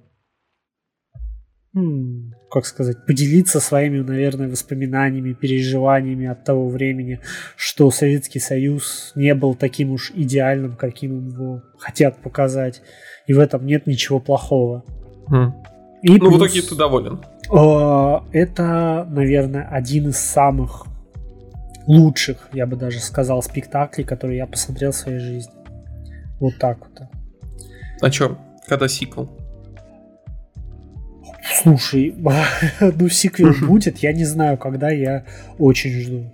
как 2.51 2.67
сказать, 2.67 3.05
поделиться 3.05 3.59
своими, 3.59 4.01
наверное, 4.01 4.49
воспоминаниями, 4.49 5.33
переживаниями 5.33 6.27
от 6.27 6.45
того 6.45 6.69
времени, 6.69 7.21
что 7.57 7.91
Советский 7.91 8.39
Союз 8.39 9.11
не 9.17 9.35
был 9.35 9.57
таким 9.57 9.91
уж 9.91 10.13
идеальным, 10.15 10.77
каким 10.77 11.29
его 11.29 11.63
хотят 11.79 12.23
показать. 12.23 12.81
И 13.27 13.35
в 13.35 13.41
этом 13.41 13.67
нет 13.67 13.89
ничего 13.89 14.21
плохого. 14.21 14.85
Mm. 15.29 15.53
И 16.03 16.13
ну, 16.13 16.19
плюс, 16.19 16.35
в 16.35 16.39
итоге 16.39 16.63
ты 16.63 16.77
доволен. 16.77 17.21
Э, 17.53 18.21
это, 18.33 19.09
наверное, 19.11 19.67
один 19.69 20.11
из 20.11 20.19
самых 20.19 20.87
лучших, 21.89 22.51
я 22.53 22.67
бы 22.67 22.77
даже 22.77 23.01
сказал, 23.01 23.43
спектаклей, 23.43 24.05
которые 24.05 24.39
я 24.39 24.47
посмотрел 24.47 24.93
в 24.93 24.97
своей 24.97 25.19
жизни. 25.19 25.53
Вот 26.39 26.53
так 26.61 26.79
вот. 26.79 27.09
А 28.01 28.11
чё, 28.11 28.39
когда 28.69 28.87
сиквел? 28.87 29.44
Слушай, 31.45 32.15
ну 32.81 33.09
сиквел 33.09 33.55
будет, 33.67 33.99
я 33.99 34.13
не 34.13 34.25
знаю, 34.25 34.57
когда 34.57 34.91
я 34.91 35.25
очень 35.59 35.93
жду. 35.93 36.31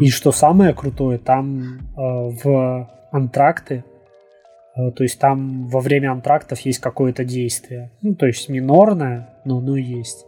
И 0.00 0.10
что 0.10 0.32
самое 0.32 0.74
крутое, 0.74 1.18
там 1.18 1.80
э, 1.96 2.00
в 2.00 2.90
антракты, 3.10 3.84
э, 4.74 4.90
то 4.90 5.02
есть 5.02 5.18
там 5.18 5.66
во 5.68 5.80
время 5.80 6.12
антрактов 6.12 6.60
есть 6.60 6.78
какое-то 6.78 7.24
действие. 7.24 7.90
Ну, 8.02 8.14
то 8.14 8.26
есть 8.26 8.48
минорное, 8.48 9.28
но 9.44 9.58
оно 9.58 9.76
есть. 9.76 10.24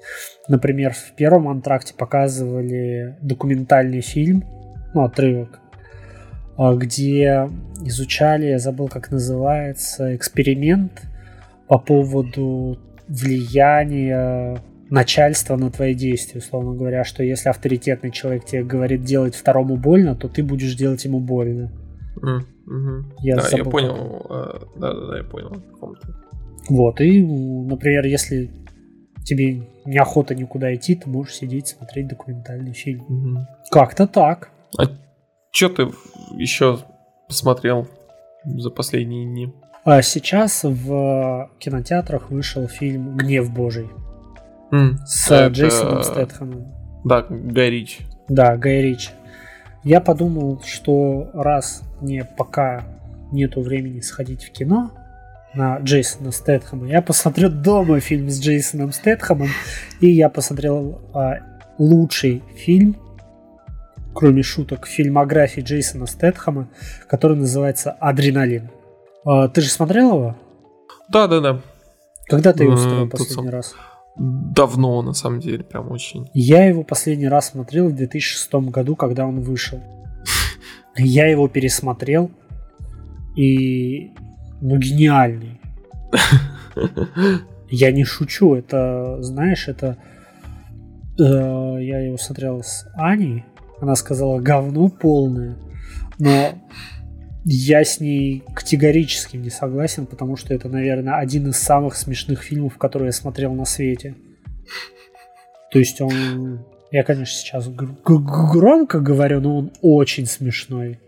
Например, 0.49 0.93
в 0.93 1.13
первом 1.17 1.49
антракте 1.49 1.95
показывали 1.95 3.17
документальный 3.23 4.03
фильм, 4.03 4.45
ну, 4.95 5.05
отрывок, 5.05 5.61
э, 6.59 6.75
где 6.77 7.49
изучали, 7.85 8.47
я 8.47 8.59
забыл, 8.59 8.89
как 8.89 9.11
называется, 9.11 10.15
эксперимент 10.15 11.03
по 11.69 11.79
поводу 11.79 12.79
влияние 13.09 14.61
начальства 14.91 15.57
на 15.57 15.71
твои 15.71 15.95
действия, 15.95 16.39
условно 16.39 16.75
говоря, 16.75 17.05
что 17.05 17.23
если 17.23 17.49
авторитетный 17.49 18.11
человек 18.11 18.45
тебе 18.45 18.65
говорит 18.65 19.05
делать 19.05 19.35
второму 19.35 19.77
больно, 19.77 20.15
то 20.15 20.29
ты 20.29 20.43
будешь 20.43 20.75
делать 20.75 21.05
ему 21.05 21.21
больно. 21.21 21.71
Mm, 22.23 22.41
hmm 22.69 23.03
Я, 23.21 23.37
да, 23.37 23.49
я 23.53 23.65
понял. 23.65 24.27
Да, 24.77 24.93
да, 24.93 25.07
да, 25.07 25.19
я 25.19 25.25
понял. 25.25 25.63
Вот, 26.69 27.01
и, 27.01 27.25
например, 27.25 28.05
если 28.07 28.51
тебе 29.25 29.63
неохота 29.85 30.35
никуда 30.35 30.75
идти, 30.75 30.95
ты 30.95 31.09
можешь 31.09 31.35
сидеть, 31.35 31.69
смотреть 31.69 32.09
документальный 32.09 32.73
фильм. 32.73 33.05
Mm-hmm. 33.09 33.45
Как-то 33.71 34.07
так. 34.07 34.51
А 34.79 34.85
что 35.51 35.69
ты 35.69 35.89
еще 36.37 36.79
посмотрел 37.27 37.89
за 38.45 38.71
последние 38.71 39.27
дни? 39.27 39.53
А 39.91 40.03
сейчас 40.03 40.65
в 40.65 41.51
кинотеатрах 41.59 42.31
вышел 42.31 42.69
фильм 42.69 43.17
«Гнев 43.17 43.51
Божий» 43.51 43.89
mm, 44.71 44.97
с 45.07 45.31
это... 45.31 45.47
Джейсоном 45.47 46.03
Стэтхэмом. 46.03 46.67
Да, 47.07 47.25
Гай 47.31 47.71
Рич. 47.71 48.01
Да, 48.29 48.59
Гай 48.59 48.83
Рич. 48.83 49.09
Я 49.85 50.03
подумал, 50.03 50.61
что 50.63 51.31
раз 51.33 51.85
мне 52.03 52.27
пока 52.37 52.85
нету 53.33 53.63
времени 53.63 54.01
сходить 54.01 54.45
в 54.45 54.53
кино 54.53 54.91
на 55.55 55.79
Джейсона 55.79 56.33
Стэтхэма, 56.33 56.87
я 56.89 57.01
посмотрю 57.01 57.49
дома 57.49 57.99
фильм 58.01 58.29
с 58.29 58.39
Джейсоном 58.39 58.93
Стэтхэмом, 58.93 59.49
и 60.01 60.11
я 60.11 60.29
посмотрел 60.29 61.01
а, 61.15 61.39
лучший 61.79 62.43
фильм, 62.59 62.95
кроме 64.15 64.43
шуток, 64.43 64.87
фильмографии 64.87 65.63
Джейсона 65.63 66.05
Стэтхэма, 66.05 66.69
который 67.09 67.39
называется 67.39 67.91
«Адреналин». 67.91 68.69
А, 69.25 69.49
ты 69.49 69.61
же 69.61 69.69
смотрел 69.69 70.15
его? 70.15 70.37
Да, 71.09 71.27
да, 71.27 71.41
да. 71.41 71.61
Когда 72.27 72.53
ты 72.53 72.65
его 72.65 72.77
смотрел 72.77 73.09
последний 73.09 73.51
раз? 73.51 73.75
Давно, 74.17 75.01
на 75.03 75.13
самом 75.13 75.41
деле, 75.41 75.63
прям 75.63 75.91
очень. 75.91 76.29
Я 76.35 76.67
его 76.67 76.83
последний 76.83 77.29
раз 77.29 77.51
смотрел 77.51 77.89
в 77.89 77.95
2006 77.95 78.53
году, 78.71 78.97
когда 78.97 79.27
он 79.27 79.41
вышел. 79.41 79.81
Я 80.97 81.27
его 81.27 81.49
пересмотрел, 81.49 82.31
и... 83.37 84.11
Ну, 84.61 84.77
гениальный. 84.77 85.61
Я 87.71 87.93
не 87.93 88.05
шучу, 88.05 88.55
это, 88.55 89.23
знаешь, 89.23 89.69
это... 89.69 89.97
Э, 91.21 91.79
я 91.81 92.01
его 92.01 92.17
смотрел 92.17 92.63
с 92.63 92.89
Аней, 92.95 93.45
она 93.81 93.95
сказала 93.97 94.39
говно 94.41 94.89
полное, 94.89 95.57
но 96.19 96.55
Я 97.51 97.83
с 97.83 97.99
ней 97.99 98.45
категорически 98.53 99.39
не 99.39 99.49
согласен, 99.49 100.05
потому 100.05 100.37
что 100.37 100.53
это, 100.53 100.69
наверное, 100.69 101.15
один 101.15 101.49
из 101.49 101.57
самых 101.57 101.97
смешных 101.97 102.43
фильмов, 102.43 102.77
которые 102.77 103.07
я 103.07 103.13
смотрел 103.13 103.55
на 103.55 103.65
свете. 103.65 104.17
То 105.73 105.79
есть 105.79 105.99
он... 106.03 106.67
Я, 106.91 107.05
конечно, 107.05 107.35
сейчас 107.35 107.67
громко 107.71 109.01
говорю, 109.01 109.41
но 109.41 109.57
он 109.57 109.73
очень 109.81 110.27
смешной. 110.27 111.01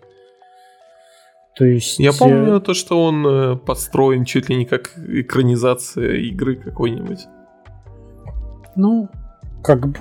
То 1.56 1.66
есть... 1.66 1.98
Я 1.98 2.14
помню 2.14 2.58
то, 2.58 2.72
что 2.72 3.04
он 3.04 3.26
э, 3.26 3.56
подстроен 3.56 4.24
чуть 4.24 4.48
ли 4.48 4.56
не 4.56 4.64
как 4.64 4.92
экранизация 4.96 6.14
игры 6.20 6.56
какой-нибудь. 6.56 7.26
Ну, 8.76 9.10
как 9.62 9.86
бы... 9.86 9.98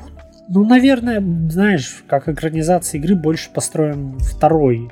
Ну, 0.47 0.65
наверное, 0.65 1.19
знаешь, 1.49 2.01
как 2.07 2.29
экранизация 2.29 2.99
игры 2.99 3.15
больше 3.15 3.51
построен 3.51 4.17
второй 4.19 4.89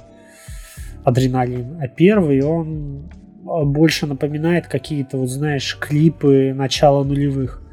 адреналин, 1.08 1.78
а 1.82 1.88
первый 1.88 2.44
он 2.44 3.10
а, 3.48 3.64
больше 3.64 4.08
напоминает 4.08 4.68
какие-то, 4.68 5.18
вот 5.18 5.30
знаешь, 5.30 5.78
клипы 5.80 6.54
начала 6.54 7.06
нулевых, 7.06 7.64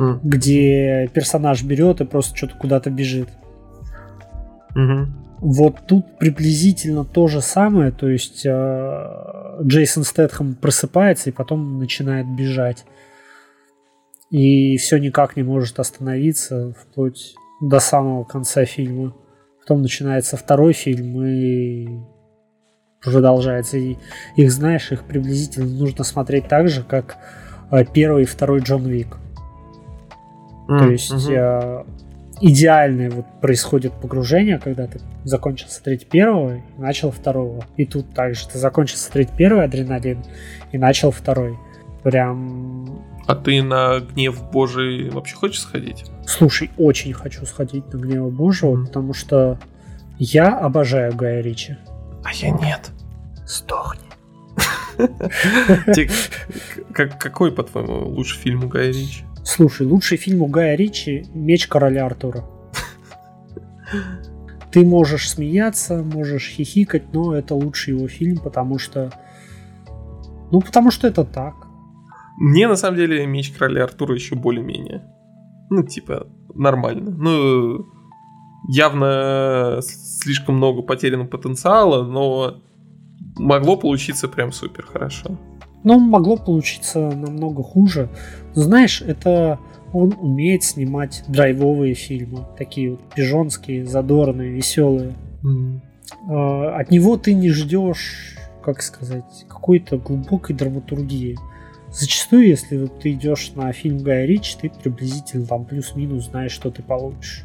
mm. 0.00 0.18
где 0.24 1.08
персонаж 1.14 1.62
берет 1.62 2.00
и 2.00 2.04
просто 2.04 2.36
что-то 2.36 2.56
куда-то 2.56 2.90
бежит. 2.90 3.28
Mm-hmm. 4.74 5.06
Вот 5.38 5.86
тут 5.86 6.18
приблизительно 6.18 7.04
то 7.04 7.28
же 7.28 7.42
самое, 7.42 7.92
то 7.92 8.08
есть 8.08 8.44
э, 8.44 9.60
Джейсон 9.62 10.02
Стэтхэм 10.02 10.56
просыпается 10.56 11.30
и 11.30 11.32
потом 11.32 11.78
начинает 11.78 12.26
бежать. 12.26 12.84
И 14.30 14.78
все 14.78 14.98
никак 14.98 15.36
не 15.36 15.44
может 15.44 15.78
остановиться 15.78 16.72
вплоть 16.72 17.36
до 17.60 17.78
самого 17.78 18.24
конца 18.24 18.64
фильма. 18.64 19.14
Потом 19.60 19.82
начинается 19.82 20.36
второй 20.36 20.72
фильм, 20.72 21.24
и 21.24 22.13
продолжается. 23.04 23.76
И 23.78 23.96
их, 24.36 24.50
знаешь, 24.50 24.90
их 24.92 25.04
приблизительно 25.04 25.66
нужно 25.66 26.04
смотреть 26.04 26.48
так 26.48 26.68
же, 26.68 26.82
как 26.82 27.16
э, 27.70 27.84
первый 27.84 28.22
и 28.22 28.26
второй 28.26 28.60
Джон 28.60 28.84
Вик. 28.86 29.18
Mm, 30.68 30.78
То 30.78 30.90
есть 30.90 31.12
mm-hmm. 31.12 31.86
идеальное 32.40 33.10
вот 33.10 33.26
происходит 33.40 33.92
погружение, 33.92 34.58
когда 34.58 34.86
ты 34.86 35.00
закончил 35.24 35.68
смотреть 35.68 36.06
первого 36.06 36.56
и 36.56 36.62
начал 36.78 37.10
второго. 37.10 37.64
И 37.76 37.84
тут 37.84 38.14
также 38.14 38.48
ты 38.48 38.58
закончил 38.58 38.96
смотреть 38.96 39.30
первый 39.36 39.64
адреналин 39.64 40.24
и 40.72 40.78
начал 40.78 41.10
второй. 41.10 41.58
Прям... 42.02 43.02
А 43.26 43.34
ты 43.34 43.62
на 43.62 44.00
гнев 44.00 44.50
Божий 44.50 45.08
вообще 45.08 45.34
хочешь 45.36 45.60
сходить? 45.60 46.04
Слушай, 46.26 46.70
очень 46.76 47.14
хочу 47.14 47.46
сходить 47.46 47.90
на 47.92 47.98
гнев 47.98 48.30
Божьего, 48.32 48.76
mm. 48.76 48.86
потому 48.86 49.14
что 49.14 49.58
я 50.18 50.58
обожаю 50.58 51.14
Гая 51.14 51.40
Ричи. 51.40 51.76
А 52.24 52.32
я 52.32 52.50
нет. 52.50 52.90
Сдохни. 53.46 54.08
Какой, 56.92 57.52
по-твоему, 57.52 58.08
лучший 58.08 58.38
фильм 58.40 58.64
у 58.64 58.68
Гая 58.68 58.88
Ричи? 58.88 59.24
Слушай, 59.44 59.86
лучший 59.86 60.16
фильм 60.16 60.42
у 60.42 60.46
Гая 60.46 60.76
Ричи 60.76 61.26
«Меч 61.34 61.66
короля 61.68 62.06
Артура». 62.06 62.44
Ты 64.72 64.84
можешь 64.84 65.30
смеяться, 65.30 66.02
можешь 66.02 66.48
хихикать, 66.48 67.12
но 67.12 67.34
это 67.34 67.54
лучший 67.54 67.94
его 67.94 68.08
фильм, 68.08 68.38
потому 68.38 68.78
что... 68.78 69.12
Ну, 70.50 70.60
потому 70.60 70.90
что 70.90 71.06
это 71.06 71.24
так. 71.24 71.54
Мне, 72.38 72.66
на 72.66 72.76
самом 72.76 72.96
деле, 72.96 73.26
«Меч 73.26 73.52
короля 73.52 73.84
Артура» 73.84 74.14
еще 74.14 74.34
более-менее. 74.34 75.04
Ну, 75.70 75.82
типа, 75.82 76.26
нормально. 76.54 77.10
Ну, 77.10 77.86
явно 78.68 79.80
слишком 79.82 80.56
много 80.56 80.82
потерянного 80.82 81.28
потенциала, 81.28 82.02
но 82.02 82.62
могло 83.36 83.76
получиться 83.76 84.28
прям 84.28 84.52
супер 84.52 84.86
хорошо. 84.86 85.36
Ну, 85.82 85.98
могло 85.98 86.36
получиться 86.36 86.98
намного 86.98 87.62
хуже. 87.62 88.08
Знаешь, 88.54 89.02
это 89.02 89.58
он 89.92 90.14
умеет 90.18 90.64
снимать 90.64 91.22
драйвовые 91.28 91.94
фильмы, 91.94 92.46
такие 92.58 92.92
вот 92.92 93.00
пижонские, 93.14 93.86
задорные, 93.86 94.50
веселые. 94.50 95.14
Mm. 95.44 95.80
От 96.74 96.90
него 96.90 97.16
ты 97.16 97.34
не 97.34 97.50
ждешь, 97.50 98.36
как 98.62 98.82
сказать, 98.82 99.44
какой-то 99.48 99.98
глубокой 99.98 100.56
драматургии. 100.56 101.38
Зачастую, 101.92 102.48
если 102.48 102.86
ты 102.86 103.12
идешь 103.12 103.52
на 103.54 103.72
фильм 103.72 103.98
Гая 103.98 104.26
Ричи, 104.26 104.56
ты 104.60 104.68
приблизительно 104.70 105.46
там 105.46 105.64
плюс-минус 105.64 106.26
знаешь, 106.26 106.52
что 106.52 106.70
ты 106.70 106.82
получишь. 106.82 107.44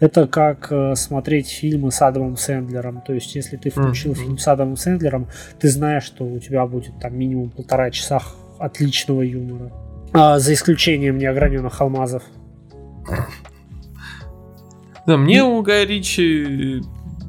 Это 0.00 0.26
как 0.28 0.68
э, 0.70 0.94
смотреть 0.94 1.48
фильмы 1.48 1.90
с 1.90 2.00
Адамом 2.02 2.36
Сэндлером. 2.36 3.02
То 3.04 3.12
есть, 3.12 3.34
если 3.34 3.56
ты 3.56 3.70
включил 3.70 4.12
mm-hmm. 4.12 4.16
фильм 4.16 4.38
с 4.38 4.46
Адамом 4.46 4.76
Сэндлером, 4.76 5.28
ты 5.58 5.68
знаешь, 5.68 6.04
что 6.04 6.24
у 6.24 6.38
тебя 6.38 6.64
будет 6.66 6.98
там 7.00 7.16
минимум 7.16 7.50
полтора 7.50 7.90
часа 7.90 8.22
отличного 8.58 9.22
юмора. 9.22 9.72
А, 10.12 10.38
за 10.38 10.54
исключением 10.54 11.18
неограненных 11.18 11.80
алмазов. 11.80 12.22
Да, 15.06 15.16
мне 15.16 15.42
у 15.42 15.62
Гая 15.62 15.84
Ричи 15.86 16.82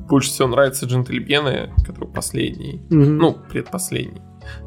больше 0.08 0.30
всего 0.30 0.48
нравятся 0.48 0.86
джентльмены, 0.86 1.72
который 1.86 2.10
последний. 2.10 2.82
Угу. 2.90 2.98
Ну, 2.98 3.38
предпоследний. 3.50 4.22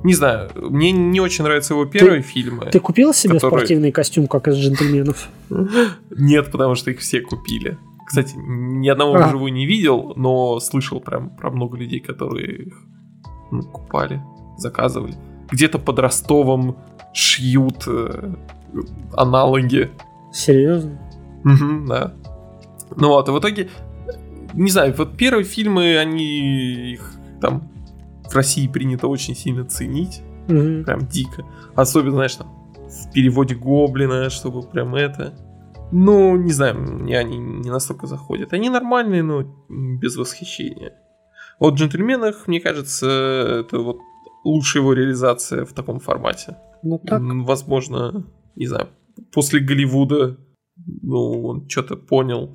Не 0.05 0.14
знаю, 0.14 0.50
мне 0.55 0.92
не 0.92 1.20
очень 1.20 1.44
нравятся 1.44 1.74
его 1.74 1.84
первые 1.84 2.22
ты, 2.22 2.28
фильмы. 2.28 2.66
Ты 2.70 2.78
купил 2.78 3.12
себе 3.12 3.34
которые... 3.34 3.59
спортивный 3.59 3.92
костюм, 3.92 4.28
как 4.28 4.48
из 4.48 4.57
джентльменов? 4.57 5.28
Нет, 6.11 6.50
потому 6.50 6.74
что 6.74 6.90
их 6.90 7.00
все 7.00 7.20
купили. 7.20 7.78
Кстати, 8.12 8.34
ни 8.36 8.88
одного 8.88 9.14
а. 9.14 9.26
вживую 9.26 9.54
не 9.54 9.64
видел, 9.64 10.12
но 10.16 10.60
слышал 10.60 11.00
прям 11.00 11.30
про 11.30 11.50
много 11.50 11.78
людей, 11.78 11.98
которые 11.98 12.64
их 12.66 12.82
ну, 13.50 13.62
купали, 13.62 14.22
заказывали. 14.58 15.14
Где-то 15.50 15.78
под 15.78 15.98
Ростовом 15.98 16.76
шьют 17.14 17.84
э, 17.86 18.34
аналоги. 19.16 19.90
Серьезно? 20.30 21.00
Угу, 21.42 21.86
да. 21.88 22.12
Ну 22.96 23.08
вот, 23.08 23.30
и 23.30 23.32
в 23.32 23.38
итоге, 23.38 23.70
не 24.52 24.70
знаю, 24.70 24.94
вот 24.98 25.16
первые 25.16 25.44
фильмы, 25.44 25.96
они 25.96 26.92
их 26.92 27.14
там 27.40 27.66
в 28.30 28.34
России 28.34 28.68
принято 28.68 29.08
очень 29.08 29.34
сильно 29.34 29.64
ценить. 29.64 30.20
Угу. 30.48 30.84
Прям 30.84 31.06
дико. 31.06 31.46
Особенно, 31.74 32.16
знаешь, 32.16 32.34
там 32.34 32.48
в 32.90 33.10
переводе 33.10 33.54
Гоблина, 33.54 34.28
чтобы 34.28 34.64
прям 34.64 34.94
это. 34.96 35.32
Ну, 35.93 36.36
не 36.36 36.53
знаю, 36.53 36.78
мне 36.78 37.18
они 37.18 37.38
не 37.38 37.70
настолько 37.70 38.07
заходят. 38.07 38.53
Они 38.53 38.70
нормальные, 38.70 39.22
но 39.22 39.45
без 39.68 40.16
восхищения. 40.16 40.95
Вот 41.61 41.74
в 41.74 41.76
«Джентльменах», 41.76 42.49
мне 42.49 42.61
кажется, 42.61 43.07
это 43.61 43.78
вот 43.78 43.99
лучшая 44.45 44.82
его 44.82 44.95
реализация 44.95 45.64
в 45.64 45.72
таком 45.72 46.01
формате. 46.01 46.57
Ну 46.82 46.99
так. 46.99 47.20
Возможно, 47.22 48.26
не 48.57 48.66
знаю, 48.66 48.88
после 49.32 49.61
Голливуда, 49.61 50.38
ну, 50.76 51.45
он 51.45 51.68
что-то 51.68 51.97
понял. 51.97 52.51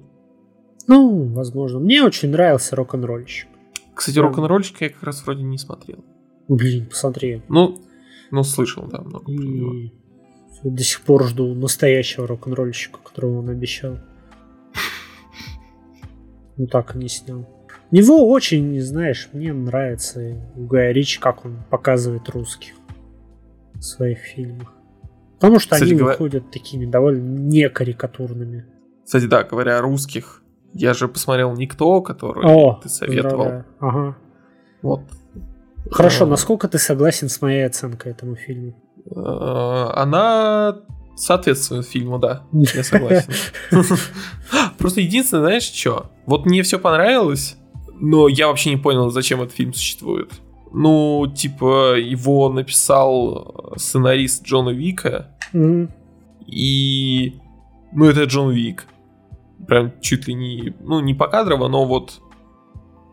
Ну, 0.87 1.31
возможно. 1.33 1.79
Мне 1.79 2.03
очень 2.03 2.29
нравился 2.29 2.75
рок-н-ролльщик. 2.75 3.47
Кстати, 3.93 4.19
рок-н-ролльщика 4.19 4.85
я 4.85 4.89
как 4.89 5.03
раз 5.03 5.23
вроде 5.25 5.43
не 5.43 5.57
смотрел. 5.57 6.03
Блин, 6.47 6.87
посмотри. 6.87 7.41
Ну, 7.49 7.79
ну 8.31 8.43
слышал, 8.43 8.87
да, 8.87 9.01
много 9.01 9.31
И... 9.31 9.91
До 10.63 10.83
сих 10.83 11.01
пор 11.01 11.25
жду 11.25 11.53
настоящего 11.53 12.27
рок-н-ролльщика, 12.27 12.99
которого 13.03 13.39
он 13.39 13.49
обещал. 13.49 13.99
Ну 16.57 16.67
так 16.67 16.95
и 16.95 16.97
не 16.97 17.07
снял. 17.07 17.47
Него 17.91 18.29
очень, 18.29 18.79
знаешь, 18.81 19.29
мне 19.31 19.53
нравится 19.53 20.35
у 20.55 20.65
Гая 20.65 20.91
Ричи, 20.91 21.19
как 21.19 21.45
он 21.45 21.63
показывает 21.69 22.27
русских 22.29 22.73
в 23.75 23.81
своих 23.81 24.17
фильмах. 24.19 24.73
Потому 25.35 25.59
что 25.59 25.75
Кстати, 25.75 25.91
они 25.91 25.99
говоря... 25.99 26.13
выходят 26.13 26.51
такими 26.51 26.85
довольно 26.85 27.21
некарикатурными. 27.21 28.65
Кстати, 29.05 29.25
да, 29.25 29.43
говоря 29.43 29.77
о 29.77 29.81
русских, 29.81 30.41
я 30.73 30.93
же 30.93 31.07
посмотрел 31.07 31.53
Никто, 31.53 32.01
который 32.01 32.43
О, 32.43 32.79
ты 32.81 32.89
советовал. 32.89 33.63
Ага. 33.79 34.17
Вот. 34.81 35.01
Хорошо, 35.91 36.25
а... 36.25 36.27
насколько 36.27 36.67
ты 36.67 36.79
согласен 36.79 37.29
с 37.29 37.41
моей 37.41 37.65
оценкой 37.65 38.11
этому 38.11 38.35
фильму? 38.35 38.75
Э, 39.15 39.91
она 39.95 40.79
соответствует 41.15 41.87
фильму, 41.87 42.19
да. 42.19 42.43
Я 42.51 42.83
согласен. 42.83 43.31
Просто 44.77 45.01
единственное, 45.01 45.43
знаешь, 45.43 45.63
что? 45.63 46.11
Вот 46.25 46.45
мне 46.45 46.61
все 46.63 46.79
понравилось, 46.79 47.57
но 47.99 48.27
я 48.27 48.47
вообще 48.47 48.71
не 48.71 48.77
понял, 48.77 49.09
зачем 49.09 49.41
этот 49.41 49.55
фильм 49.55 49.73
существует. 49.73 50.31
Ну, 50.71 51.25
типа, 51.27 51.97
его 51.97 52.49
написал 52.49 53.73
сценарист 53.77 54.45
Джона 54.45 54.69
Вика. 54.69 55.35
И... 56.45 57.39
Ну, 57.93 58.05
это 58.05 58.23
Джон 58.25 58.51
Вик 58.51 58.85
прям 59.65 59.91
чуть 60.01 60.27
ли 60.27 60.33
не, 60.33 60.73
ну, 60.79 60.99
не 60.99 61.13
покадрово, 61.13 61.67
но 61.67 61.85
вот 61.85 62.21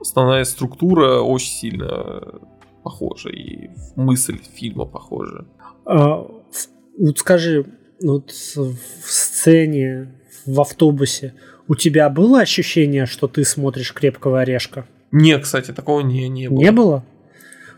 основная 0.01 0.45
структура 0.45 1.21
очень 1.21 1.51
сильно 1.51 2.23
похожа, 2.85 3.31
и 3.31 3.71
мысль 3.97 4.39
фильма 4.55 4.85
похожа. 4.85 5.47
А, 5.87 6.25
вот 6.99 7.19
скажи, 7.19 7.67
вот 8.01 8.31
в 8.31 9.11
сцене, 9.11 10.13
в 10.47 10.61
автобусе, 10.61 11.35
у 11.67 11.75
тебя 11.75 12.09
было 12.09 12.41
ощущение, 12.41 13.07
что 13.07 13.27
ты 13.27 13.45
смотришь 13.45 13.93
крепкого 13.93 14.43
орешка? 14.43 14.87
Нет, 15.11 15.43
кстати, 15.43 15.73
такого 15.73 16.01
не, 16.01 16.29
не 16.29 16.49
было. 16.49 16.59
Не 16.59 16.73
было? 16.73 17.05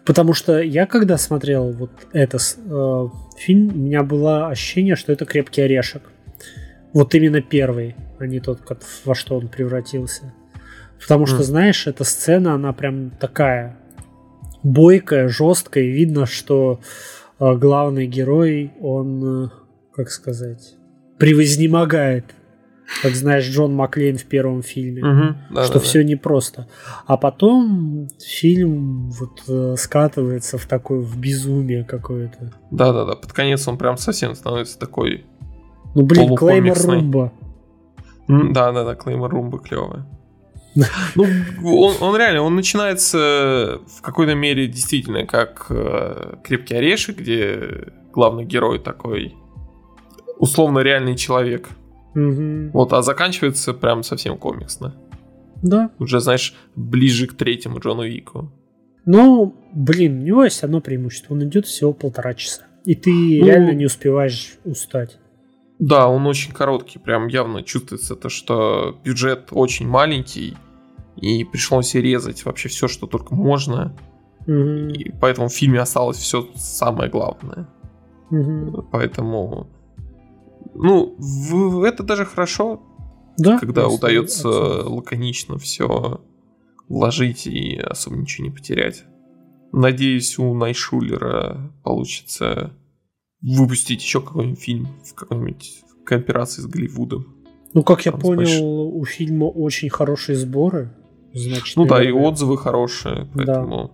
Потому 0.05 0.35
что 0.35 0.61
я 0.61 0.87
когда 0.87 1.19
смотрел 1.19 1.73
вот 1.73 1.91
этот 2.13 2.57
э, 2.65 3.09
фильм, 3.39 3.69
у 3.69 3.79
меня 3.79 4.03
было 4.03 4.49
ощущение, 4.49 4.97
что 4.97 5.13
это 5.13 5.25
крепкий 5.25 5.63
орешек. 5.63 6.03
Вот 6.93 7.15
именно 7.15 7.43
первый, 7.43 7.97
а 8.19 8.27
не 8.27 8.41
тот, 8.41 8.61
как, 8.61 8.79
во 9.05 9.15
что 9.15 9.37
он 9.37 9.49
превратился. 9.49 10.33
Потому 11.01 11.27
что, 11.27 11.41
mm. 11.41 11.43
знаешь, 11.43 11.87
эта 11.87 12.05
сцена, 12.05 12.55
она 12.55 12.73
прям 12.73 13.11
такая 13.11 13.77
бойкая, 14.67 15.29
жесткая, 15.29 15.85
и 15.85 15.91
видно, 15.91 16.27
что 16.27 16.81
э, 17.39 17.55
главный 17.55 18.07
герой, 18.07 18.73
он, 18.81 19.45
э, 19.45 19.49
как 19.95 20.11
сказать, 20.11 20.75
превознемогает 21.19 22.35
как 23.03 23.14
знаешь, 23.14 23.45
Джон 23.49 23.75
Маклейн 23.75 24.17
в 24.17 24.25
первом 24.25 24.62
фильме, 24.62 25.03
угу, 25.03 25.37
да, 25.51 25.64
что 25.64 25.75
да, 25.75 25.81
все 25.81 26.03
да. 26.03 26.05
непросто. 26.09 26.69
А 27.07 27.17
потом 27.17 28.09
фильм 28.25 29.11
вот 29.11 29.43
э, 29.49 29.75
скатывается 29.77 30.57
в 30.57 30.67
такое 30.67 31.01
в 31.01 31.19
безумие 31.19 31.85
какое-то. 31.85 32.53
Да, 32.71 32.93
да, 32.93 33.05
да. 33.05 33.17
Под 33.17 33.33
конец 33.33 33.67
он 33.67 33.77
прям 33.77 33.97
совсем 33.97 34.35
становится 34.35 34.79
такой. 34.79 35.25
Ну 35.95 36.03
блин, 36.05 36.37
Клеймор 36.37 36.79
Румба. 36.79 37.33
Да, 38.29 38.73
да, 38.73 38.85
да, 38.85 38.95
Клеймор 38.95 39.31
Румба 39.31 39.59
клевая. 39.59 40.07
Ну, 41.14 41.24
он, 41.64 41.95
он 42.01 42.16
реально, 42.16 42.43
он 42.43 42.55
начинается 42.55 43.81
в 43.87 44.03
какой-то 44.03 44.35
мере 44.35 44.66
действительно 44.66 45.27
как 45.27 45.66
э, 45.70 46.37
крепкий 46.45 46.74
орешек, 46.74 47.18
где 47.18 47.93
главный 48.12 48.45
герой 48.45 48.79
такой 48.79 49.35
условно 50.39 50.81
реальный 50.81 51.16
человек, 51.16 51.68
Угу. 52.16 52.70
Вот, 52.72 52.93
а 52.95 53.03
заканчивается 53.03 53.74
прям 53.74 54.03
совсем 54.03 54.39
комиксно. 54.39 54.95
Да. 55.62 55.91
Уже, 55.99 56.20
знаешь, 56.20 56.55
ближе 56.74 57.27
к 57.27 57.35
третьему 57.35 57.79
Джону 57.79 58.07
Вику. 58.07 58.51
Ну, 59.05 59.55
блин, 59.72 60.22
у 60.22 60.24
него 60.24 60.45
есть 60.45 60.64
одно 60.64 60.81
преимущество. 60.81 61.35
Он 61.35 61.45
идет 61.45 61.66
всего 61.66 61.93
полтора 61.93 62.35
часа. 62.35 62.62
И 62.85 62.95
ты 62.95 63.11
ну, 63.11 63.47
реально 63.47 63.72
не 63.72 63.85
успеваешь 63.85 64.55
устать. 64.64 65.18
Да, 65.79 66.09
он 66.09 66.27
очень 66.27 66.53
короткий. 66.53 66.99
Прям 66.99 67.29
явно 67.29 67.62
чувствуется 67.62 68.16
то, 68.16 68.31
что 68.31 68.99
бюджет 69.05 69.49
очень 69.51 69.87
маленький. 69.87 70.57
И 71.17 71.45
пришлось 71.45 71.95
резать 71.95 72.45
вообще 72.45 72.69
все, 72.69 72.89
что 72.89 73.07
только 73.07 73.35
можно. 73.35 73.97
Угу. 74.47 74.91
И 74.91 75.12
поэтому 75.21 75.49
в 75.49 75.53
фильме 75.53 75.81
осталось 75.81 76.19
все 76.19 76.49
самое 76.55 77.11
главное. 77.11 77.69
Угу. 78.31 78.89
Поэтому 78.93 79.69
ну, 80.75 81.14
в, 81.19 81.83
это 81.85 82.03
даже 82.03 82.25
хорошо, 82.25 82.83
да, 83.39 83.59
когда 83.59 83.89
удается 83.89 84.49
абсолютно. 84.49 84.95
лаконично 84.95 85.59
все 85.59 86.21
вложить 86.89 87.47
и 87.47 87.77
особо 87.77 88.17
ничего 88.17 88.47
не 88.47 88.53
потерять. 88.53 89.05
Надеюсь, 89.73 90.39
у 90.39 90.55
Найшулера 90.55 91.73
получится 91.83 92.73
выпустить 93.43 94.03
еще 94.03 94.21
какой-нибудь 94.21 94.61
фильм 94.61 94.89
в 95.05 95.14
какой-нибудь 95.14 95.83
кооперации 96.05 96.62
с 96.62 96.67
Голливудом. 96.67 97.35
Ну, 97.75 97.83
как 97.83 98.07
я 98.07 98.12
понял, 98.12 98.37
больш... 98.37 98.59
у 98.61 99.05
фильма 99.05 99.47
очень 99.47 99.91
хорошие 99.91 100.37
сборы. 100.37 100.95
Значит, 101.37 101.76
ну 101.76 101.84
да, 101.84 102.03
и 102.03 102.11
отзывы 102.11 102.57
хорошие, 102.57 103.28
поэтому... 103.34 103.91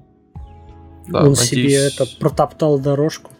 Да. 1.06 1.12
да 1.12 1.18
Он 1.24 1.30
надеюсь... 1.30 1.48
себе 1.48 1.74
это 1.74 2.06
протоптал 2.20 2.78
дорожку. 2.78 3.32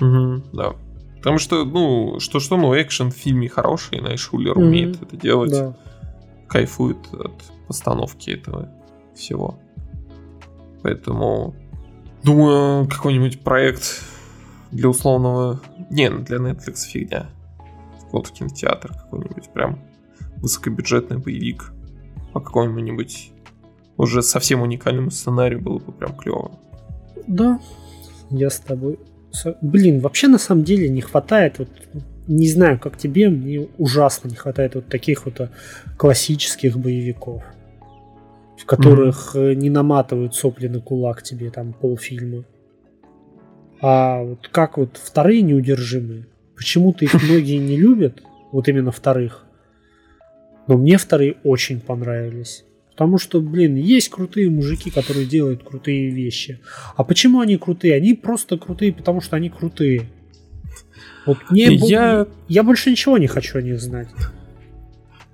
Угу, 0.00 0.42
да. 0.52 0.72
Потому 1.18 1.38
что, 1.38 1.64
ну, 1.64 2.18
что-что, 2.18 2.56
но 2.56 2.74
экшен 2.74 3.12
в 3.12 3.14
фильме 3.14 3.48
хороший, 3.48 4.00
Найшулер 4.00 4.56
mm-hmm. 4.56 4.62
умеет 4.62 5.00
это 5.00 5.16
делать. 5.16 5.52
Да. 5.52 5.76
Кайфует 6.48 6.98
от 7.12 7.32
постановки 7.68 8.30
этого 8.30 8.68
всего. 9.14 9.60
Поэтому, 10.82 11.54
думаю, 12.24 12.88
какой-нибудь 12.88 13.40
проект 13.40 14.02
для 14.72 14.88
условного... 14.88 15.60
Не, 15.88 16.10
для 16.10 16.38
Netflix 16.38 16.78
фигня. 16.78 17.30
Вот 18.10 18.28
кинотеатр 18.30 18.88
какой-нибудь, 18.92 19.52
прям 19.52 19.78
высокобюджетный 20.38 21.18
боевик 21.18 21.73
по 22.34 22.40
какому-нибудь 22.40 23.32
уже 23.96 24.22
совсем 24.22 24.60
уникальному 24.60 25.10
сценарию 25.10 25.62
было 25.62 25.78
бы 25.78 25.92
прям 25.92 26.14
клево. 26.16 26.58
Да, 27.26 27.58
я 28.30 28.50
с 28.50 28.58
тобой 28.58 28.98
Блин, 29.60 30.00
вообще 30.00 30.28
на 30.28 30.38
самом 30.38 30.64
деле 30.64 30.88
не 30.88 31.00
хватает, 31.00 31.58
вот, 31.58 31.68
не 32.26 32.48
знаю, 32.48 32.78
как 32.78 32.96
тебе, 32.96 33.28
мне 33.28 33.66
ужасно 33.78 34.28
не 34.28 34.36
хватает 34.36 34.74
вот 34.74 34.86
таких 34.86 35.26
вот 35.26 35.40
а, 35.40 35.50
классических 35.96 36.78
боевиков, 36.78 37.42
в 38.56 38.64
которых 38.64 39.34
mm-hmm. 39.34 39.54
не 39.56 39.70
наматывают 39.70 40.34
сопли 40.34 40.68
на 40.68 40.80
кулак 40.80 41.22
тебе 41.22 41.50
там 41.50 41.72
полфильма. 41.72 42.44
А 43.80 44.22
вот 44.22 44.48
как 44.48 44.78
вот 44.78 45.00
вторые 45.02 45.42
неудержимые, 45.42 46.26
почему-то 46.56 47.04
их 47.04 47.14
многие 47.22 47.58
не 47.58 47.76
любят, 47.76 48.22
вот 48.52 48.68
именно 48.68 48.92
вторых. 48.92 49.44
Но 50.66 50.76
мне 50.76 50.98
вторые 50.98 51.36
очень 51.44 51.80
понравились. 51.80 52.64
Потому 52.90 53.18
что, 53.18 53.40
блин, 53.40 53.74
есть 53.74 54.08
крутые 54.08 54.50
мужики, 54.50 54.90
которые 54.90 55.26
делают 55.26 55.64
крутые 55.64 56.10
вещи. 56.10 56.60
А 56.96 57.02
почему 57.02 57.40
они 57.40 57.56
крутые? 57.56 57.96
Они 57.96 58.14
просто 58.14 58.56
крутые, 58.56 58.92
потому 58.92 59.20
что 59.20 59.34
они 59.34 59.50
крутые. 59.50 60.08
Вот 61.26 61.38
мне 61.50 61.74
я... 61.74 62.26
я 62.48 62.62
больше 62.62 62.90
ничего 62.90 63.18
не 63.18 63.26
хочу 63.26 63.58
о 63.58 63.62
них 63.62 63.80
знать. 63.80 64.08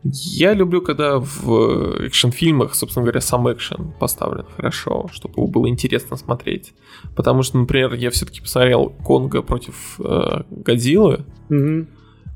Я 0.03 0.55
люблю, 0.55 0.81
когда 0.81 1.19
в 1.19 2.07
экшн-фильмах, 2.07 2.75
собственно 2.75 3.05
говоря, 3.05 3.21
сам 3.21 3.53
экшен 3.53 3.93
поставлен 3.99 4.47
хорошо, 4.57 5.11
чтобы 5.13 5.35
его 5.35 5.47
было 5.47 5.69
интересно 5.69 6.17
смотреть. 6.17 6.73
Потому 7.15 7.43
что, 7.43 7.59
например, 7.59 7.93
я 7.93 8.11
все-таки 8.11 8.41
посмотрел 8.41 8.89
Конга 9.05 9.43
против 9.43 10.01
э, 10.01 10.45
Годзиллы. 10.51 11.27
Угу. 11.51 11.87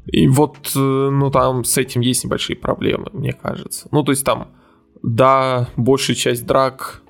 И 0.06 0.28
вот, 0.28 0.72
э, 0.76 0.78
ну, 0.78 1.30
там 1.30 1.64
с 1.64 1.76
этим 1.78 2.00
есть 2.00 2.24
небольшие 2.24 2.56
проблемы, 2.56 3.06
мне 3.12 3.32
кажется. 3.32 3.88
Ну, 3.90 4.02
то 4.02 4.12
есть 4.12 4.24
там 4.24 4.48
да, 5.04 5.68
большая 5.76 6.16
часть 6.16 6.46
драк 6.46 7.02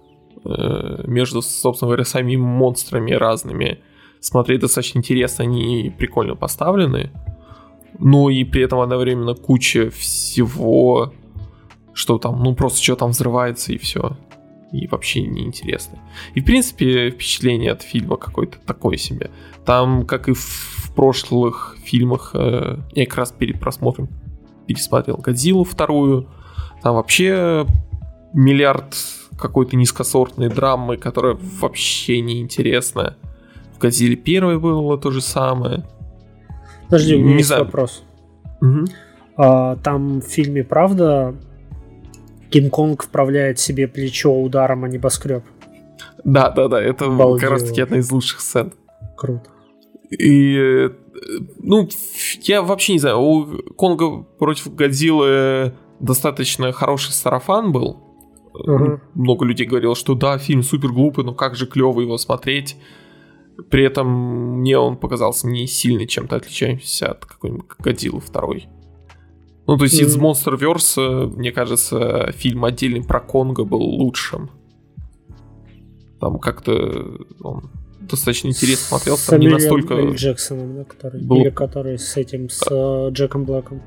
э, 0.44 1.04
между, 1.06 1.42
собственно 1.42 1.90
говоря, 1.90 2.04
самими 2.04 2.40
монстрами 2.40 3.12
разными 3.12 3.80
смотреть 4.18 4.60
достаточно 4.60 4.98
интересно, 4.98 5.44
они 5.44 5.94
прикольно 5.96 6.34
поставлены. 6.34 7.12
Но 8.00 8.30
и 8.30 8.42
при 8.42 8.62
этом 8.62 8.80
одновременно 8.80 9.34
куча 9.34 9.90
всего, 9.90 11.12
что 11.92 12.18
там, 12.18 12.42
ну 12.42 12.56
просто 12.56 12.82
что 12.82 12.96
там 12.96 13.10
взрывается 13.10 13.72
и 13.72 13.78
все. 13.78 14.16
И 14.74 14.88
вообще 14.88 15.22
неинтересно. 15.22 15.98
И 16.34 16.40
в 16.40 16.44
принципе 16.44 17.10
впечатление 17.10 17.70
от 17.70 17.82
фильма 17.82 18.16
какое-то 18.16 18.58
такое 18.66 18.96
себе. 18.96 19.30
Там, 19.64 20.04
как 20.04 20.28
и 20.28 20.32
в 20.32 20.92
прошлых 20.96 21.76
фильмах, 21.84 22.32
э, 22.34 22.78
я 22.92 23.06
как 23.06 23.18
раз 23.18 23.32
перед 23.32 23.60
просмотром 23.60 24.08
пересмотрел 24.66 25.16
Годзиллу 25.18 25.62
вторую, 25.62 26.28
там 26.82 26.96
вообще 26.96 27.66
миллиард 28.32 28.96
какой-то 29.38 29.76
низкосортной 29.76 30.48
драмы, 30.48 30.96
которая 30.96 31.38
вообще 31.60 32.20
не 32.20 32.40
интересная. 32.40 33.16
В 33.74 33.78
Годзилле 33.78 34.16
первой 34.16 34.58
было 34.58 34.98
то 34.98 35.10
же 35.10 35.20
самое. 35.20 35.84
Подожди, 36.86 37.14
у 37.14 37.18
меня 37.18 37.30
не 37.30 37.36
есть 37.38 37.48
знаю. 37.48 37.64
вопрос. 37.64 38.02
Угу. 38.60 38.84
А, 39.36 39.76
там 39.76 40.20
в 40.20 40.24
фильме, 40.24 40.64
правда, 40.64 41.34
Кинг-Конг 42.54 43.02
вправляет 43.02 43.58
себе 43.58 43.88
плечо 43.88 44.32
ударом 44.32 44.84
о 44.84 44.88
небоскреб? 44.88 45.42
Да, 46.22 46.50
да, 46.50 46.68
да, 46.68 46.80
это 46.80 47.08
Балдево. 47.08 47.38
как 47.38 47.50
раз 47.50 47.64
таки 47.64 47.80
одна 47.80 47.98
из 47.98 48.12
лучших 48.12 48.40
сцен. 48.40 48.72
Круто. 49.16 49.50
И, 50.10 50.56
э, 50.56 50.90
ну, 51.58 51.88
я 52.42 52.62
вообще 52.62 52.92
не 52.92 53.00
знаю, 53.00 53.20
у 53.20 53.46
Конга 53.76 54.22
против 54.38 54.72
Годзиллы 54.72 55.74
достаточно 55.98 56.70
хороший 56.70 57.12
сарафан 57.12 57.72
был. 57.72 58.04
Uh-huh. 58.54 59.00
Много 59.14 59.44
людей 59.46 59.66
говорило, 59.66 59.96
что 59.96 60.14
да, 60.14 60.38
фильм 60.38 60.62
супер 60.62 60.90
глупый, 60.90 61.24
но 61.24 61.34
как 61.34 61.56
же 61.56 61.66
клево 61.66 62.00
его 62.00 62.18
смотреть. 62.18 62.76
При 63.68 63.84
этом 63.84 64.60
мне 64.60 64.78
он 64.78 64.96
показался 64.96 65.48
не 65.48 65.66
сильно 65.66 66.06
чем-то 66.06 66.36
отличающимся 66.36 67.10
от 67.10 67.24
какой-нибудь 67.24 67.66
Годзиллы 67.80 68.20
второй. 68.20 68.68
Ну, 69.66 69.76
то 69.78 69.84
есть 69.84 70.00
mm-hmm. 70.00 70.06
из 70.06 70.16
Monsterverse, 70.18 71.36
мне 71.36 71.52
кажется, 71.52 72.32
фильм 72.32 72.64
отдельный 72.64 73.02
про 73.02 73.20
Конга 73.20 73.64
был 73.64 73.80
лучшим. 73.80 74.50
Там 76.20 76.38
как-то 76.38 77.18
он 77.40 77.70
достаточно 78.00 78.48
интересно 78.48 78.98
смотрелся, 78.98 79.30
там 79.30 79.40
не 79.40 79.48
настолько... 79.48 79.94
Джексоном, 80.10 80.76
да, 80.76 80.84
который, 80.84 81.22
был... 81.22 81.40
или 81.40 81.50
который 81.50 81.98
с 81.98 82.16
этим, 82.16 82.50
с 82.50 82.62
uh, 82.70 83.10
Джеком 83.10 83.44
Блэком. 83.44 83.82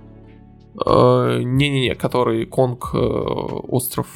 Э, 0.85 1.41
не-не-не, 1.43 1.95
который 1.95 2.45
Конг 2.45 2.91
э, 2.93 2.97
остров 2.97 4.07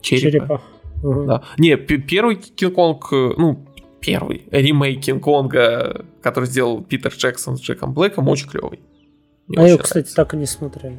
черепа. 0.00 0.30
черепа. 0.30 0.62
Угу. 1.02 1.24
Да. 1.24 1.42
Не, 1.58 1.76
первый 1.76 2.36
Кинг-Конг, 2.36 3.12
э, 3.12 3.34
ну, 3.36 3.66
первый 4.00 4.46
ремейк 4.50 5.00
Кинг-Конга, 5.00 6.04
который 6.20 6.46
сделал 6.46 6.82
Питер 6.82 7.12
Джексон 7.16 7.56
с 7.56 7.60
Джеком 7.60 7.92
Блэком, 7.92 8.28
очень 8.28 8.48
клевый. 8.48 8.80
Мне 9.56 9.64
а 9.64 9.68
я, 9.68 9.76
кстати, 9.78 9.94
нравится. 9.98 10.16
так 10.16 10.34
и 10.34 10.36
не 10.36 10.46
смотрел. 10.46 10.92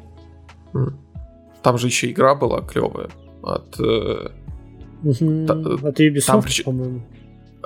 Там 1.62 1.78
же 1.78 1.88
еще 1.88 2.12
игра 2.12 2.36
была 2.36 2.62
клевая 2.62 3.10
от 3.42 3.80
э, 3.80 4.30
Угу. 5.04 5.46
Та- 5.48 5.90
Это 5.90 6.04
Ubisoft, 6.04 6.26
там 6.26 6.44
по-моему. 6.64 7.02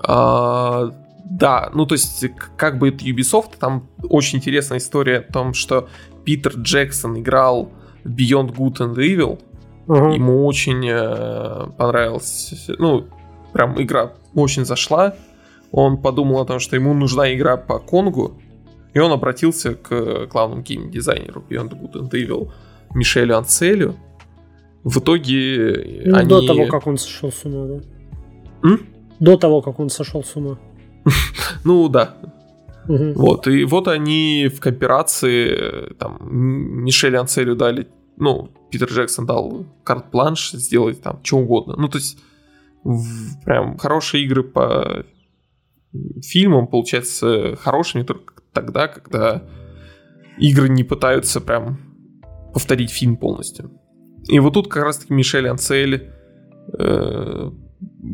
А, 0.04 0.92
да, 1.26 1.70
ну 1.74 1.86
то 1.86 1.94
есть, 1.94 2.26
как 2.56 2.80
бы 2.80 2.90
это 2.90 3.06
Ubisoft, 3.06 3.58
там 3.60 3.88
очень 4.10 4.40
интересная 4.40 4.80
история 4.80 5.20
о 5.20 5.32
том, 5.32 5.54
что 5.54 5.88
Питер 6.26 6.54
Джексон 6.58 7.20
играл 7.20 7.70
Beyond 8.04 8.56
Good 8.56 8.78
and 8.80 8.96
Evil, 8.96 9.40
Ага. 9.88 10.16
ему 10.16 10.46
очень 10.46 10.84
э, 10.90 11.68
понравилась, 11.78 12.70
ну, 12.80 13.06
прям 13.54 13.80
игра 13.82 14.14
очень 14.34 14.66
зашла, 14.66 15.16
он 15.72 15.98
подумал 16.02 16.42
о 16.42 16.46
том, 16.46 16.60
что 16.60 16.76
ему 16.76 16.94
нужна 16.94 17.32
игра 17.34 17.56
по 17.58 17.80
Конгу, 17.80 18.42
и 18.98 19.00
он 19.00 19.12
обратился 19.12 19.76
к 19.76 20.26
главному 20.26 20.64
геймдизайнеру 20.64 21.44
Beyond 21.48 21.70
Good 21.80 21.94
and 21.94 22.10
Evil 22.12 22.52
Мишелю 22.96 23.38
Анцелю. 23.38 23.96
В 24.84 24.98
итоге 24.98 26.04
Ну, 26.06 26.18
они... 26.18 26.30
До 26.30 26.42
того, 26.48 26.66
как 26.68 26.88
он 26.88 26.98
сошел 26.98 27.32
с 27.32 27.46
ума, 27.46 27.66
да? 27.68 28.70
М? 28.70 28.80
До 29.20 29.38
того, 29.38 29.62
как 29.62 29.80
он 29.80 29.90
сошел 29.90 30.24
с 30.24 30.36
ума. 30.36 30.58
Ну 31.64 31.90
да, 31.90 32.18
Мгм. 32.88 33.14
Вот, 33.14 33.48
и 33.48 33.66
вот 33.66 33.88
они 33.90 34.48
в 34.48 34.60
кооперации, 34.62 35.90
э, 35.92 35.94
там, 36.00 36.18
Мишель 36.22 37.18
Анцелю 37.18 37.56
дали, 37.56 37.88
ну, 38.16 38.50
Питер 38.72 38.88
Джексон 38.88 39.26
дал 39.26 39.66
карт-планш 39.84 40.52
сделать 40.54 41.02
там 41.02 41.20
что 41.22 41.38
угодно. 41.40 41.76
Ну, 41.78 41.88
то 41.90 41.98
есть, 41.98 42.18
в- 42.86 43.44
прям 43.44 43.78
хорошие 43.78 44.24
игры 44.24 44.44
по 44.44 45.06
фильмам 46.24 46.68
получаются 46.68 47.56
хорошими 47.58 48.04
только 48.04 48.34
тогда, 48.62 48.88
когда 48.88 49.44
игры 50.40 50.70
не 50.70 50.84
пытаются 50.84 51.42
прям 51.42 51.78
повторить 52.54 52.90
фильм 52.90 53.18
полностью. 53.18 53.72
И 54.28 54.40
вот 54.40 54.54
тут 54.54 54.68
как 54.68 54.84
раз-таки 54.84 55.14
Мишель 55.14 55.48
Анцель 55.48 56.10
э, 56.78 57.52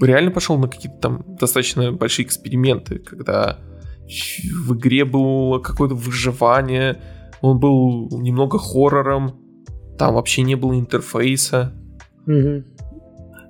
реально 0.01 0.31
пошел 0.31 0.57
на 0.57 0.67
какие-то 0.67 0.97
там 0.99 1.23
достаточно 1.39 1.91
большие 1.93 2.25
эксперименты, 2.25 2.99
когда 2.99 3.59
в 4.67 4.75
игре 4.75 5.05
было 5.05 5.59
какое-то 5.59 5.95
выживание, 5.95 7.01
он 7.41 7.59
был 7.59 8.09
немного 8.19 8.59
хоррором, 8.59 9.39
там 9.97 10.13
вообще 10.15 10.41
не 10.41 10.55
было 10.55 10.73
интерфейса. 10.73 11.73
Мгм. 12.25 12.65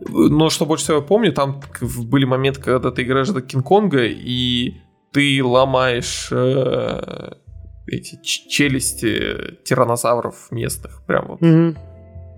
Но 0.10 0.50
что 0.50 0.66
больше 0.66 0.84
всего 0.84 0.98
я 0.98 1.04
помню, 1.04 1.34
там 1.34 1.60
были 1.82 2.26
моменты, 2.26 2.62
когда 2.62 2.91
ты 2.91 3.02
играешь 3.02 3.30
за 3.30 3.41
Кинг-Конга, 3.41 4.06
и 4.06 4.76
ты 5.14 5.43
ломаешь 5.43 6.30
э, 6.32 7.34
эти 7.88 8.20
челюсти 8.24 9.57
тиранозавров 9.64 10.51
местных. 10.51 11.03
Прям 11.05 11.28
вот. 11.28 11.39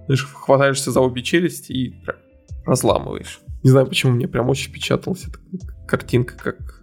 Ты 0.07 0.15
же 0.15 0.28
хватаешься 0.28 0.91
за 0.91 0.99
обе 1.01 1.23
челюсти 1.23 1.71
и 1.71 1.89
прям 2.03 2.17
разламываешь. 2.65 3.39
Не 3.63 3.69
знаю, 3.71 3.88
почему 3.88 4.13
мне 4.13 4.28
прям 4.28 4.49
очень 4.49 4.69
впечаталась 4.69 5.26
эта 5.28 5.39
картинка, 5.88 6.36
как 6.38 6.82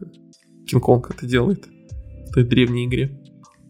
Кинг-Конг 0.67 1.11
это 1.11 1.27
делает 1.27 1.67
в 2.29 2.33
той 2.33 2.45
древней 2.45 2.87
игре. 2.87 3.21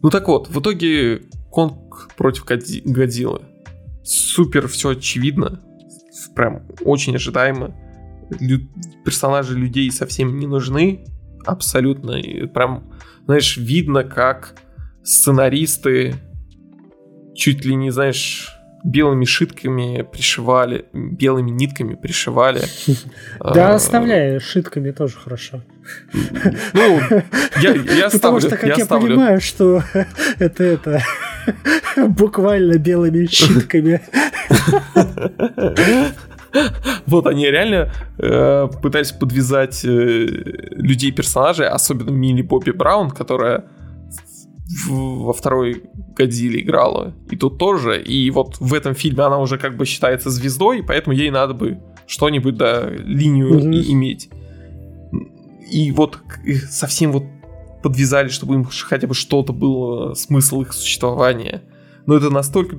Ну 0.01 0.09
так 0.09 0.27
вот, 0.27 0.47
в 0.49 0.59
итоге 0.59 1.23
Конг 1.51 2.09
против 2.17 2.45
Годзи- 2.45 2.81
Годзиллы. 2.85 3.41
Супер 4.03 4.67
все 4.67 4.89
очевидно. 4.89 5.61
Прям 6.35 6.67
очень 6.83 7.15
ожидаемо. 7.15 7.75
Лю- 8.39 8.67
персонажи 9.05 9.57
людей 9.57 9.91
совсем 9.91 10.39
не 10.39 10.47
нужны. 10.47 11.05
Абсолютно. 11.45 12.11
И 12.11 12.45
прям, 12.47 12.91
знаешь, 13.25 13.57
видно, 13.57 14.03
как 14.03 14.55
сценаристы 15.03 16.15
чуть 17.35 17.65
ли 17.65 17.75
не, 17.75 17.89
знаешь, 17.91 18.49
белыми 18.83 19.25
шитками 19.25 20.01
пришивали, 20.11 20.85
белыми 20.93 21.51
нитками 21.51 21.95
пришивали. 21.95 22.61
Да, 23.39 23.71
А, 23.71 23.75
оставляй, 23.75 24.39
шитками 24.39 24.91
тоже 24.91 25.15
хорошо. 25.17 25.61
Ну, 26.73 26.99
я, 27.61 27.71
я 27.73 28.09
Потому 28.09 28.39
ставлю, 28.39 28.39
что, 28.41 28.49
как 28.51 28.63
я 28.63 28.75
я, 28.77 28.85
ставлю. 28.85 29.07
понимаю, 29.07 29.41
что 29.41 29.83
это 30.39 30.63
это 30.63 31.01
буквально 32.07 32.77
белыми 32.77 33.25
щитками. 33.25 34.01
Вот 37.05 37.27
они 37.27 37.45
реально 37.45 37.91
э, 38.17 38.67
пытались 38.81 39.11
подвязать 39.11 39.83
э, 39.83 40.25
людей 40.71 41.11
персонажей, 41.11 41.67
особенно 41.67 42.11
Милли 42.11 42.41
Бобби 42.41 42.71
Браун, 42.71 43.09
которая 43.09 43.65
в- 44.87 45.23
во 45.25 45.33
второй 45.33 45.83
Годзилле 46.15 46.61
играла. 46.61 47.13
И 47.29 47.35
тут 47.35 47.57
тоже. 47.57 48.01
И 48.01 48.29
вот 48.31 48.57
в 48.59 48.73
этом 48.73 48.93
фильме 48.95 49.23
она 49.23 49.39
уже 49.39 49.57
как 49.57 49.77
бы 49.77 49.85
считается 49.85 50.29
звездой, 50.29 50.79
и 50.79 50.81
поэтому 50.81 51.15
ей 51.15 51.31
надо 51.31 51.53
бы 51.53 51.79
что-нибудь, 52.07 52.55
да, 52.57 52.89
линию 52.89 53.53
Мгм. 53.55 53.71
и- 53.71 53.91
иметь. 53.91 54.29
И 55.71 55.91
вот 55.91 56.19
совсем 56.69 57.11
вот 57.11 57.23
подвязали, 57.81 58.29
чтобы 58.29 58.55
им 58.55 58.63
хотя 58.65 59.07
бы 59.07 59.13
что-то 59.13 59.53
было, 59.53 60.13
смысл 60.13 60.61
их 60.61 60.71
существования. 60.73 61.63
Но 62.05 62.15
это 62.15 62.29
настолько 62.29 62.77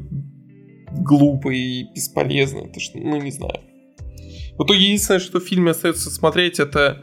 глупо 1.03 1.51
и 1.51 1.84
бесполезно, 1.95 2.68
то 2.68 2.80
что, 2.80 2.99
ну, 2.99 3.20
не 3.20 3.30
знаю. 3.30 3.61
В 4.57 4.64
итоге 4.64 4.84
единственное, 4.84 5.20
что 5.20 5.40
в 5.40 5.45
фильме 5.45 5.72
остается 5.72 6.11
смотреть, 6.11 6.61
это 6.61 7.03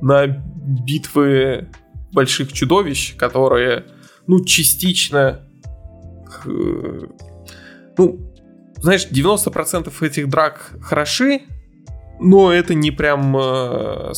на 0.00 0.26
битвы 0.26 1.68
больших 2.12 2.52
чудовищ, 2.52 3.14
которые, 3.16 3.84
ну, 4.26 4.44
частично... 4.44 5.40
Ну, 6.44 8.34
знаешь, 8.76 9.06
90% 9.10 9.92
этих 10.04 10.28
драк 10.28 10.76
хороши, 10.82 11.42
но 12.20 12.52
это 12.52 12.74
не 12.74 12.90
прям 12.90 13.36
э, 13.36 14.12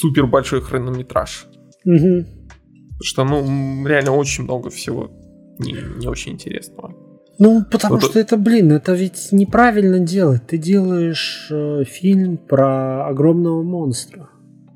супер 0.00 0.26
большой 0.26 0.60
хронометраж. 0.60 1.46
Мгм. 1.84 2.24
Потому 2.24 3.02
что, 3.02 3.24
ну, 3.24 3.86
реально 3.86 4.12
очень 4.12 4.44
много 4.44 4.70
всего 4.70 5.10
не, 5.58 5.72
не 5.98 6.08
очень 6.08 6.32
интересного. 6.32 6.94
Ну, 7.38 7.64
потому 7.70 7.94
Вот 7.94 8.04
что 8.04 8.18
это, 8.20 8.36
блин, 8.36 8.72
это 8.72 8.92
ведь 8.92 9.28
неправильно 9.32 9.98
делать. 9.98 10.46
Ты 10.46 10.58
делаешь 10.58 11.48
э, 11.50 11.84
фильм 11.84 12.36
про 12.36 13.06
огромного 13.08 13.62
монстра. 13.62 14.28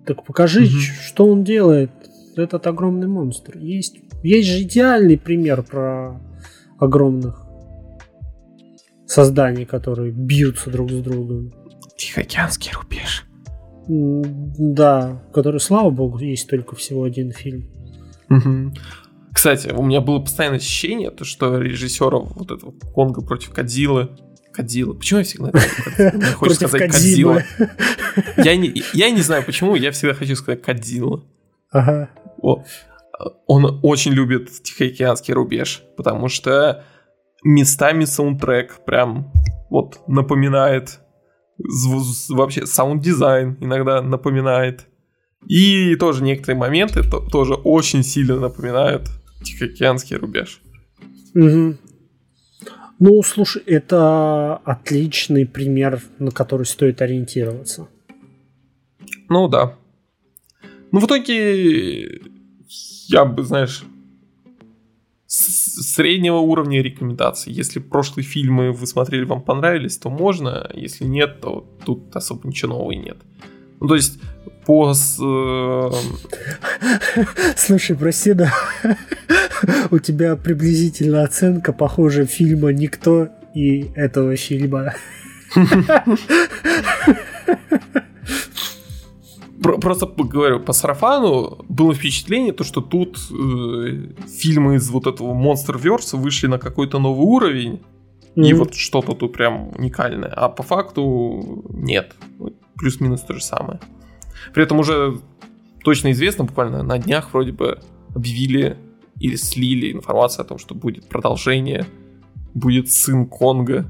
Так 0.06 0.24
покажи, 0.24 0.66
ч- 0.66 0.92
что 1.06 1.26
он 1.26 1.44
делает, 1.44 1.90
этот 2.36 2.66
огромный 2.66 3.06
монстр. 3.08 3.56
Есть, 3.58 3.98
есть 4.22 4.48
же 4.48 4.62
идеальный 4.62 5.18
пример 5.18 5.62
про 5.62 6.20
огромных 6.78 7.42
созданий, 9.06 9.64
которые 9.64 10.12
бьются 10.12 10.70
друг 10.70 10.90
с 10.90 11.00
другом. 11.00 11.52
Тихоокеанский 11.96 12.72
рубеж. 12.74 13.24
Да, 13.88 15.22
который, 15.32 15.60
слава 15.60 15.90
богу, 15.90 16.18
есть 16.18 16.48
только 16.48 16.74
всего 16.74 17.04
один 17.04 17.30
фильм. 17.30 17.70
Мгм. 18.28 18.74
Кстати, 19.36 19.68
у 19.68 19.82
меня 19.82 20.00
было 20.00 20.18
постоянное 20.18 20.58
ощущение, 20.58 21.10
то, 21.10 21.26
что 21.26 21.58
режиссера 21.58 22.20
вот 22.20 22.50
этого 22.50 22.72
Конга 22.94 23.20
против 23.20 23.50
Кадзилы 23.50 24.08
Кадзила. 24.50 24.94
Почему 24.94 25.18
я 25.18 25.24
всегда 25.24 25.50
Против 26.38 26.56
сказать. 26.56 26.90
Кадзила? 26.90 27.42
Я 28.38 28.56
не, 28.56 28.82
я 28.94 29.10
не 29.10 29.20
знаю 29.20 29.44
почему, 29.44 29.74
я 29.74 29.90
всегда 29.90 30.14
хочу 30.14 30.36
сказать 30.36 30.62
Кадзила. 30.62 31.22
Ага. 31.70 32.08
Он 33.46 33.78
очень 33.82 34.12
любит 34.12 34.50
Тихоокеанский 34.62 35.34
рубеж, 35.34 35.82
потому 35.98 36.28
что 36.28 36.86
местами 37.44 38.06
саундтрек 38.06 38.86
прям 38.86 39.30
вот 39.68 40.00
напоминает 40.08 41.00
вообще 42.30 42.64
саунд-дизайн 42.64 43.58
иногда 43.60 44.00
напоминает. 44.00 44.86
И 45.46 45.94
тоже 45.96 46.22
некоторые 46.24 46.58
моменты 46.58 47.02
то- 47.02 47.20
тоже 47.20 47.52
очень 47.52 48.02
сильно 48.02 48.36
напоминают 48.40 49.10
Тихоокеанский 49.42 50.16
рубеж. 50.16 50.60
Мгм. 51.34 51.78
Ну, 52.98 53.22
слушай, 53.22 53.62
это 53.66 54.56
отличный 54.64 55.46
пример, 55.46 56.02
на 56.18 56.30
который 56.30 56.64
стоит 56.64 57.02
ориентироваться. 57.02 57.88
Ну 59.28 59.48
да. 59.48 59.76
Ну 60.92 61.00
в 61.00 61.06
итоге 61.06 62.22
я 63.08 63.24
бы, 63.24 63.42
знаешь, 63.42 63.84
среднего 65.26 66.38
уровня 66.38 66.82
рекомендаций. 66.82 67.52
Если 67.52 67.80
прошлые 67.80 68.24
фильмы 68.24 68.72
вы 68.72 68.86
смотрели, 68.86 69.24
вам 69.24 69.42
понравились, 69.42 69.98
то 69.98 70.08
можно. 70.08 70.70
Если 70.74 71.04
нет, 71.04 71.40
то 71.40 71.68
тут 71.84 72.14
особо 72.16 72.48
ничего 72.48 72.74
нового 72.74 72.92
и 72.92 72.96
нет. 72.96 73.18
Ну, 73.80 73.88
то 73.88 73.94
есть, 73.94 74.20
по... 74.66 74.92
э, 74.92 75.90
Слушай, 77.56 77.96
прости, 77.96 78.32
да. 78.32 78.52
У 79.90 79.98
тебя 79.98 80.36
приблизительно 80.36 81.22
оценка 81.22 81.72
похожа 81.72 82.26
фильма 82.26 82.72
«Никто» 82.72 83.28
и 83.54 83.90
этого 83.94 84.36
фильма. 84.36 84.92
про- 89.62 89.78
просто 89.78 90.06
говорю, 90.06 90.60
по 90.60 90.72
сарафану 90.72 91.64
было 91.68 91.94
впечатление, 91.94 92.52
то, 92.52 92.64
что 92.64 92.80
тут 92.80 93.18
э, 93.30 94.12
фильмы 94.28 94.76
из 94.76 94.88
вот 94.90 95.06
этого 95.06 95.32
Monsterverse 95.34 96.16
вышли 96.16 96.46
на 96.48 96.58
какой-то 96.58 96.98
новый 96.98 97.24
уровень, 97.26 97.80
и 98.34 98.52
Мгм. 98.52 98.58
вот 98.58 98.74
что-то 98.74 99.14
тут 99.14 99.32
прям 99.32 99.70
уникальное. 99.78 100.28
А 100.28 100.48
по 100.50 100.62
факту 100.62 101.64
нет. 101.70 102.14
плюс-минус 102.78 103.22
то 103.22 103.32
же 103.32 103.42
самое. 103.42 103.80
При 104.52 104.62
этом 104.62 104.78
уже 104.78 105.20
точно 105.82 106.12
известно, 106.12 106.44
буквально 106.44 106.82
на 106.82 106.98
днях 106.98 107.32
вроде 107.32 107.52
бы 107.52 107.78
объявили 108.14 108.76
или 109.18 109.36
слили 109.36 109.92
информацию 109.92 110.44
о 110.44 110.48
том, 110.48 110.58
что 110.58 110.74
будет 110.74 111.08
продолжение, 111.08 111.86
будет 112.54 112.90
сын 112.90 113.26
Конга. 113.26 113.86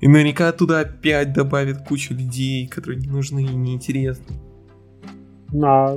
И 0.00 0.08
наверняка 0.08 0.50
туда 0.52 0.80
опять 0.80 1.32
добавят 1.32 1.86
кучу 1.86 2.14
людей, 2.14 2.66
которые 2.66 3.00
не 3.00 3.08
нужны 3.08 3.44
и 3.44 3.54
неинтересны. 3.54 4.36
На... 5.52 5.96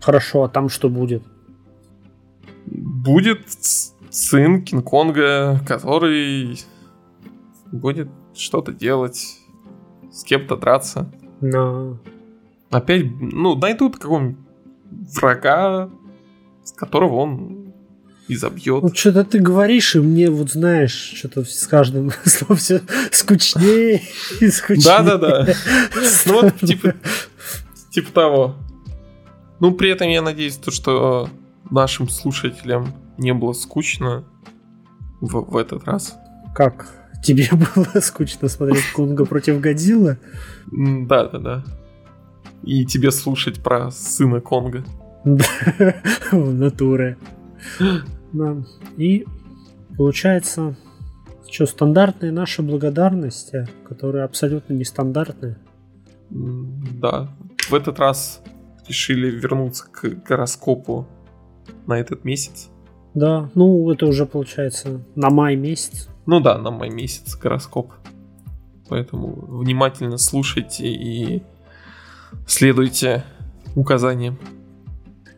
Хорошо, 0.00 0.44
а 0.44 0.48
там 0.48 0.68
что 0.68 0.90
будет? 0.90 1.22
Будет 2.66 3.46
сын 4.10 4.62
Кинг-Конга, 4.62 5.60
который 5.66 6.58
будет 7.72 8.08
что-то 8.34 8.72
делать, 8.72 9.38
с 10.12 10.24
кем-то 10.24 10.56
драться. 10.56 11.10
Но... 11.40 11.98
Опять, 12.70 13.06
ну, 13.20 13.56
найдут 13.56 13.98
какого-нибудь 13.98 14.38
врага, 15.14 15.90
с 16.64 16.72
которого 16.72 17.16
он 17.16 17.72
и 18.28 18.36
забьет. 18.36 18.82
Вот 18.82 18.96
что-то 18.96 19.24
ты 19.24 19.40
говоришь, 19.40 19.96
и 19.96 20.00
мне 20.00 20.30
вот 20.30 20.52
знаешь, 20.52 20.92
что-то 20.92 21.44
с 21.44 21.66
каждым 21.66 22.12
словом 22.24 22.56
все 22.56 22.80
скучнее 23.10 24.02
и 24.40 24.48
скучнее. 24.48 24.84
Да-да-да. 24.84 25.46
Ну 26.26 26.42
вот, 26.42 26.60
типа, 26.60 26.94
типа 27.90 28.12
того. 28.12 28.56
Ну, 29.58 29.72
при 29.72 29.90
этом 29.90 30.08
я 30.08 30.22
надеюсь, 30.22 30.56
то, 30.56 30.70
что 30.70 31.28
нашим 31.70 32.08
слушателям 32.08 32.94
не 33.18 33.34
было 33.34 33.52
скучно 33.52 34.24
в, 35.20 35.52
в 35.52 35.56
этот 35.56 35.84
раз. 35.84 36.14
Как? 36.54 36.88
Тебе 37.24 37.48
было 37.74 38.00
скучно 38.00 38.48
смотреть 38.48 38.84
Конга 38.94 39.24
против 39.24 39.60
Годзиллы? 39.60 40.18
Да, 40.70 41.24
да, 41.24 41.38
да. 41.38 41.64
И 42.62 42.84
тебе 42.84 43.10
слушать 43.10 43.62
про 43.62 43.90
сына 43.90 44.40
Конга. 44.40 44.84
В 45.24 46.52
натуре. 46.52 47.16
Да. 48.32 48.56
И 48.96 49.26
получается, 49.96 50.76
что 51.50 51.66
стандартные 51.66 52.32
наши 52.32 52.62
благодарности, 52.62 53.68
которые 53.88 54.24
абсолютно 54.24 54.74
нестандартные. 54.74 55.58
Да. 56.30 57.28
В 57.68 57.74
этот 57.74 57.98
раз 57.98 58.42
решили 58.88 59.30
вернуться 59.30 59.86
к 59.90 60.08
гороскопу 60.26 61.06
на 61.86 61.98
этот 61.98 62.24
месяц. 62.24 62.70
Да, 63.14 63.50
ну 63.54 63.90
это 63.90 64.06
уже 64.06 64.26
получается 64.26 65.02
на 65.16 65.30
май 65.30 65.56
месяц. 65.56 66.08
Ну 66.26 66.40
да, 66.40 66.58
на 66.58 66.70
май 66.70 66.90
месяц 66.90 67.34
гороскоп. 67.36 67.92
Поэтому 68.88 69.32
внимательно 69.58 70.18
слушайте 70.18 70.86
и 70.86 71.42
следуйте 72.46 73.24
указаниям. 73.74 74.38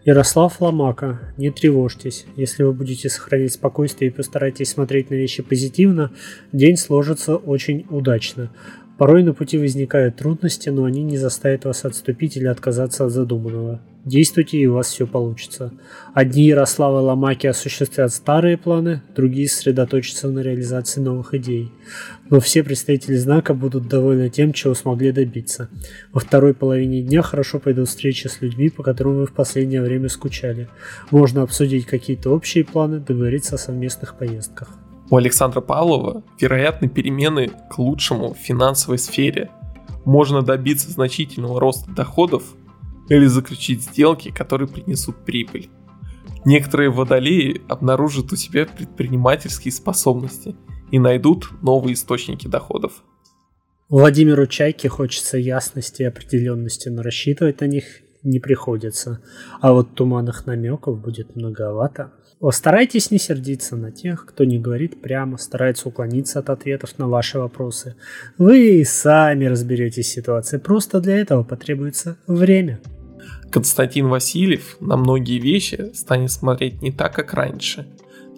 Ярослав 0.05 0.61
Ломака, 0.61 1.21
не 1.37 1.51
тревожьтесь. 1.51 2.27
Если 2.35 2.65
вы 2.65 2.73
будете 2.73 3.09
сохранять 3.09 3.53
спокойствие 3.53 4.11
и 4.11 4.15
постарайтесь 4.15 4.71
смотреть 4.71 5.11
на 5.11 5.15
вещи 5.15 5.45
позитивно, 5.45 6.11
день 6.53 6.77
сложится 6.77 7.37
очень 7.37 7.87
удачно. 7.89 8.51
Порой 8.99 9.23
на 9.23 9.33
пути 9.33 9.59
возникают 9.59 10.17
трудности, 10.17 10.71
но 10.71 10.85
они 10.85 11.05
не 11.05 11.19
заставят 11.19 11.65
вас 11.65 11.85
отступить 11.85 12.37
или 12.37 12.47
отказаться 12.47 13.05
от 13.07 13.13
задуманного. 13.13 13.81
Действуйте, 14.05 14.59
и 14.59 14.67
у 14.67 14.75
вас 14.75 14.89
все 14.89 15.07
получится. 15.07 15.73
Одни 16.13 16.45
Ярославы 16.47 17.01
Ломаки 17.01 17.47
осуществят 17.47 18.13
старые 18.13 18.59
планы, 18.59 19.01
другие 19.15 19.49
сосредоточатся 19.49 20.29
на 20.29 20.41
реализации 20.41 21.01
новых 21.01 21.35
идей. 21.35 21.71
Но 22.29 22.41
все 22.41 22.65
представители 22.65 23.15
знака 23.15 23.55
будут 23.55 23.87
довольны 23.87 24.29
тем, 24.29 24.53
чего 24.53 24.75
смогли 24.75 25.13
добиться. 25.13 25.69
Во 26.13 26.19
второй 26.19 26.53
половине 26.53 27.01
дня 27.03 27.23
хорошо 27.23 27.61
пойдут 27.61 27.89
встречи 27.89 28.27
с 28.27 28.41
людьми, 28.41 28.71
по 28.71 28.83
которым 28.83 29.19
вы 29.19 29.27
в 29.27 29.33
последнее 29.33 29.83
время 29.83 30.09
скучали. 30.09 30.69
Можно 31.13 31.43
обсудить 31.43 31.87
какие-то 31.87 32.31
общие 32.31 32.65
планы, 32.65 32.99
договориться 32.99 33.55
о 33.55 33.59
совместных 33.59 34.19
поездках. 34.19 34.69
У 35.11 35.17
Александра 35.17 35.61
Павлова 35.61 36.25
вероятны 36.41 36.89
перемены 36.89 37.53
к 37.71 37.79
лучшему 37.79 38.35
в 38.35 38.39
финансовой 38.39 38.99
сфере. 38.99 39.51
Можно 40.05 40.43
добиться 40.43 40.91
значительного 40.91 41.61
роста 41.61 41.89
доходов 41.93 42.43
или 43.09 43.27
заключить 43.27 43.83
сделки, 43.83 44.31
которые 44.31 44.69
принесут 44.69 45.25
прибыль. 45.25 45.69
Некоторые 46.45 46.91
водолеи 46.91 47.63
обнаружат 47.69 48.33
у 48.33 48.37
себя 48.37 48.67
предпринимательские 48.67 49.73
способности 49.73 50.57
и 50.91 50.99
найдут 50.99 51.49
новые 51.63 51.95
источники 51.95 52.49
доходов. 52.49 53.05
Владимиру 53.89 54.47
Чайке 54.47 54.89
хочется 54.89 55.39
ясности 55.39 56.03
и 56.03 56.07
определенности, 56.07 56.89
но 56.89 57.03
рассчитывать 57.03 57.61
на 57.61 57.67
них 57.67 57.85
не 58.23 58.41
приходится. 58.41 59.23
А 59.61 59.73
вот 59.73 59.95
туманных 59.95 60.47
намеков 60.47 61.01
будет 61.01 61.37
многовато. 61.37 62.13
Старайтесь 62.51 63.11
не 63.11 63.19
сердиться 63.19 63.77
на 63.77 63.93
тех, 63.93 64.27
кто 64.27 64.45
не 64.45 64.59
говорит 64.59 65.01
прямо, 65.01 65.39
старается 65.39 65.89
уклониться 65.89 66.41
от 66.41 66.51
ответов 66.51 66.99
на 66.99 67.07
ваши 67.07 67.39
вопросы. 67.39 67.95
Вы 68.37 68.85
сами 68.85 69.45
разберетесь 69.45 70.07
в 70.07 70.11
ситуации, 70.11 70.59
просто 70.59 71.01
для 71.01 71.19
этого 71.19 71.45
потребуется 71.45 72.17
время. 72.27 72.81
Константин 73.51 74.09
Васильев 74.09 74.77
на 74.81 74.97
многие 74.97 75.39
вещи 75.39 75.91
станет 75.95 76.33
смотреть 76.33 76.83
не 76.83 76.91
так, 76.91 77.15
как 77.15 77.35
раньше. 77.35 77.87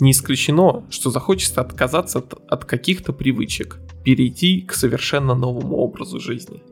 Не 0.01 0.11
исключено, 0.11 0.85
что 0.91 1.11
захочется 1.11 1.61
отказаться 1.61 2.19
от, 2.19 2.35
от 2.49 2.65
каких-то 2.65 3.13
привычек, 3.13 3.79
перейти 4.05 4.61
к 4.63 4.75
совершенно 4.75 5.35
новому 5.35 5.77
образу 5.77 6.21
жизни. 6.21 6.63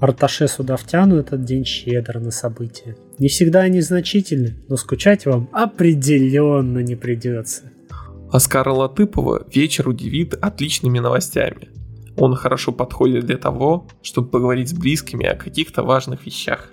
Арташесу 0.00 0.64
Давтяну 0.64 1.16
этот 1.16 1.44
день 1.44 1.64
щедр 1.64 2.18
на 2.18 2.30
события. 2.30 2.96
Не 3.18 3.28
всегда 3.28 3.60
они 3.60 3.80
значительны, 3.80 4.56
но 4.68 4.76
скучать 4.76 5.26
вам 5.26 5.48
определенно 5.52 6.78
не 6.78 6.96
придется. 6.96 7.64
Оскара 8.32 8.70
Латыпова 8.72 9.46
вечер 9.52 9.88
удивит 9.88 10.34
отличными 10.34 10.98
новостями. 10.98 11.68
Он 12.16 12.34
хорошо 12.34 12.72
подходит 12.72 13.26
для 13.26 13.36
того, 13.36 13.88
чтобы 14.02 14.28
поговорить 14.28 14.70
с 14.70 14.72
близкими 14.72 15.26
о 15.26 15.36
каких-то 15.36 15.82
важных 15.82 16.26
вещах. 16.26 16.70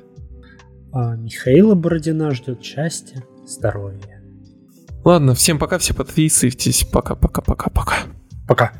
А 0.91 1.15
Михаила 1.15 1.75
Бородина 1.75 2.31
ждет 2.31 2.63
счастья, 2.63 3.23
здоровья. 3.45 4.23
Ладно, 5.03 5.35
всем 5.35 5.57
пока, 5.57 5.77
все 5.77 5.93
подписывайтесь. 5.93 6.83
Пока-пока-пока-пока. 6.83 7.95
Пока. 8.47 8.73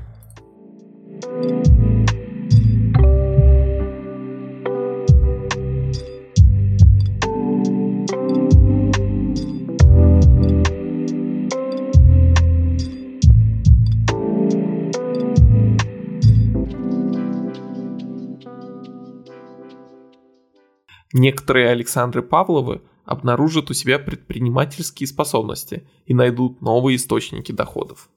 Некоторые 21.18 21.70
Александры 21.70 22.22
Павловы 22.22 22.82
обнаружат 23.03 23.72
у 23.72 23.74
себя 23.74 23.97
предпринимательские 23.97 25.07
способности 25.07 25.88
и 26.05 26.13
найдут 26.13 26.61
новые 26.61 26.97
источники 26.97 27.51
доходов. 27.51 28.09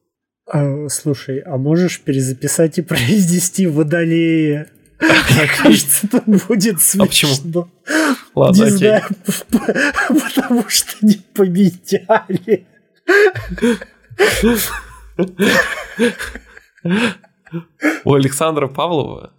А, 0.46 0.86
слушай, 0.88 1.38
а 1.40 1.56
можешь 1.56 2.00
перезаписать 2.00 2.78
и 2.78 2.82
произнести 2.82 3.66
водолея? 3.66 4.70
Кажется, 5.62 6.06
это 6.06 6.22
будет 6.26 6.82
смешно. 6.82 7.04
А 7.04 7.06
почему? 7.06 7.70
Ладно, 8.34 8.56
не 8.56 8.66
окей. 8.66 8.78
знаю, 8.78 9.02
потому 10.08 10.68
что 10.68 10.92
не 11.00 11.14
победяли. 11.32 12.66
У 18.04 18.14
Александра 18.14 18.66
Павлова 18.66 19.32